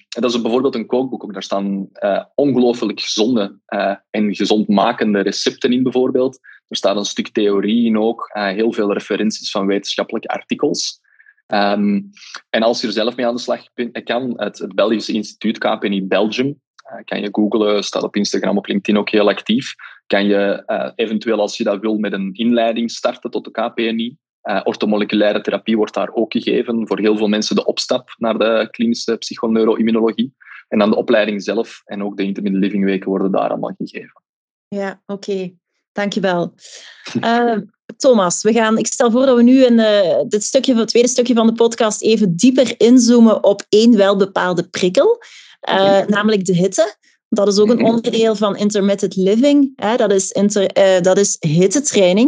en 0.10 0.22
dat 0.22 0.34
is 0.34 0.41
bijvoorbeeld 0.41 0.76
een 0.76 0.86
kookboek. 0.86 1.24
Ook. 1.24 1.34
Daar 1.34 1.43
staan 1.43 1.89
uh, 2.04 2.24
ongelooflijk 2.36 3.00
gezonde 3.02 3.60
uh, 3.67 3.95
en 4.10 4.36
gezondmakende 4.36 5.19
recepten 5.19 5.74
in, 5.74 5.84
bijvoorbeeld. 5.84 6.39
Er 6.67 6.76
staat 6.76 6.95
een 6.95 7.06
stuk 7.06 7.28
theorie 7.28 7.86
in 7.86 7.98
ook, 7.98 8.30
heel 8.34 8.74
veel 8.74 8.93
referenties 8.93 9.52
van 9.52 9.65
wetenschappelijke 9.65 10.28
artikels. 10.28 11.08
Um, 11.53 12.09
en 12.49 12.63
als 12.63 12.81
je 12.81 12.88
er 12.88 12.93
zelf 12.93 13.15
mee 13.15 13.27
aan 13.27 13.35
de 13.35 13.41
slag 13.41 13.63
kan, 14.03 14.33
het, 14.35 14.57
het 14.57 14.75
Belgische 14.75 15.13
instituut 15.13 15.57
KPNI 15.57 16.03
Belgium, 16.03 16.47
uh, 16.47 17.03
kan 17.05 17.21
je 17.21 17.29
googlen, 17.31 17.83
staat 17.83 18.03
op 18.03 18.15
Instagram, 18.15 18.57
op 18.57 18.67
LinkedIn 18.67 19.01
ook 19.01 19.09
heel 19.09 19.29
actief. 19.29 19.73
Kan 20.07 20.25
je 20.25 20.63
uh, 20.67 20.91
eventueel, 20.95 21.39
als 21.39 21.57
je 21.57 21.63
dat 21.63 21.79
wil, 21.79 21.97
met 21.97 22.13
een 22.13 22.33
inleiding 22.33 22.91
starten 22.91 23.31
tot 23.31 23.45
de 23.45 23.51
KPNI. 23.51 24.17
Uh, 24.43 24.55
eh, 24.55 24.62
ortomoleculaire 24.63 25.41
therapie 25.41 25.77
wordt 25.77 25.93
daar 25.93 26.09
ook 26.13 26.31
gegeven. 26.31 26.88
Voor 26.88 26.99
heel 26.99 27.17
veel 27.17 27.27
mensen 27.27 27.55
de 27.55 27.65
opstap 27.65 28.15
naar 28.17 28.38
de 28.38 28.67
klinische 28.71 29.17
psychoneuroimmunologie. 29.17 30.33
En 30.67 30.79
dan 30.79 30.89
de 30.89 30.95
opleiding 30.95 31.43
zelf 31.43 31.81
en 31.85 32.03
ook 32.03 32.17
de 32.17 32.23
intermittent 32.23 32.83
weken 32.83 33.09
worden 33.09 33.31
daar 33.31 33.49
allemaal 33.49 33.73
gegeven. 33.77 34.23
Ja, 34.67 35.01
oké. 35.05 35.29
Okay. 35.29 35.55
Dankjewel. 35.91 36.53
Thomas, 37.97 38.41
we 38.41 38.54
gaan, 38.54 38.78
ik 38.78 38.88
stel 38.88 39.12
voor 39.12 39.25
dat 39.25 39.36
we 39.36 39.43
nu 39.43 39.63
in 39.65 39.80
uh, 39.80 40.21
dit 40.28 40.43
stukje, 40.43 40.75
het 40.75 40.88
tweede 40.88 41.10
stukje 41.10 41.34
van 41.34 41.47
de 41.47 41.54
podcast 41.54 42.02
even 42.02 42.36
dieper 42.36 42.73
inzoomen 42.78 43.43
op 43.43 43.65
één 43.69 43.97
wel 43.97 44.15
bepaalde 44.15 44.63
prikkel, 44.63 45.23
uh, 45.69 46.06
namelijk 46.08 46.45
de 46.45 46.56
hitte. 46.56 46.95
Dat 47.30 47.47
is 47.47 47.58
ook 47.58 47.69
een 47.69 47.84
onderdeel 47.84 48.36
van 48.36 48.58
intermittent 48.58 49.15
living. 49.15 49.71
Hè? 49.75 49.95
Dat, 49.95 50.12
is 50.12 50.32
inter, 50.32 50.78
uh, 50.78 51.02
dat 51.02 51.17
is 51.17 51.36
hittetraining. 51.39 52.28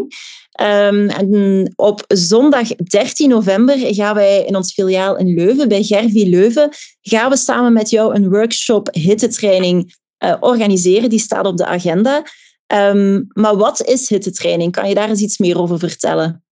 Um, 0.62 1.10
en 1.10 1.74
op 1.76 2.04
zondag 2.08 2.67
13 2.67 3.30
november 3.30 3.78
gaan 3.78 4.15
wij 4.15 4.45
in 4.45 4.56
ons 4.56 4.74
filiaal 4.74 5.17
in 5.17 5.34
Leuven, 5.34 5.67
bij 5.67 5.84
Gervi 5.84 6.30
Leuven, 6.30 6.69
gaan 7.02 7.30
we 7.30 7.38
samen 7.38 7.74
met 7.74 7.89
jou 7.89 8.15
een 8.15 8.30
workshop 8.30 8.89
hittetraining 8.91 9.95
organiseren. 10.39 11.10
Die 11.10 11.19
staat 11.19 11.45
op 11.45 11.58
de 11.58 11.65
agenda. 11.65 12.24
Um, 12.73 13.27
maar 13.34 13.55
wat 13.55 13.81
is 13.81 14.10
hittetraining? 14.10 14.71
Kan 14.71 14.89
je 14.89 14.95
daar 14.95 15.10
eens 15.10 15.21
iets 15.21 15.38
meer 15.38 15.60
over 15.60 15.79
vertellen? 15.79 16.43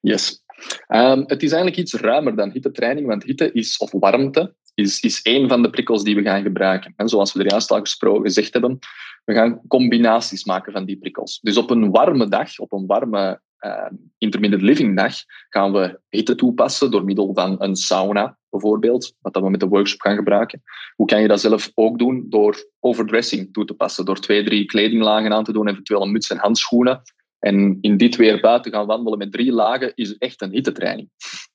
Yes. 0.00 0.44
Um, 0.88 1.24
het 1.26 1.42
is 1.42 1.52
eigenlijk 1.52 1.76
iets 1.76 1.94
ruimer 1.94 2.36
dan 2.36 2.50
hittetraining, 2.50 3.06
want 3.06 3.24
hitte 3.24 3.52
is, 3.52 3.78
of 3.78 3.90
warmte 3.92 4.54
is, 4.74 5.00
is 5.00 5.22
één 5.22 5.48
van 5.48 5.62
de 5.62 5.70
prikkels 5.70 6.02
die 6.02 6.14
we 6.14 6.22
gaan 6.22 6.42
gebruiken. 6.42 6.92
En 6.96 7.08
zoals 7.08 7.32
we 7.32 7.40
er 7.40 7.50
juist 7.50 7.70
al 7.70 7.80
gesproken 7.80 8.22
gezegd 8.22 8.52
hebben, 8.52 8.78
we 9.24 9.34
gaan 9.34 9.60
combinaties 9.68 10.44
maken 10.44 10.72
van 10.72 10.84
die 10.84 10.98
prikkels. 10.98 11.38
Dus 11.42 11.56
op 11.56 11.70
een 11.70 11.90
warme 11.90 12.28
dag, 12.28 12.58
op 12.58 12.72
een 12.72 12.86
warme 12.86 13.40
uh, 13.60 13.86
intermittent 14.18 14.62
living 14.62 14.96
dag, 14.96 15.14
gaan 15.48 15.72
we 15.72 16.00
hitte 16.08 16.34
toepassen 16.34 16.90
door 16.90 17.04
middel 17.04 17.34
van 17.34 17.62
een 17.62 17.76
sauna 17.76 18.38
bijvoorbeeld, 18.50 19.14
wat 19.20 19.34
we 19.36 19.50
met 19.50 19.60
de 19.60 19.68
workshop 19.68 20.00
gaan 20.00 20.16
gebruiken. 20.16 20.62
Hoe 20.94 21.06
kan 21.06 21.20
je 21.20 21.28
dat 21.28 21.40
zelf 21.40 21.70
ook 21.74 21.98
doen? 21.98 22.26
Door 22.28 22.70
overdressing 22.80 23.52
toe 23.52 23.64
te 23.64 23.74
passen, 23.74 24.04
door 24.04 24.20
twee, 24.20 24.44
drie 24.44 24.64
kledinglagen 24.64 25.32
aan 25.32 25.44
te 25.44 25.52
doen, 25.52 25.68
eventueel 25.68 26.02
een 26.02 26.12
muts 26.12 26.30
en 26.30 26.38
handschoenen. 26.38 27.02
En 27.38 27.78
in 27.80 27.96
dit 27.96 28.16
weer 28.16 28.40
buiten 28.40 28.72
gaan 28.72 28.86
wandelen 28.86 29.18
met 29.18 29.32
drie 29.32 29.52
lagen 29.52 29.92
is 29.94 30.18
echt 30.18 30.42
een 30.42 30.52
hittetraining. 30.52 31.10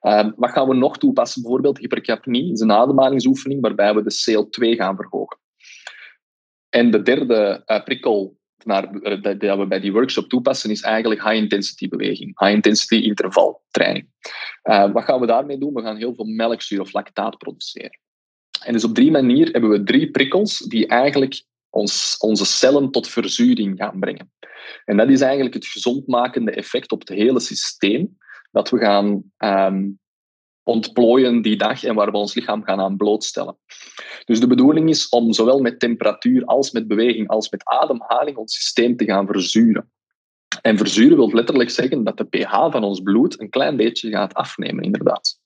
Ehm, 0.00 0.30
wat 0.36 0.50
gaan 0.50 0.68
we 0.68 0.74
nog 0.74 0.98
toepassen? 0.98 1.42
Bijvoorbeeld 1.42 1.78
hypercapnie, 1.78 2.52
is 2.52 2.60
een 2.60 2.72
ademhalingsoefening 2.72 3.60
waarbij 3.60 3.94
we 3.94 4.02
de 4.02 4.14
CO2 4.30 4.76
gaan 4.76 4.96
verhogen. 4.96 5.38
En 6.68 6.90
de 6.90 7.02
derde 7.02 7.62
uh, 7.66 7.82
prikkel 7.84 8.36
naar, 8.66 8.94
uh, 8.94 9.22
dat 9.22 9.58
we 9.58 9.66
bij 9.66 9.80
die 9.80 9.92
workshop 9.92 10.28
toepassen 10.28 10.70
is 10.70 10.80
eigenlijk 10.80 11.22
high-intensity 11.22 11.88
beweging, 11.88 12.40
high-intensity 12.40 12.94
intervaltraining. 12.94 14.06
Uh, 14.62 14.92
wat 14.92 15.04
gaan 15.04 15.20
we 15.20 15.26
daarmee 15.26 15.58
doen? 15.58 15.74
We 15.74 15.82
gaan 15.82 15.96
heel 15.96 16.14
veel 16.14 16.24
melkzuur 16.24 16.80
of 16.80 16.92
lactaat 16.92 17.38
produceren. 17.38 17.98
En 18.64 18.72
dus 18.72 18.84
op 18.84 18.94
die 18.94 19.10
manier 19.10 19.48
hebben 19.50 19.70
we 19.70 19.82
drie 19.82 20.10
prikkels 20.10 20.58
die 20.58 20.86
eigenlijk 20.86 21.44
ons, 21.70 22.16
onze 22.18 22.44
cellen 22.44 22.90
tot 22.90 23.08
verzuring 23.08 23.78
gaan 23.78 23.98
brengen. 23.98 24.32
En 24.84 24.96
dat 24.96 25.08
is 25.08 25.20
eigenlijk 25.20 25.54
het 25.54 25.66
gezondmakende 25.66 26.50
effect 26.50 26.92
op 26.92 27.00
het 27.00 27.08
hele 27.08 27.40
systeem 27.40 28.16
dat 28.50 28.70
we 28.70 28.78
gaan 28.78 29.22
um, 29.38 29.98
ontplooien 30.64 31.42
die 31.42 31.56
dag 31.56 31.84
en 31.84 31.94
waar 31.94 32.10
we 32.10 32.16
ons 32.16 32.34
lichaam 32.34 32.64
gaan 32.64 32.80
aan 32.80 32.96
blootstellen. 32.96 33.56
Dus 34.24 34.40
de 34.40 34.46
bedoeling 34.46 34.88
is 34.88 35.08
om 35.08 35.32
zowel 35.32 35.60
met 35.60 35.80
temperatuur 35.80 36.44
als 36.44 36.70
met 36.70 36.88
beweging 36.88 37.28
als 37.28 37.50
met 37.50 37.64
ademhaling 37.64 38.36
ons 38.36 38.54
systeem 38.54 38.96
te 38.96 39.04
gaan 39.04 39.26
verzuren. 39.26 39.90
En 40.62 40.76
verzuren 40.76 41.16
wil 41.16 41.30
letterlijk 41.32 41.70
zeggen 41.70 42.04
dat 42.04 42.16
de 42.16 42.24
pH 42.24 42.70
van 42.70 42.84
ons 42.84 43.00
bloed 43.00 43.40
een 43.40 43.50
klein 43.50 43.76
beetje 43.76 44.10
gaat 44.10 44.34
afnemen, 44.34 44.84
inderdaad. 44.84 45.40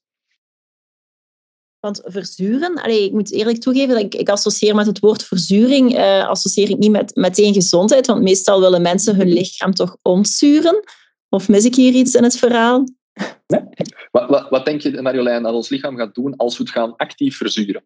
Want 1.81 2.02
verzuren, 2.05 2.83
allee, 2.83 3.05
ik 3.05 3.12
moet 3.12 3.33
eerlijk 3.33 3.61
toegeven 3.61 3.94
dat 3.94 4.05
ik, 4.05 4.14
ik 4.14 4.29
associeer 4.29 4.74
met 4.74 4.87
het 4.87 4.98
woord 4.98 5.24
verzuring, 5.24 5.98
uh, 5.98 6.29
associeer 6.29 6.70
ik 6.70 6.79
niet 6.79 6.90
met 6.90 7.14
meteen 7.14 7.55
gezondheid, 7.55 8.07
want 8.07 8.22
meestal 8.22 8.61
willen 8.61 8.83
mensen 8.83 9.16
hun 9.16 9.29
lichaam 9.29 9.74
toch 9.74 9.96
ontzuren. 10.02 10.85
Of 11.29 11.48
mis 11.48 11.64
ik 11.64 11.74
hier 11.74 11.92
iets 11.92 12.14
in 12.14 12.22
het 12.22 12.37
verhaal? 12.37 12.85
Nee. 13.46 13.61
Wat, 14.16 14.29
wat, 14.29 14.50
wat, 14.50 14.64
denk 14.64 14.81
je, 14.81 15.02
Marjolein, 15.02 15.42
dat 15.42 15.55
ons 15.55 15.68
lichaam 15.68 15.96
gaat 15.96 16.14
doen 16.14 16.37
als 16.37 16.57
we 16.57 16.62
het 16.62 16.72
gaan 16.72 16.96
actief 16.96 17.37
verzuren? 17.37 17.85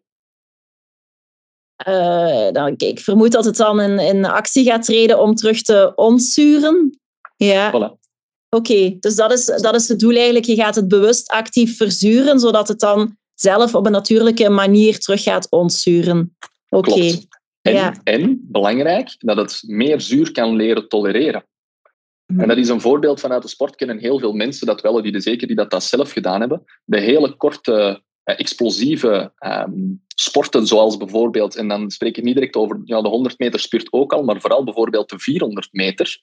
Uh, 1.87 2.51
dan, 2.51 2.73
ik 2.77 2.99
vermoed 2.99 3.31
dat 3.31 3.45
het 3.45 3.55
dan 3.55 3.81
in, 3.81 3.99
in 3.99 4.25
actie 4.25 4.65
gaat 4.65 4.83
treden 4.83 5.19
om 5.19 5.35
terug 5.35 5.61
te 5.61 5.91
ontzuren. 5.95 6.99
Ja. 7.35 7.69
Voilà. 7.69 7.99
Oké, 8.49 8.71
okay, 8.71 8.97
dus 8.99 9.15
dat 9.15 9.31
is, 9.31 9.45
dat 9.45 9.75
is 9.75 9.87
het 9.87 9.99
doel 9.99 10.15
eigenlijk. 10.15 10.45
Je 10.45 10.55
gaat 10.55 10.75
het 10.75 10.87
bewust 10.87 11.29
actief 11.29 11.77
verzuren, 11.77 12.39
zodat 12.39 12.67
het 12.67 12.79
dan 12.79 13.17
zelf 13.33 13.75
op 13.75 13.85
een 13.85 13.91
natuurlijke 13.91 14.49
manier 14.49 14.99
terug 14.99 15.23
gaat 15.23 15.49
ontzuren. 15.49 16.37
Oké. 16.69 16.89
Okay. 16.89 17.25
En, 17.61 17.73
ja. 17.73 17.95
en, 18.03 18.39
belangrijk, 18.43 19.15
dat 19.17 19.37
het 19.37 19.63
meer 19.65 20.01
zuur 20.01 20.31
kan 20.31 20.55
leren 20.55 20.87
tolereren. 20.87 21.45
En 22.37 22.47
dat 22.47 22.57
is 22.57 22.69
een 22.69 22.81
voorbeeld 22.81 23.19
vanuit 23.19 23.41
de 23.41 23.47
sport. 23.47 23.75
Kennen 23.75 23.97
heel 23.97 24.19
veel 24.19 24.33
mensen 24.33 24.67
dat 24.67 24.81
wel, 24.81 25.01
die, 25.01 25.19
zeker 25.19 25.47
die 25.47 25.55
dat, 25.55 25.71
dat 25.71 25.83
zelf 25.83 26.11
gedaan 26.11 26.39
hebben. 26.39 26.63
De 26.85 26.99
hele 26.99 27.35
korte, 27.35 28.03
eh, 28.23 28.39
explosieve 28.39 29.33
um, 29.39 30.01
sporten, 30.07 30.67
zoals 30.67 30.97
bijvoorbeeld, 30.97 31.55
en 31.55 31.67
dan 31.67 31.91
spreek 31.91 32.17
ik 32.17 32.23
niet 32.23 32.33
direct 32.33 32.55
over 32.55 32.81
ja, 32.83 33.01
de 33.01 33.09
100 33.09 33.39
meter 33.39 33.59
spurt 33.59 33.93
ook 33.93 34.13
al, 34.13 34.23
maar 34.23 34.41
vooral 34.41 34.63
bijvoorbeeld 34.63 35.09
de 35.09 35.19
400 35.19 35.67
meter. 35.71 36.21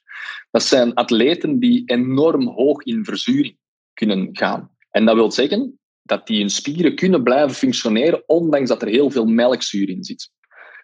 Dat 0.51 0.63
zijn 0.63 0.95
atleten 0.95 1.59
die 1.59 1.83
enorm 1.87 2.49
hoog 2.49 2.83
in 2.83 3.05
verzuring 3.05 3.57
kunnen 3.95 4.29
gaan. 4.33 4.71
En 4.91 5.05
dat 5.05 5.15
wil 5.15 5.33
zeggen 5.33 5.79
dat 6.03 6.27
die 6.27 6.41
hun 6.41 6.51
spieren 6.51 6.95
kunnen 6.95 7.23
blijven 7.23 7.57
functioneren, 7.57 8.23
ondanks 8.27 8.69
dat 8.69 8.83
er 8.83 8.89
heel 8.89 9.11
veel 9.11 9.27
melkzuur 9.27 9.89
in 9.89 10.05
zit. 10.05 10.31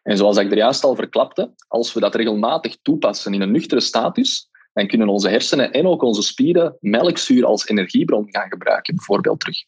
En 0.03 0.17
zoals 0.17 0.37
ik 0.37 0.51
er 0.51 0.57
juist 0.57 0.85
al 0.85 0.95
verklapte, 0.95 1.55
als 1.69 1.93
we 1.93 2.01
dat 2.01 2.15
regelmatig 2.15 2.77
toepassen 2.83 3.35
in 3.35 3.41
een 3.41 3.51
nuchtere 3.53 3.81
status, 3.81 4.49
dan 4.75 4.87
kunnen 4.87 5.09
onze 5.09 5.29
hersenen 5.29 5.73
en 5.73 5.87
ook 5.87 6.03
onze 6.03 6.23
spieren 6.23 6.77
melkzuur 6.81 7.45
als 7.45 7.67
energiebron 7.67 8.27
gaan 8.31 8.51
gebruiken, 8.51 8.95
bijvoorbeeld 8.95 9.41
terug. 9.41 9.65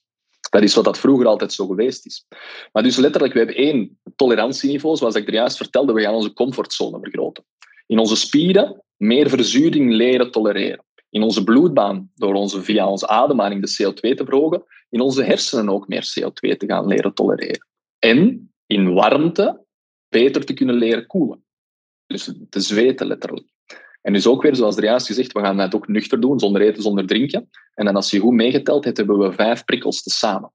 Dat 0.50 0.62
is 0.62 0.74
wat 0.74 0.84
dat 0.84 0.98
vroeger 0.98 1.26
altijd 1.26 1.52
zo 1.52 1.66
geweest 1.66 2.06
is. 2.06 2.26
Maar 2.72 2.82
dus 2.82 2.96
letterlijk, 2.96 3.32
we 3.32 3.38
hebben 3.38 3.56
één 3.56 3.98
tolerantieniveau, 4.16 4.96
zoals 4.96 5.14
ik 5.14 5.26
er 5.26 5.34
juist 5.34 5.56
vertelde, 5.56 5.92
we 5.92 6.02
gaan 6.02 6.14
onze 6.14 6.32
comfortzone 6.32 6.98
vergroten. 7.00 7.44
In 7.86 7.98
onze 7.98 8.16
spieren 8.16 8.82
meer 8.96 9.28
verzuring 9.28 9.92
leren 9.92 10.30
tolereren. 10.30 10.84
In 11.10 11.22
onze 11.22 11.44
bloedbaan, 11.44 12.10
door 12.14 12.34
onze, 12.34 12.62
via 12.62 12.88
onze 12.88 13.08
ademhaling 13.08 13.62
de 13.62 13.84
CO2 13.84 14.14
te 14.14 14.24
verhogen. 14.24 14.64
In 14.90 15.00
onze 15.00 15.22
hersenen 15.22 15.68
ook 15.68 15.88
meer 15.88 16.14
CO2 16.20 16.56
te 16.56 16.66
gaan 16.66 16.86
leren 16.86 17.14
tolereren. 17.14 17.66
En 17.98 18.50
in 18.66 18.94
warmte 18.94 19.64
beter 20.08 20.44
te 20.44 20.52
kunnen 20.52 20.74
leren 20.74 21.06
koelen. 21.06 21.44
Dus 22.06 22.32
te 22.50 22.60
zweten 22.60 23.06
letterlijk. 23.06 23.55
En 24.06 24.12
dus 24.12 24.26
ook 24.26 24.42
weer, 24.42 24.56
zoals 24.56 24.76
er 24.76 24.84
juist 24.84 25.06
gezegd, 25.06 25.32
we 25.32 25.40
gaan 25.40 25.58
het 25.58 25.74
ook 25.74 25.88
nuchter 25.88 26.20
doen, 26.20 26.38
zonder 26.38 26.62
eten, 26.62 26.82
zonder 26.82 27.06
drinken. 27.06 27.50
En 27.74 27.84
dan 27.84 27.96
als 27.96 28.10
je 28.10 28.18
goed 28.18 28.32
meegeteld 28.32 28.84
hebt, 28.84 28.96
hebben 28.96 29.18
we 29.18 29.32
vijf 29.32 29.64
prikkels 29.64 30.02
te 30.02 30.10
samen. 30.10 30.52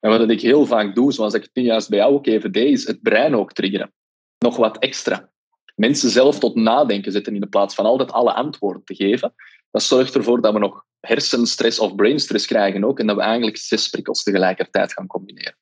En 0.00 0.10
wat 0.10 0.30
ik 0.30 0.40
heel 0.40 0.66
vaak 0.66 0.94
doe, 0.94 1.12
zoals 1.12 1.34
ik 1.34 1.42
het 1.42 1.50
nu 1.54 1.62
juist 1.62 1.88
bij 1.88 1.98
jou 1.98 2.14
ook 2.14 2.26
even 2.26 2.52
deed, 2.52 2.72
is 2.72 2.86
het 2.86 3.02
brein 3.02 3.36
ook 3.36 3.52
triggeren. 3.52 3.92
Nog 4.38 4.56
wat 4.56 4.78
extra. 4.78 5.30
Mensen 5.74 6.10
zelf 6.10 6.38
tot 6.38 6.54
nadenken 6.54 7.12
zetten 7.12 7.34
in 7.34 7.40
de 7.40 7.48
plaats 7.48 7.74
van 7.74 7.84
altijd 7.84 8.12
alle 8.12 8.32
antwoorden 8.32 8.84
te 8.84 8.94
geven. 8.94 9.34
Dat 9.70 9.82
zorgt 9.82 10.14
ervoor 10.14 10.40
dat 10.40 10.52
we 10.52 10.58
nog 10.58 10.84
hersenstress 11.00 11.78
of 11.78 11.94
brainstress 11.94 12.46
krijgen 12.46 12.84
ook 12.84 12.98
en 12.98 13.06
dat 13.06 13.16
we 13.16 13.22
eigenlijk 13.22 13.56
zes 13.56 13.88
prikkels 13.88 14.22
tegelijkertijd 14.22 14.92
gaan 14.92 15.06
combineren. 15.06 15.56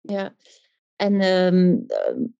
Ja, 0.00 0.34
en 0.96 1.22
um, 1.22 1.86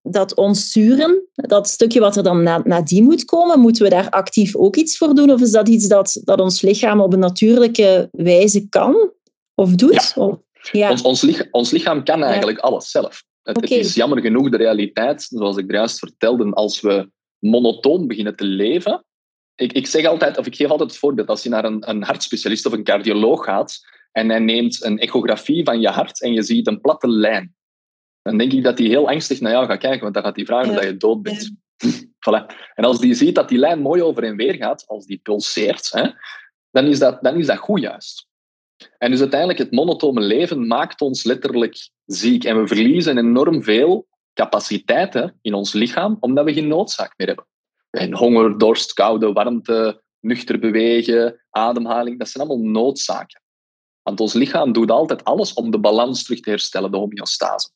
dat 0.02 0.34
ontsturen, 0.34 1.28
dat 1.34 1.68
stukje 1.68 2.00
wat 2.00 2.16
er 2.16 2.22
dan 2.22 2.42
na, 2.42 2.60
nadien 2.64 3.04
moet 3.04 3.24
komen, 3.24 3.60
moeten 3.60 3.82
we 3.82 3.90
daar 3.90 4.10
actief 4.10 4.56
ook 4.56 4.76
iets 4.76 4.98
voor 4.98 5.14
doen? 5.14 5.30
Of 5.30 5.40
is 5.40 5.50
dat 5.50 5.68
iets 5.68 5.88
dat, 5.88 6.20
dat 6.24 6.40
ons 6.40 6.60
lichaam 6.60 7.00
op 7.00 7.12
een 7.12 7.18
natuurlijke 7.18 8.08
wijze 8.12 8.68
kan 8.68 9.12
of 9.54 9.74
doet? 9.74 10.12
Ja. 10.14 10.22
Of, 10.22 10.38
ja. 10.72 10.90
Ons, 10.90 11.02
ons, 11.02 11.22
lichaam, 11.22 11.48
ons, 11.50 11.70
lichaam 11.70 12.04
kan 12.04 12.22
eigenlijk 12.22 12.58
alles 12.58 12.90
zelf. 12.90 13.24
Het, 13.42 13.56
okay. 13.56 13.76
het, 13.76 13.86
is 13.86 13.94
jammer 13.94 14.20
genoeg 14.20 14.50
de 14.50 14.56
realiteit, 14.56 15.22
zoals 15.22 15.56
ik 15.56 15.70
juist 15.70 15.98
vertelde, 15.98 16.52
als 16.52 16.80
we 16.80 17.10
monotoon 17.38 18.06
beginnen 18.06 18.36
te 18.36 18.44
leven. 18.44 19.04
Ik, 19.54 19.72
ik 19.72 19.86
zeg 19.86 20.06
altijd, 20.06 20.38
of 20.38 20.46
ik 20.46 20.56
geef 20.56 20.70
altijd 20.70 20.90
het 20.90 20.98
voorbeeld, 20.98 21.28
als 21.28 21.42
je 21.42 21.48
naar 21.48 21.64
een, 21.64 21.88
een 21.90 22.02
hartspecialist 22.02 22.66
of 22.66 22.72
een 22.72 22.84
cardioloog 22.84 23.44
gaat 23.44 23.78
en 24.12 24.28
hij 24.28 24.38
neemt 24.38 24.84
een 24.84 24.98
echografie 24.98 25.64
van 25.64 25.80
je 25.80 25.88
hart 25.88 26.22
en 26.22 26.32
je 26.32 26.42
ziet 26.42 26.66
een 26.66 26.80
platte 26.80 27.08
lijn 27.08 27.54
dan 28.24 28.38
denk 28.38 28.52
ik 28.52 28.62
dat 28.62 28.78
hij 28.78 28.86
heel 28.86 29.08
angstig 29.08 29.40
naar 29.40 29.52
jou 29.52 29.66
gaat 29.66 29.78
kijken, 29.78 30.00
want 30.00 30.14
dan 30.14 30.22
gaat 30.22 30.36
hij 30.36 30.44
vragen 30.44 30.68
ja. 30.68 30.74
dat 30.74 30.84
je 30.84 30.96
dood 30.96 31.22
bent. 31.22 31.50
voilà. 32.28 32.46
En 32.74 32.84
als 32.84 33.00
die 33.00 33.14
ziet 33.14 33.34
dat 33.34 33.48
die 33.48 33.58
lijn 33.58 33.80
mooi 33.80 34.02
over 34.02 34.24
en 34.24 34.36
weer 34.36 34.54
gaat, 34.54 34.86
als 34.86 35.06
die 35.06 35.20
pulseert, 35.22 35.90
hè, 35.92 36.10
dan, 36.70 36.86
is 36.86 36.98
dat, 36.98 37.22
dan 37.22 37.36
is 37.36 37.46
dat 37.46 37.58
goed 37.58 37.80
juist. 37.80 38.26
En 38.98 39.10
dus 39.10 39.20
uiteindelijk, 39.20 39.58
het 39.58 39.72
monotone 39.72 40.20
leven 40.20 40.66
maakt 40.66 41.00
ons 41.00 41.24
letterlijk 41.24 41.90
ziek. 42.04 42.44
En 42.44 42.60
we 42.60 42.66
verliezen 42.66 43.18
enorm 43.18 43.62
veel 43.62 44.06
capaciteiten 44.34 45.38
in 45.42 45.54
ons 45.54 45.72
lichaam, 45.72 46.16
omdat 46.20 46.44
we 46.44 46.52
geen 46.52 46.68
noodzaak 46.68 47.14
meer 47.16 47.26
hebben. 47.26 47.46
En 47.90 48.14
honger, 48.14 48.58
dorst, 48.58 48.92
koude, 48.92 49.32
warmte, 49.32 50.02
nuchter 50.20 50.58
bewegen, 50.58 51.44
ademhaling, 51.50 52.18
dat 52.18 52.28
zijn 52.28 52.48
allemaal 52.48 52.70
noodzaken. 52.70 53.42
Want 54.02 54.20
ons 54.20 54.32
lichaam 54.32 54.72
doet 54.72 54.90
altijd 54.90 55.24
alles 55.24 55.52
om 55.52 55.70
de 55.70 55.78
balans 55.78 56.24
terug 56.24 56.40
te 56.40 56.50
herstellen, 56.50 56.90
de 56.90 56.96
homeostase. 56.96 57.70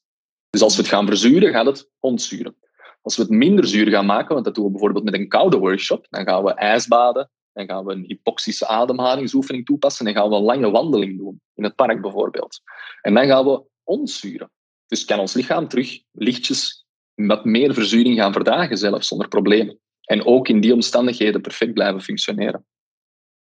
Dus 0.50 0.62
als 0.62 0.76
we 0.76 0.82
het 0.82 0.90
gaan 0.90 1.06
verzuren, 1.06 1.52
gaat 1.52 1.66
het 1.66 1.90
ontzuren. 1.98 2.56
Als 3.02 3.16
we 3.16 3.22
het 3.22 3.30
minder 3.30 3.66
zuur 3.66 3.88
gaan 3.88 4.06
maken, 4.06 4.32
want 4.32 4.44
dat 4.44 4.54
doen 4.54 4.64
we 4.64 4.70
bijvoorbeeld 4.70 5.04
met 5.04 5.14
een 5.14 5.28
koude 5.28 5.58
workshop, 5.58 6.06
dan 6.10 6.24
gaan 6.24 6.44
we 6.44 6.54
ijsbaden, 6.54 7.30
dan 7.52 7.66
gaan 7.66 7.84
we 7.84 7.92
een 7.92 8.04
hypoxische 8.04 8.66
ademhalingsoefening 8.66 9.64
toepassen 9.64 10.06
en 10.06 10.14
gaan 10.14 10.28
we 10.28 10.36
een 10.36 10.42
lange 10.42 10.70
wandeling 10.70 11.18
doen, 11.18 11.40
in 11.54 11.64
het 11.64 11.74
park 11.74 12.00
bijvoorbeeld. 12.00 12.60
En 13.02 13.14
dan 13.14 13.26
gaan 13.26 13.44
we 13.44 13.62
ontzuren. 13.84 14.50
Dus 14.86 15.04
kan 15.04 15.18
ons 15.18 15.34
lichaam 15.34 15.68
terug 15.68 16.02
lichtjes 16.12 16.86
met 17.14 17.44
meer 17.44 17.74
verzuring 17.74 18.18
gaan 18.18 18.32
verdragen, 18.32 18.78
zelfs 18.78 19.08
zonder 19.08 19.28
problemen. 19.28 19.78
En 20.00 20.24
ook 20.26 20.48
in 20.48 20.60
die 20.60 20.72
omstandigheden 20.72 21.40
perfect 21.40 21.72
blijven 21.72 22.02
functioneren. 22.02 22.66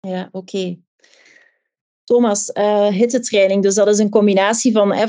Ja, 0.00 0.28
oké. 0.32 0.76
Thomas, 2.06 2.50
uh, 2.54 2.86
hittetraining, 2.86 3.62
dus 3.62 3.74
dat 3.74 3.88
is 3.88 3.98
een 3.98 4.10
combinatie 4.10 4.72
van 4.72 4.92
uh, 4.92 5.02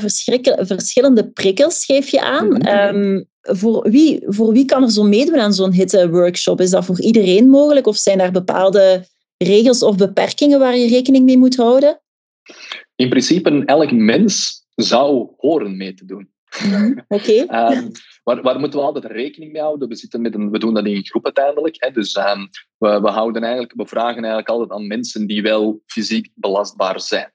verschillende 0.58 1.28
prikkels, 1.28 1.84
geef 1.84 2.08
je 2.08 2.20
aan. 2.20 2.68
Um, 2.68 3.26
voor, 3.40 3.90
wie, 3.90 4.22
voor 4.26 4.52
wie 4.52 4.64
kan 4.64 4.82
er 4.82 4.90
zo 4.90 5.02
meedoen 5.02 5.38
aan 5.38 5.52
zo'n 5.52 5.72
hitteworkshop? 5.72 6.60
Is 6.60 6.70
dat 6.70 6.84
voor 6.84 7.00
iedereen 7.00 7.48
mogelijk 7.48 7.86
of 7.86 7.96
zijn 7.96 8.20
er 8.20 8.30
bepaalde 8.30 9.06
regels 9.36 9.82
of 9.82 9.96
beperkingen 9.96 10.58
waar 10.58 10.76
je 10.76 10.88
rekening 10.88 11.24
mee 11.24 11.38
moet 11.38 11.56
houden? 11.56 12.00
In 12.96 13.08
principe, 13.08 13.64
elk 13.64 13.92
mens 13.92 14.64
zou 14.74 15.28
horen 15.36 15.76
mee 15.76 15.94
te 15.94 16.04
doen. 16.04 16.30
Mhm, 16.62 16.98
oké. 17.08 17.44
Okay. 17.44 17.72
um, 17.76 17.90
waar, 18.28 18.42
waar, 18.42 18.60
moeten 18.60 18.78
we 18.78 18.84
altijd 18.84 19.04
rekening 19.04 19.52
mee 19.52 19.62
houden? 19.62 19.88
We, 19.88 19.94
zitten 19.94 20.20
met 20.20 20.34
een, 20.34 20.50
we 20.50 20.58
doen 20.58 20.74
dat 20.74 20.86
in 20.86 21.06
groep 21.06 21.24
uiteindelijk. 21.24 21.76
Hè, 21.78 21.90
dus 21.90 22.16
um, 22.16 22.48
we, 22.78 23.00
we, 23.00 23.08
houden 23.08 23.42
eigenlijk, 23.42 23.72
we 23.76 23.86
vragen 23.86 24.16
eigenlijk 24.16 24.48
altijd 24.48 24.70
aan 24.70 24.86
mensen 24.86 25.26
die 25.26 25.42
wel 25.42 25.82
fysiek 25.86 26.30
belastbaar 26.34 27.00
zijn. 27.00 27.32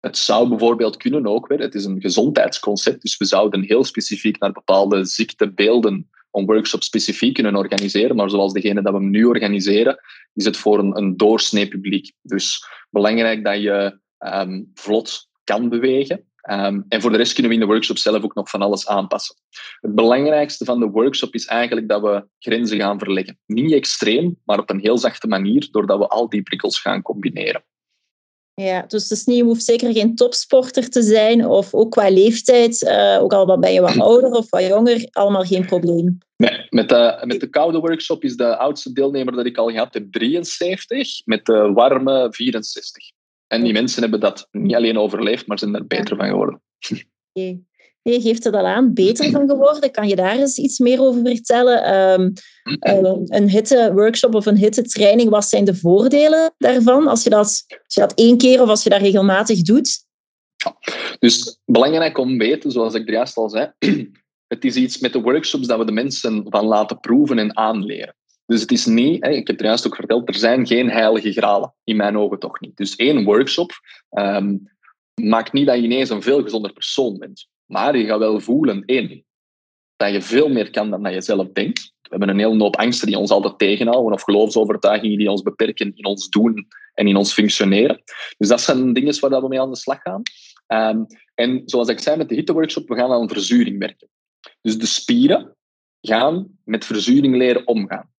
Het 0.00 0.16
zou 0.16 0.48
bijvoorbeeld 0.48 0.96
kunnen 0.96 1.26
ook 1.26 1.46
weer, 1.46 1.58
het 1.58 1.74
is 1.74 1.84
een 1.84 2.00
gezondheidsconcept, 2.00 3.02
dus 3.02 3.16
we 3.16 3.24
zouden 3.24 3.62
heel 3.62 3.84
specifiek 3.84 4.38
naar 4.38 4.52
bepaalde 4.52 5.04
ziektebeelden 5.04 6.10
een 6.30 6.46
workshop 6.46 6.82
specifiek 6.82 7.34
kunnen 7.34 7.56
organiseren, 7.56 8.16
maar 8.16 8.30
zoals 8.30 8.52
degene 8.52 8.82
dat 8.82 8.92
we 8.92 9.00
nu 9.00 9.24
organiseren, 9.24 10.00
is 10.34 10.44
het 10.44 10.56
voor 10.56 10.78
een, 10.78 10.96
een 10.96 11.16
doorsnee 11.16 11.68
publiek. 11.68 12.12
Dus 12.22 12.64
belangrijk 12.90 13.44
dat 13.44 13.62
je 13.62 13.98
ehm, 14.18 14.62
vlot 14.74 15.28
kan 15.44 15.68
bewegen. 15.68 16.29
Ehm, 16.40 16.80
en 16.88 17.00
voor 17.00 17.10
de 17.10 17.16
rest 17.16 17.32
kunnen 17.32 17.50
we 17.52 17.58
in 17.58 17.64
de 17.64 17.72
workshop 17.72 17.98
zelf 17.98 18.22
ook 18.22 18.34
nog 18.34 18.50
van 18.50 18.62
alles 18.62 18.88
aanpassen. 18.88 19.36
Het 19.80 19.94
belangrijkste 19.94 20.64
van 20.64 20.80
de 20.80 20.86
workshop 20.86 21.34
is 21.34 21.46
eigenlijk 21.46 21.88
dat 21.88 22.02
we 22.02 22.24
grenzen 22.38 22.78
gaan 22.78 22.98
verleggen. 22.98 23.38
Niet 23.46 23.72
extreem, 23.72 24.36
maar 24.44 24.58
op 24.58 24.70
een 24.70 24.80
heel 24.80 24.98
zachte 24.98 25.26
manier, 25.26 25.68
doordat 25.70 25.98
we 25.98 26.06
al 26.06 26.28
die 26.28 26.42
prikkels 26.42 26.80
gaan 26.80 27.02
combineren. 27.02 27.64
Ja, 28.54 28.84
dus 28.86 29.02
het 29.02 29.10
is 29.10 29.24
niet, 29.24 29.36
je 29.36 29.42
hoeft 29.42 29.64
zeker 29.64 29.92
geen 29.92 30.14
topsporter 30.14 30.88
te 30.88 31.02
zijn, 31.02 31.46
of 31.46 31.74
ook 31.74 31.90
qua 31.90 32.10
leeftijd, 32.10 32.82
uh, 32.82 33.18
ook 33.20 33.32
al 33.32 33.58
ben 33.58 33.72
je 33.72 33.80
wat 33.80 33.98
ouder 34.08 34.30
of 34.30 34.50
wat 34.50 34.66
jonger, 34.66 35.08
allemaal 35.10 35.44
geen 35.44 35.66
probleem. 35.66 36.18
Nee, 36.36 36.66
met 36.68 36.88
de, 36.88 37.22
met 37.24 37.40
de 37.40 37.50
koude 37.50 37.78
workshop 37.78 38.24
is 38.24 38.36
de 38.36 38.56
oudste 38.56 38.92
deelnemer 38.92 39.34
dat 39.34 39.46
ik 39.46 39.56
al 39.56 39.70
gehad 39.70 39.94
heb 39.94 40.12
73, 40.12 41.26
met 41.26 41.46
de 41.46 41.72
warme 41.72 42.28
64. 42.30 43.04
En 43.50 43.62
die 43.62 43.72
mensen 43.72 44.02
hebben 44.02 44.20
dat 44.20 44.48
niet 44.50 44.74
alleen 44.74 44.98
overleefd, 44.98 45.46
maar 45.46 45.58
zijn 45.58 45.74
er 45.74 45.86
beter 45.86 46.16
van 46.16 46.26
geworden. 46.26 46.62
Okay. 47.32 47.60
Je 48.02 48.20
geeft 48.20 48.44
het 48.44 48.54
al 48.54 48.66
aan, 48.66 48.94
beter 48.94 49.30
van 49.36 49.48
geworden. 49.48 49.90
Kan 49.90 50.08
je 50.08 50.16
daar 50.16 50.36
eens 50.36 50.58
iets 50.58 50.78
meer 50.78 51.00
over 51.00 51.20
vertellen? 51.24 51.94
Um, 51.94 52.32
een 53.36 53.48
hitte-workshop 53.48 54.34
of 54.34 54.46
een 54.46 54.56
hitte-training, 54.56 55.30
wat 55.30 55.44
zijn 55.44 55.64
de 55.64 55.74
voordelen 55.74 56.54
daarvan 56.58 57.06
als 57.06 57.22
je, 57.22 57.30
dat, 57.30 57.38
als 57.38 57.94
je 57.94 58.00
dat 58.00 58.14
één 58.14 58.38
keer 58.38 58.62
of 58.62 58.68
als 58.68 58.82
je 58.82 58.90
dat 58.90 59.00
regelmatig 59.00 59.62
doet? 59.62 60.04
Ja. 60.56 60.76
Dus 61.18 61.58
belangrijk 61.64 62.18
om 62.18 62.28
te 62.28 62.44
weten, 62.44 62.70
zoals 62.70 62.94
ik 62.94 63.06
er 63.06 63.14
juist 63.14 63.36
al 63.36 63.48
zei, 63.48 63.72
het 64.54 64.64
is 64.64 64.76
iets 64.76 64.98
met 64.98 65.12
de 65.12 65.20
workshops 65.20 65.66
dat 65.66 65.78
we 65.78 65.84
de 65.84 65.92
mensen 65.92 66.46
van 66.48 66.64
laten 66.64 67.00
proeven 67.00 67.38
en 67.38 67.56
aanleren. 67.56 68.14
Dus 68.50 68.60
het 68.60 68.72
is 68.72 68.86
niet, 68.86 69.26
ik 69.26 69.46
heb 69.46 69.60
er 69.60 69.64
juist 69.64 69.86
ook 69.86 69.94
verteld, 69.94 70.28
er 70.28 70.34
zijn 70.34 70.66
geen 70.66 70.90
heilige 70.90 71.32
gralen, 71.32 71.74
in 71.84 71.96
mijn 71.96 72.18
ogen 72.18 72.38
toch 72.38 72.60
niet. 72.60 72.76
Dus 72.76 72.96
één 72.96 73.24
workshop 73.24 73.72
um, 74.10 74.70
maakt 75.14 75.52
niet 75.52 75.66
dat 75.66 75.76
je 75.76 75.82
ineens 75.82 76.10
een 76.10 76.22
veel 76.22 76.42
gezonder 76.42 76.72
persoon 76.72 77.18
bent. 77.18 77.48
Maar 77.66 77.96
je 77.96 78.04
gaat 78.04 78.18
wel 78.18 78.40
voelen, 78.40 78.84
één, 78.84 79.24
dat 79.96 80.12
je 80.12 80.22
veel 80.22 80.48
meer 80.48 80.70
kan 80.70 80.90
dan 80.90 81.02
dat 81.02 81.12
je 81.12 81.20
zelf 81.20 81.48
denkt. 81.52 81.92
We 82.02 82.08
hebben 82.08 82.28
een 82.28 82.38
hele 82.38 82.62
hoop 82.62 82.76
angsten 82.76 83.06
die 83.06 83.18
ons 83.18 83.30
altijd 83.30 83.58
tegenhouden, 83.58 84.12
of 84.12 84.22
geloofsovertuigingen 84.22 85.18
die 85.18 85.30
ons 85.30 85.42
beperken 85.42 85.92
in 85.94 86.04
ons 86.04 86.28
doen 86.28 86.66
en 86.94 87.06
in 87.06 87.16
ons 87.16 87.32
functioneren. 87.32 88.02
Dus 88.38 88.48
dat 88.48 88.60
zijn 88.60 88.92
dingen 88.92 89.20
waar 89.20 89.40
we 89.40 89.48
mee 89.48 89.60
aan 89.60 89.70
de 89.70 89.76
slag 89.76 90.00
gaan. 90.02 90.22
Um, 90.66 91.06
en 91.34 91.62
zoals 91.64 91.88
ik 91.88 91.98
zei 91.98 92.16
met 92.16 92.28
de 92.28 92.34
hitteworkshop, 92.34 92.88
we 92.88 92.96
gaan 92.96 93.12
aan 93.12 93.28
verzuring 93.28 93.78
werken. 93.78 94.08
Dus 94.60 94.78
de 94.78 94.86
spieren 94.86 95.56
gaan 96.00 96.58
met 96.64 96.84
verzuring 96.84 97.36
leren 97.36 97.66
omgaan. 97.66 98.10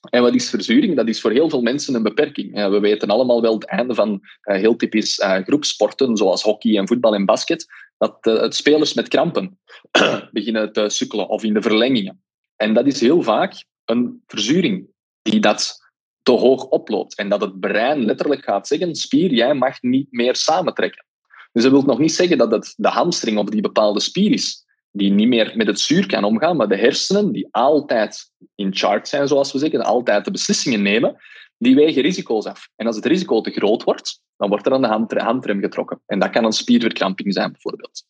En 0.00 0.22
wat 0.22 0.34
is 0.34 0.50
verzuring? 0.50 0.96
Dat 0.96 1.08
is 1.08 1.20
voor 1.20 1.30
heel 1.30 1.50
veel 1.50 1.62
mensen 1.62 1.94
een 1.94 2.02
beperking. 2.02 2.54
we 2.54 2.80
weten 2.80 3.08
allemaal 3.08 3.42
wel 3.42 3.54
het 3.54 3.66
einde 3.66 3.94
van 3.94 4.10
uh, 4.10 4.56
heel 4.56 4.76
typisch 4.76 5.18
uh, 5.18 5.36
groepsporten, 5.36 6.16
zoals 6.16 6.42
hockey 6.42 6.76
en 6.76 6.86
voetbal 6.86 7.14
en 7.14 7.24
basket, 7.24 7.66
dat 7.98 8.18
het 8.20 8.54
spelers 8.54 8.94
met 8.94 9.08
krampen 9.08 9.58
beginnen 10.32 10.72
te 10.72 10.88
sukkelen 10.88 11.28
of 11.28 11.42
in 11.42 11.54
de 11.54 11.62
verlengingen. 11.62 12.22
En 12.56 12.74
dat 12.74 12.86
is 12.86 13.00
heel 13.00 13.22
vaak 13.22 13.64
een 13.84 14.22
verzuring 14.26 14.88
die 15.22 15.40
dat 15.40 15.76
te 16.22 16.32
hoog 16.32 16.64
oploopt. 16.64 17.16
En 17.16 17.28
dat 17.28 17.40
het 17.40 17.60
brein 17.60 18.04
letterlijk 18.04 18.44
gaat 18.44 18.66
zeggen, 18.66 18.94
spier, 18.94 19.32
jij 19.32 19.54
mag 19.54 19.82
niet 19.82 20.06
meer 20.10 20.36
samentrekken. 20.36 21.06
Dus 21.52 21.62
dat 21.62 21.72
wil 21.72 21.82
nog 21.82 21.98
niet 21.98 22.12
zeggen 22.12 22.38
dat 22.38 22.50
het 22.50 22.74
de 22.76 22.88
hamstring 22.88 23.38
of 23.38 23.48
die 23.48 23.60
bepaalde 23.60 24.00
spier 24.00 24.32
is 24.32 24.66
die 24.90 25.10
niet 25.10 25.28
meer 25.28 25.52
met 25.56 25.66
het 25.66 25.80
zuur 25.80 26.06
kan 26.06 26.24
omgaan, 26.24 26.56
maar 26.56 26.68
de 26.68 26.76
hersenen, 26.76 27.32
die 27.32 27.48
altijd 27.50 28.30
in 28.54 28.74
charge 28.76 29.06
zijn, 29.06 29.28
zoals 29.28 29.52
we 29.52 29.58
zeggen, 29.58 29.80
altijd 29.80 30.24
de 30.24 30.30
beslissingen 30.30 30.82
nemen, 30.82 31.16
die 31.56 31.74
wegen 31.74 32.02
risico's 32.02 32.46
af. 32.46 32.68
En 32.76 32.86
als 32.86 32.96
het 32.96 33.06
risico 33.06 33.40
te 33.40 33.50
groot 33.50 33.82
wordt, 33.82 34.22
dan 34.36 34.48
wordt 34.48 34.66
er 34.66 34.72
aan 34.72 35.06
de 35.06 35.20
handrem 35.20 35.60
getrokken. 35.60 36.02
En 36.06 36.18
dat 36.18 36.30
kan 36.30 36.44
een 36.44 36.52
spierverkramping 36.52 37.32
zijn, 37.32 37.52
bijvoorbeeld. 37.52 38.04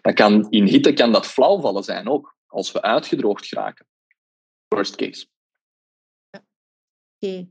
Dat 0.00 0.14
kan, 0.14 0.50
in 0.50 0.64
hitte 0.64 0.92
kan 0.92 1.12
dat 1.12 1.26
flauwvallen 1.26 1.84
zijn 1.84 2.08
ook, 2.08 2.36
als 2.46 2.72
we 2.72 2.82
uitgedroogd 2.82 3.46
geraken. 3.46 3.86
Worst 4.68 4.96
case. 4.96 5.26
Oké. 7.20 7.48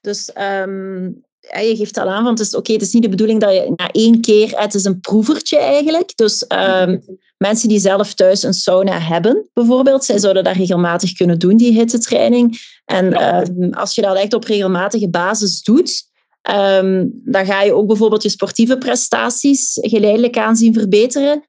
Dus 0.00 0.36
um, 0.36 1.24
je 1.52 1.76
geeft 1.76 1.98
al 1.98 2.08
aan, 2.08 2.24
want 2.24 2.38
het 2.38 2.48
is, 2.48 2.54
oké, 2.54 2.72
het 2.72 2.82
is 2.82 2.92
niet 2.92 3.02
de 3.02 3.08
bedoeling 3.08 3.40
dat 3.40 3.52
je 3.52 3.72
na 3.76 3.90
één 3.90 4.20
keer... 4.20 4.60
Het 4.60 4.74
is 4.74 4.84
een 4.84 5.00
proevertje 5.00 5.58
eigenlijk. 5.58 6.16
Dus 6.16 6.44
um, 6.48 7.04
mensen 7.36 7.68
die 7.68 7.78
zelf 7.78 8.14
thuis 8.14 8.42
een 8.42 8.54
sauna 8.54 8.98
hebben, 8.98 9.50
bijvoorbeeld, 9.52 10.04
zij 10.04 10.18
zouden 10.18 10.44
dat 10.44 10.56
regelmatig 10.56 11.12
kunnen 11.12 11.38
doen, 11.38 11.56
die 11.56 11.72
hittetraining. 11.72 12.58
En 12.84 13.34
um, 13.60 13.72
als 13.72 13.94
je 13.94 14.02
dat 14.02 14.16
echt 14.16 14.32
op 14.32 14.44
regelmatige 14.44 15.10
basis 15.10 15.62
doet, 15.62 16.02
um, 16.50 17.20
dan 17.24 17.46
ga 17.46 17.62
je 17.62 17.72
ook 17.72 17.86
bijvoorbeeld 17.86 18.22
je 18.22 18.28
sportieve 18.28 18.78
prestaties 18.78 19.78
geleidelijk 19.80 20.38
aan 20.38 20.56
zien 20.56 20.74
verbeteren. 20.74 21.48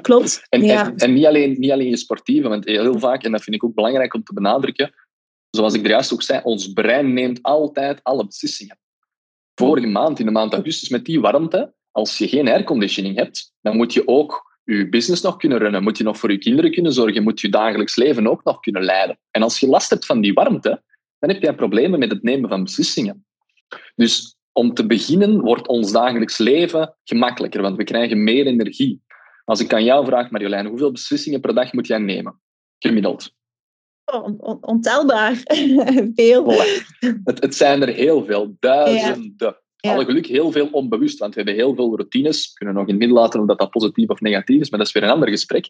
Klopt. 0.00 0.42
En, 0.48 0.62
ja. 0.62 0.86
en, 0.86 0.96
en, 0.96 1.12
niet, 1.12 1.26
alleen, 1.26 1.56
niet 1.58 1.70
alleen 1.70 1.88
je 1.88 1.96
sportieve, 1.96 2.48
want 2.48 2.64
heel 2.64 2.98
vaak, 2.98 3.24
en 3.24 3.32
dat 3.32 3.42
vind 3.42 3.56
ik 3.56 3.64
ook 3.64 3.74
belangrijk 3.74 4.14
om 4.14 4.22
te 4.22 4.34
benadrukken, 4.34 4.94
zoals 5.50 5.74
ik 5.74 5.84
er 5.84 5.90
juist 5.90 6.12
ook 6.12 6.22
zei, 6.22 6.40
ons 6.42 6.72
brein 6.72 7.12
neemt 7.12 7.42
altijd 7.42 8.00
alle 8.02 8.26
beslissingen 8.26 8.78
vorige 9.60 9.86
maand, 9.86 10.18
in 10.18 10.26
de 10.26 10.32
maand 10.32 10.52
augustus, 10.52 10.88
met 10.88 11.04
die 11.04 11.20
warmte, 11.20 11.74
als 11.90 12.18
je 12.18 12.28
geen 12.28 12.48
airconditioning 12.48 13.16
hebt, 13.16 13.52
dan 13.60 13.76
moet 13.76 13.92
je 13.92 14.08
ook 14.08 14.58
je 14.64 14.88
business 14.88 15.22
nog 15.22 15.36
kunnen 15.36 15.58
runnen, 15.58 15.82
moet 15.82 15.98
je 15.98 16.04
nog 16.04 16.18
voor 16.18 16.30
je 16.30 16.38
kinderen 16.38 16.72
kunnen 16.72 16.92
zorgen, 16.92 17.22
moet 17.22 17.40
je 17.40 17.48
dagelijks 17.48 17.96
leven 17.96 18.26
ook 18.26 18.44
nog 18.44 18.60
kunnen 18.60 18.84
leiden. 18.84 19.18
En 19.30 19.42
als 19.42 19.60
je 19.60 19.66
last 19.66 19.90
hebt 19.90 20.06
van 20.06 20.20
die 20.20 20.32
warmte, 20.32 20.82
dan 21.18 21.30
heb 21.30 21.42
je 21.42 21.54
problemen 21.54 21.98
met 21.98 22.10
het 22.10 22.22
nemen 22.22 22.48
van 22.48 22.64
beslissingen. 22.64 23.26
Dus 23.94 24.36
om 24.52 24.74
te 24.74 24.86
beginnen 24.86 25.40
wordt 25.40 25.68
ons 25.68 25.92
dagelijks 25.92 26.38
leven 26.38 26.96
gemakkelijker, 27.04 27.62
want 27.62 27.76
we 27.76 27.84
krijgen 27.84 28.24
meer 28.24 28.46
energie. 28.46 29.02
Als 29.44 29.60
ik 29.60 29.72
aan 29.72 29.84
jou 29.84 30.04
vraag, 30.06 30.30
Marjolein, 30.30 30.66
hoeveel 30.66 30.92
beslissingen 30.92 31.40
per 31.40 31.54
dag 31.54 31.72
moet 31.72 31.86
jij 31.86 31.98
nemen? 31.98 32.40
Gemiddeld. 32.78 33.39
On, 34.12 34.40
on, 34.40 34.58
ontelbaar. 34.60 35.42
veel. 36.14 36.52
Het, 37.24 37.40
het, 37.40 37.54
zijn 37.54 37.82
er 37.82 37.88
heel 37.88 38.24
veel, 38.24 38.56
duizenden. 38.60 39.56
Ja. 39.76 39.92
Alle 39.92 40.04
geluk 40.04 40.26
heel 40.26 40.52
veel 40.52 40.68
onbewust, 40.72 41.18
want 41.18 41.34
we 41.34 41.40
hebben 41.40 41.58
heel 41.58 41.74
veel 41.74 41.96
routines. 41.96 42.48
We 42.48 42.54
kunnen 42.54 42.74
nog 42.74 42.84
in 42.84 42.90
het 42.90 42.98
midden 42.98 43.18
laten 43.18 43.40
of 43.40 43.46
dat, 43.46 43.58
dat 43.58 43.70
positief 43.70 44.08
of 44.08 44.20
negatief 44.20 44.60
is, 44.60 44.70
maar 44.70 44.78
dat 44.78 44.88
is 44.88 44.94
weer 44.94 45.02
een 45.02 45.10
ander 45.10 45.28
gesprek. 45.28 45.68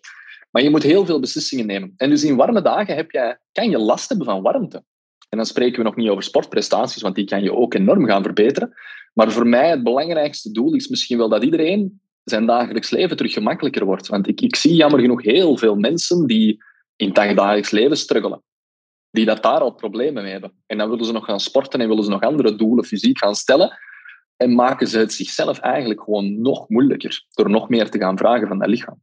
Maar 0.50 0.62
je 0.62 0.70
moet 0.70 0.82
heel 0.82 1.06
veel 1.06 1.20
beslissingen 1.20 1.66
nemen. 1.66 1.94
En 1.96 2.10
dus 2.10 2.24
in 2.24 2.36
warme 2.36 2.62
dagen 2.62 2.96
heb 2.96 3.10
jij, 3.10 3.38
kan 3.52 3.70
je 3.70 3.78
last 3.78 4.08
hebben 4.08 4.26
van 4.26 4.42
warmte. 4.42 4.84
En 5.28 5.36
dan 5.36 5.46
spreken 5.46 5.78
we 5.78 5.84
nog 5.84 5.96
niet 5.96 6.08
over 6.08 6.22
sportprestaties, 6.22 7.02
want 7.02 7.14
die 7.14 7.24
kan 7.24 7.42
je 7.42 7.54
ook 7.54 7.74
enorm 7.74 8.06
gaan 8.06 8.22
verbeteren. 8.22 8.72
Maar 9.14 9.30
voor 9.30 9.46
mij 9.46 9.70
het 9.70 9.82
belangrijkste 9.82 10.50
doel 10.50 10.74
is 10.74 10.88
misschien 10.88 11.18
wel 11.18 11.28
dat 11.28 11.44
iedereen 11.44 12.00
zijn 12.24 12.46
dagelijks 12.46 12.90
leven 12.90 13.16
terug 13.16 13.32
gemakkelijker 13.32 13.84
wordt. 13.84 14.06
Want 14.06 14.28
ik, 14.28 14.40
ik 14.40 14.56
zie 14.56 14.74
jammer 14.74 15.00
genoeg 15.00 15.22
heel 15.22 15.56
veel 15.56 15.74
mensen 15.74 16.26
die 16.26 16.62
in 17.00 17.06
het 17.12 17.36
dagelijks 17.36 17.70
leven 17.70 17.96
struggelen. 17.96 18.42
Die 19.10 19.24
dat 19.24 19.42
daar 19.42 19.60
al 19.60 19.74
problemen 19.74 20.22
mee 20.22 20.32
hebben. 20.32 20.52
En 20.66 20.78
dan 20.78 20.90
willen 20.90 21.04
ze 21.04 21.12
nog 21.12 21.24
gaan 21.24 21.40
sporten 21.40 21.80
en 21.80 21.88
willen 21.88 22.04
ze 22.04 22.10
nog 22.10 22.20
andere 22.20 22.56
doelen 22.56 22.84
fysiek 22.84 23.18
gaan 23.18 23.34
stellen. 23.34 23.78
En 24.36 24.54
maken 24.54 24.86
ze 24.86 24.98
het 24.98 25.12
zichzelf 25.12 25.58
eigenlijk 25.58 26.02
gewoon 26.02 26.40
nog 26.40 26.68
moeilijker. 26.68 27.24
Door 27.30 27.50
nog 27.50 27.68
meer 27.68 27.90
te 27.90 27.98
gaan 27.98 28.18
vragen 28.18 28.48
van 28.48 28.58
dat 28.58 28.68
lichaam. 28.68 29.02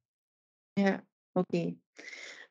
Ja, 0.74 1.04
oké. 1.34 1.76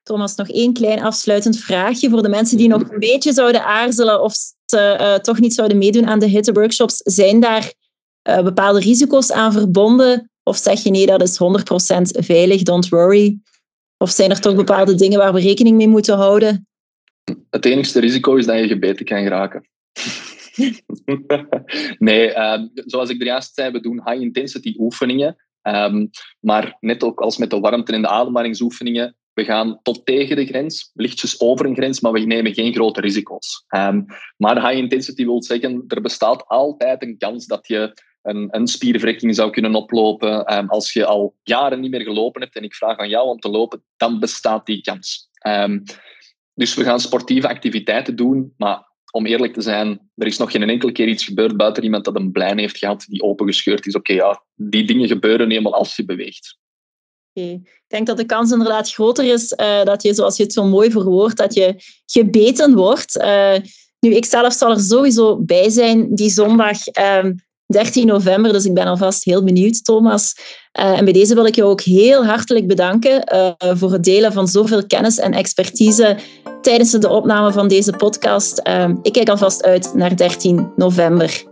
Thomas, 0.02 0.34
nog 0.34 0.48
één 0.48 0.72
klein 0.72 1.02
afsluitend 1.02 1.58
vraagje 1.58 2.10
voor 2.10 2.22
de 2.22 2.28
mensen 2.28 2.56
die 2.56 2.68
nog 2.68 2.90
een 2.90 2.98
beetje 2.98 3.32
zouden 3.32 3.64
aarzelen 3.64 4.22
of 4.22 4.34
ze 4.64 4.96
uh, 5.00 5.14
toch 5.14 5.40
niet 5.40 5.54
zouden 5.54 5.78
meedoen 5.78 6.06
aan 6.06 6.18
de 6.18 6.26
hitteworkshops. 6.26 6.96
Zijn 6.96 7.40
daar 7.40 7.72
uh, 8.28 8.42
bepaalde 8.42 8.80
risico's 8.80 9.32
aan 9.32 9.52
verbonden? 9.52 10.30
Of 10.42 10.56
zeg 10.56 10.82
je 10.82 10.90
nee, 10.90 11.06
dat 11.06 11.22
is 11.22 11.38
100% 11.38 12.24
veilig, 12.24 12.62
don't 12.62 12.88
worry? 12.88 13.38
Of 13.98 14.10
zijn 14.10 14.30
er 14.30 14.40
toch 14.40 14.54
bepaalde 14.54 14.94
dingen 14.94 15.18
waar 15.18 15.32
we 15.32 15.40
rekening 15.40 15.76
mee 15.76 15.88
moeten 15.88 16.16
houden? 16.16 16.68
Het 17.50 17.64
enigste 17.64 18.00
risico 18.00 18.34
is 18.34 18.46
dat 18.46 18.58
je 18.58 18.66
gebeten 18.66 19.04
kan 19.04 19.22
geraken. 19.22 19.68
nee, 21.98 22.38
um, 22.38 22.70
zoals 22.74 23.10
ik 23.10 23.20
er 23.20 23.26
juist 23.26 23.54
zei, 23.54 23.70
we 23.70 23.80
doen 23.80 24.02
high-intensity 24.04 24.74
oefeningen. 24.78 25.36
Um, 25.62 26.10
maar 26.40 26.76
net 26.80 27.04
ook 27.04 27.20
als 27.20 27.36
met 27.36 27.50
de 27.50 27.60
warmte- 27.60 27.92
en 27.92 28.02
de 28.02 28.08
ademhalingsoefeningen, 28.08 29.16
we 29.32 29.44
gaan 29.44 29.78
tot 29.82 30.06
tegen 30.06 30.36
de 30.36 30.46
grens, 30.46 30.90
lichtjes 30.94 31.40
over 31.40 31.66
een 31.66 31.74
grens, 31.74 32.00
maar 32.00 32.12
we 32.12 32.20
nemen 32.20 32.54
geen 32.54 32.72
grote 32.72 33.00
risico's. 33.00 33.64
Um, 33.76 34.04
maar 34.36 34.68
high 34.68 34.78
intensity 34.78 35.24
wil 35.24 35.42
zeggen, 35.42 35.84
er 35.88 36.00
bestaat 36.00 36.44
altijd 36.46 37.02
een 37.02 37.18
kans 37.18 37.46
dat 37.46 37.66
je 37.66 38.02
een, 38.26 38.48
een 38.50 38.66
spierverrekking 38.66 39.34
zou 39.34 39.50
kunnen 39.50 39.74
oplopen. 39.74 40.56
Um, 40.56 40.68
als 40.68 40.92
je 40.92 41.06
al 41.06 41.34
jaren 41.42 41.80
niet 41.80 41.90
meer 41.90 42.00
gelopen 42.00 42.42
hebt 42.42 42.56
en 42.56 42.62
ik 42.62 42.74
vraag 42.74 42.98
aan 42.98 43.08
jou 43.08 43.28
om 43.28 43.38
te 43.38 43.48
lopen, 43.48 43.82
dan 43.96 44.20
bestaat 44.20 44.66
die 44.66 44.80
kans. 44.80 45.28
Um, 45.46 45.82
dus 46.54 46.74
we 46.74 46.84
gaan 46.84 47.00
sportieve 47.00 47.48
activiteiten 47.48 48.16
doen, 48.16 48.54
maar 48.56 48.94
om 49.10 49.26
eerlijk 49.26 49.52
te 49.52 49.60
zijn, 49.60 50.10
er 50.14 50.26
is 50.26 50.38
nog 50.38 50.50
geen 50.50 50.68
enkele 50.68 50.92
keer 50.92 51.08
iets 51.08 51.24
gebeurd 51.24 51.56
buiten 51.56 51.82
iemand 51.82 52.04
dat 52.04 52.16
een 52.16 52.32
plein 52.32 52.58
heeft 52.58 52.78
gehad 52.78 53.04
die 53.08 53.22
opengescheurd 53.22 53.86
is. 53.86 53.94
Oké, 53.94 54.12
ja, 54.12 54.42
die 54.54 54.86
dingen 54.86 55.08
gebeuren 55.08 55.50
eenmaal 55.50 55.74
als 55.74 55.96
je 55.96 56.04
beweegt. 56.04 56.58
Okay. 57.32 57.52
Ik 57.52 57.84
denk 57.86 58.06
dat 58.06 58.16
de 58.16 58.26
kans 58.26 58.50
inderdaad 58.50 58.92
groter 58.92 59.24
is 59.24 59.52
uh, 59.52 59.84
dat 59.84 60.02
je, 60.02 60.14
zoals 60.14 60.36
je 60.36 60.42
het 60.42 60.52
zo 60.52 60.64
mooi 60.64 60.90
verwoordt, 60.90 61.36
dat 61.36 61.54
je 61.54 61.74
gebeten 62.06 62.74
wordt. 62.74 63.16
Uh, 63.16 63.56
nu, 64.00 64.14
ik 64.14 64.24
zelf 64.24 64.52
zal 64.52 64.70
er 64.70 64.80
sowieso 64.80 65.42
bij 65.42 65.70
zijn 65.70 66.14
die 66.14 66.30
zondag. 66.30 66.78
Um, 66.86 67.44
13 67.66 68.06
november, 68.06 68.52
dus 68.52 68.64
ik 68.64 68.74
ben 68.74 68.86
alvast 68.86 69.24
heel 69.24 69.44
benieuwd, 69.44 69.84
Thomas. 69.84 70.34
Uh, 70.80 70.98
en 70.98 71.04
bij 71.04 71.12
deze 71.12 71.34
wil 71.34 71.46
ik 71.46 71.54
je 71.54 71.64
ook 71.64 71.80
heel 71.80 72.26
hartelijk 72.26 72.66
bedanken 72.66 73.34
uh, 73.34 73.50
voor 73.76 73.92
het 73.92 74.04
delen 74.04 74.32
van 74.32 74.48
zoveel 74.48 74.86
kennis 74.86 75.18
en 75.18 75.32
expertise 75.32 76.16
tijdens 76.60 76.90
de 76.90 77.08
opname 77.08 77.52
van 77.52 77.68
deze 77.68 77.92
podcast. 77.92 78.60
Uh, 78.68 78.88
ik 79.02 79.12
kijk 79.12 79.28
alvast 79.28 79.62
uit 79.62 79.94
naar 79.94 80.16
13 80.16 80.72
november. 80.76 81.44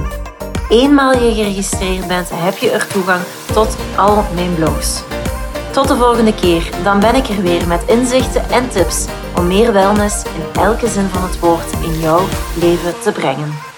Eenmaal 0.69 1.13
je 1.13 1.33
geregistreerd 1.33 2.07
bent, 2.07 2.29
heb 2.33 2.57
je 2.57 2.69
er 2.69 2.87
toegang 2.87 3.21
tot 3.53 3.75
al 3.95 4.25
mijn 4.35 4.55
blogs. 4.55 5.03
Tot 5.71 5.87
de 5.87 5.95
volgende 5.95 6.33
keer, 6.33 6.69
dan 6.83 6.99
ben 6.99 7.15
ik 7.15 7.27
er 7.27 7.41
weer 7.41 7.67
met 7.67 7.83
inzichten 7.87 8.49
en 8.49 8.69
tips 8.69 9.05
om 9.35 9.47
meer 9.47 9.73
wellness 9.73 10.23
in 10.23 10.61
elke 10.61 10.87
zin 10.87 11.07
van 11.07 11.23
het 11.23 11.39
woord 11.39 11.71
in 11.83 11.99
jouw 11.99 12.21
leven 12.59 12.93
te 13.01 13.11
brengen. 13.11 13.70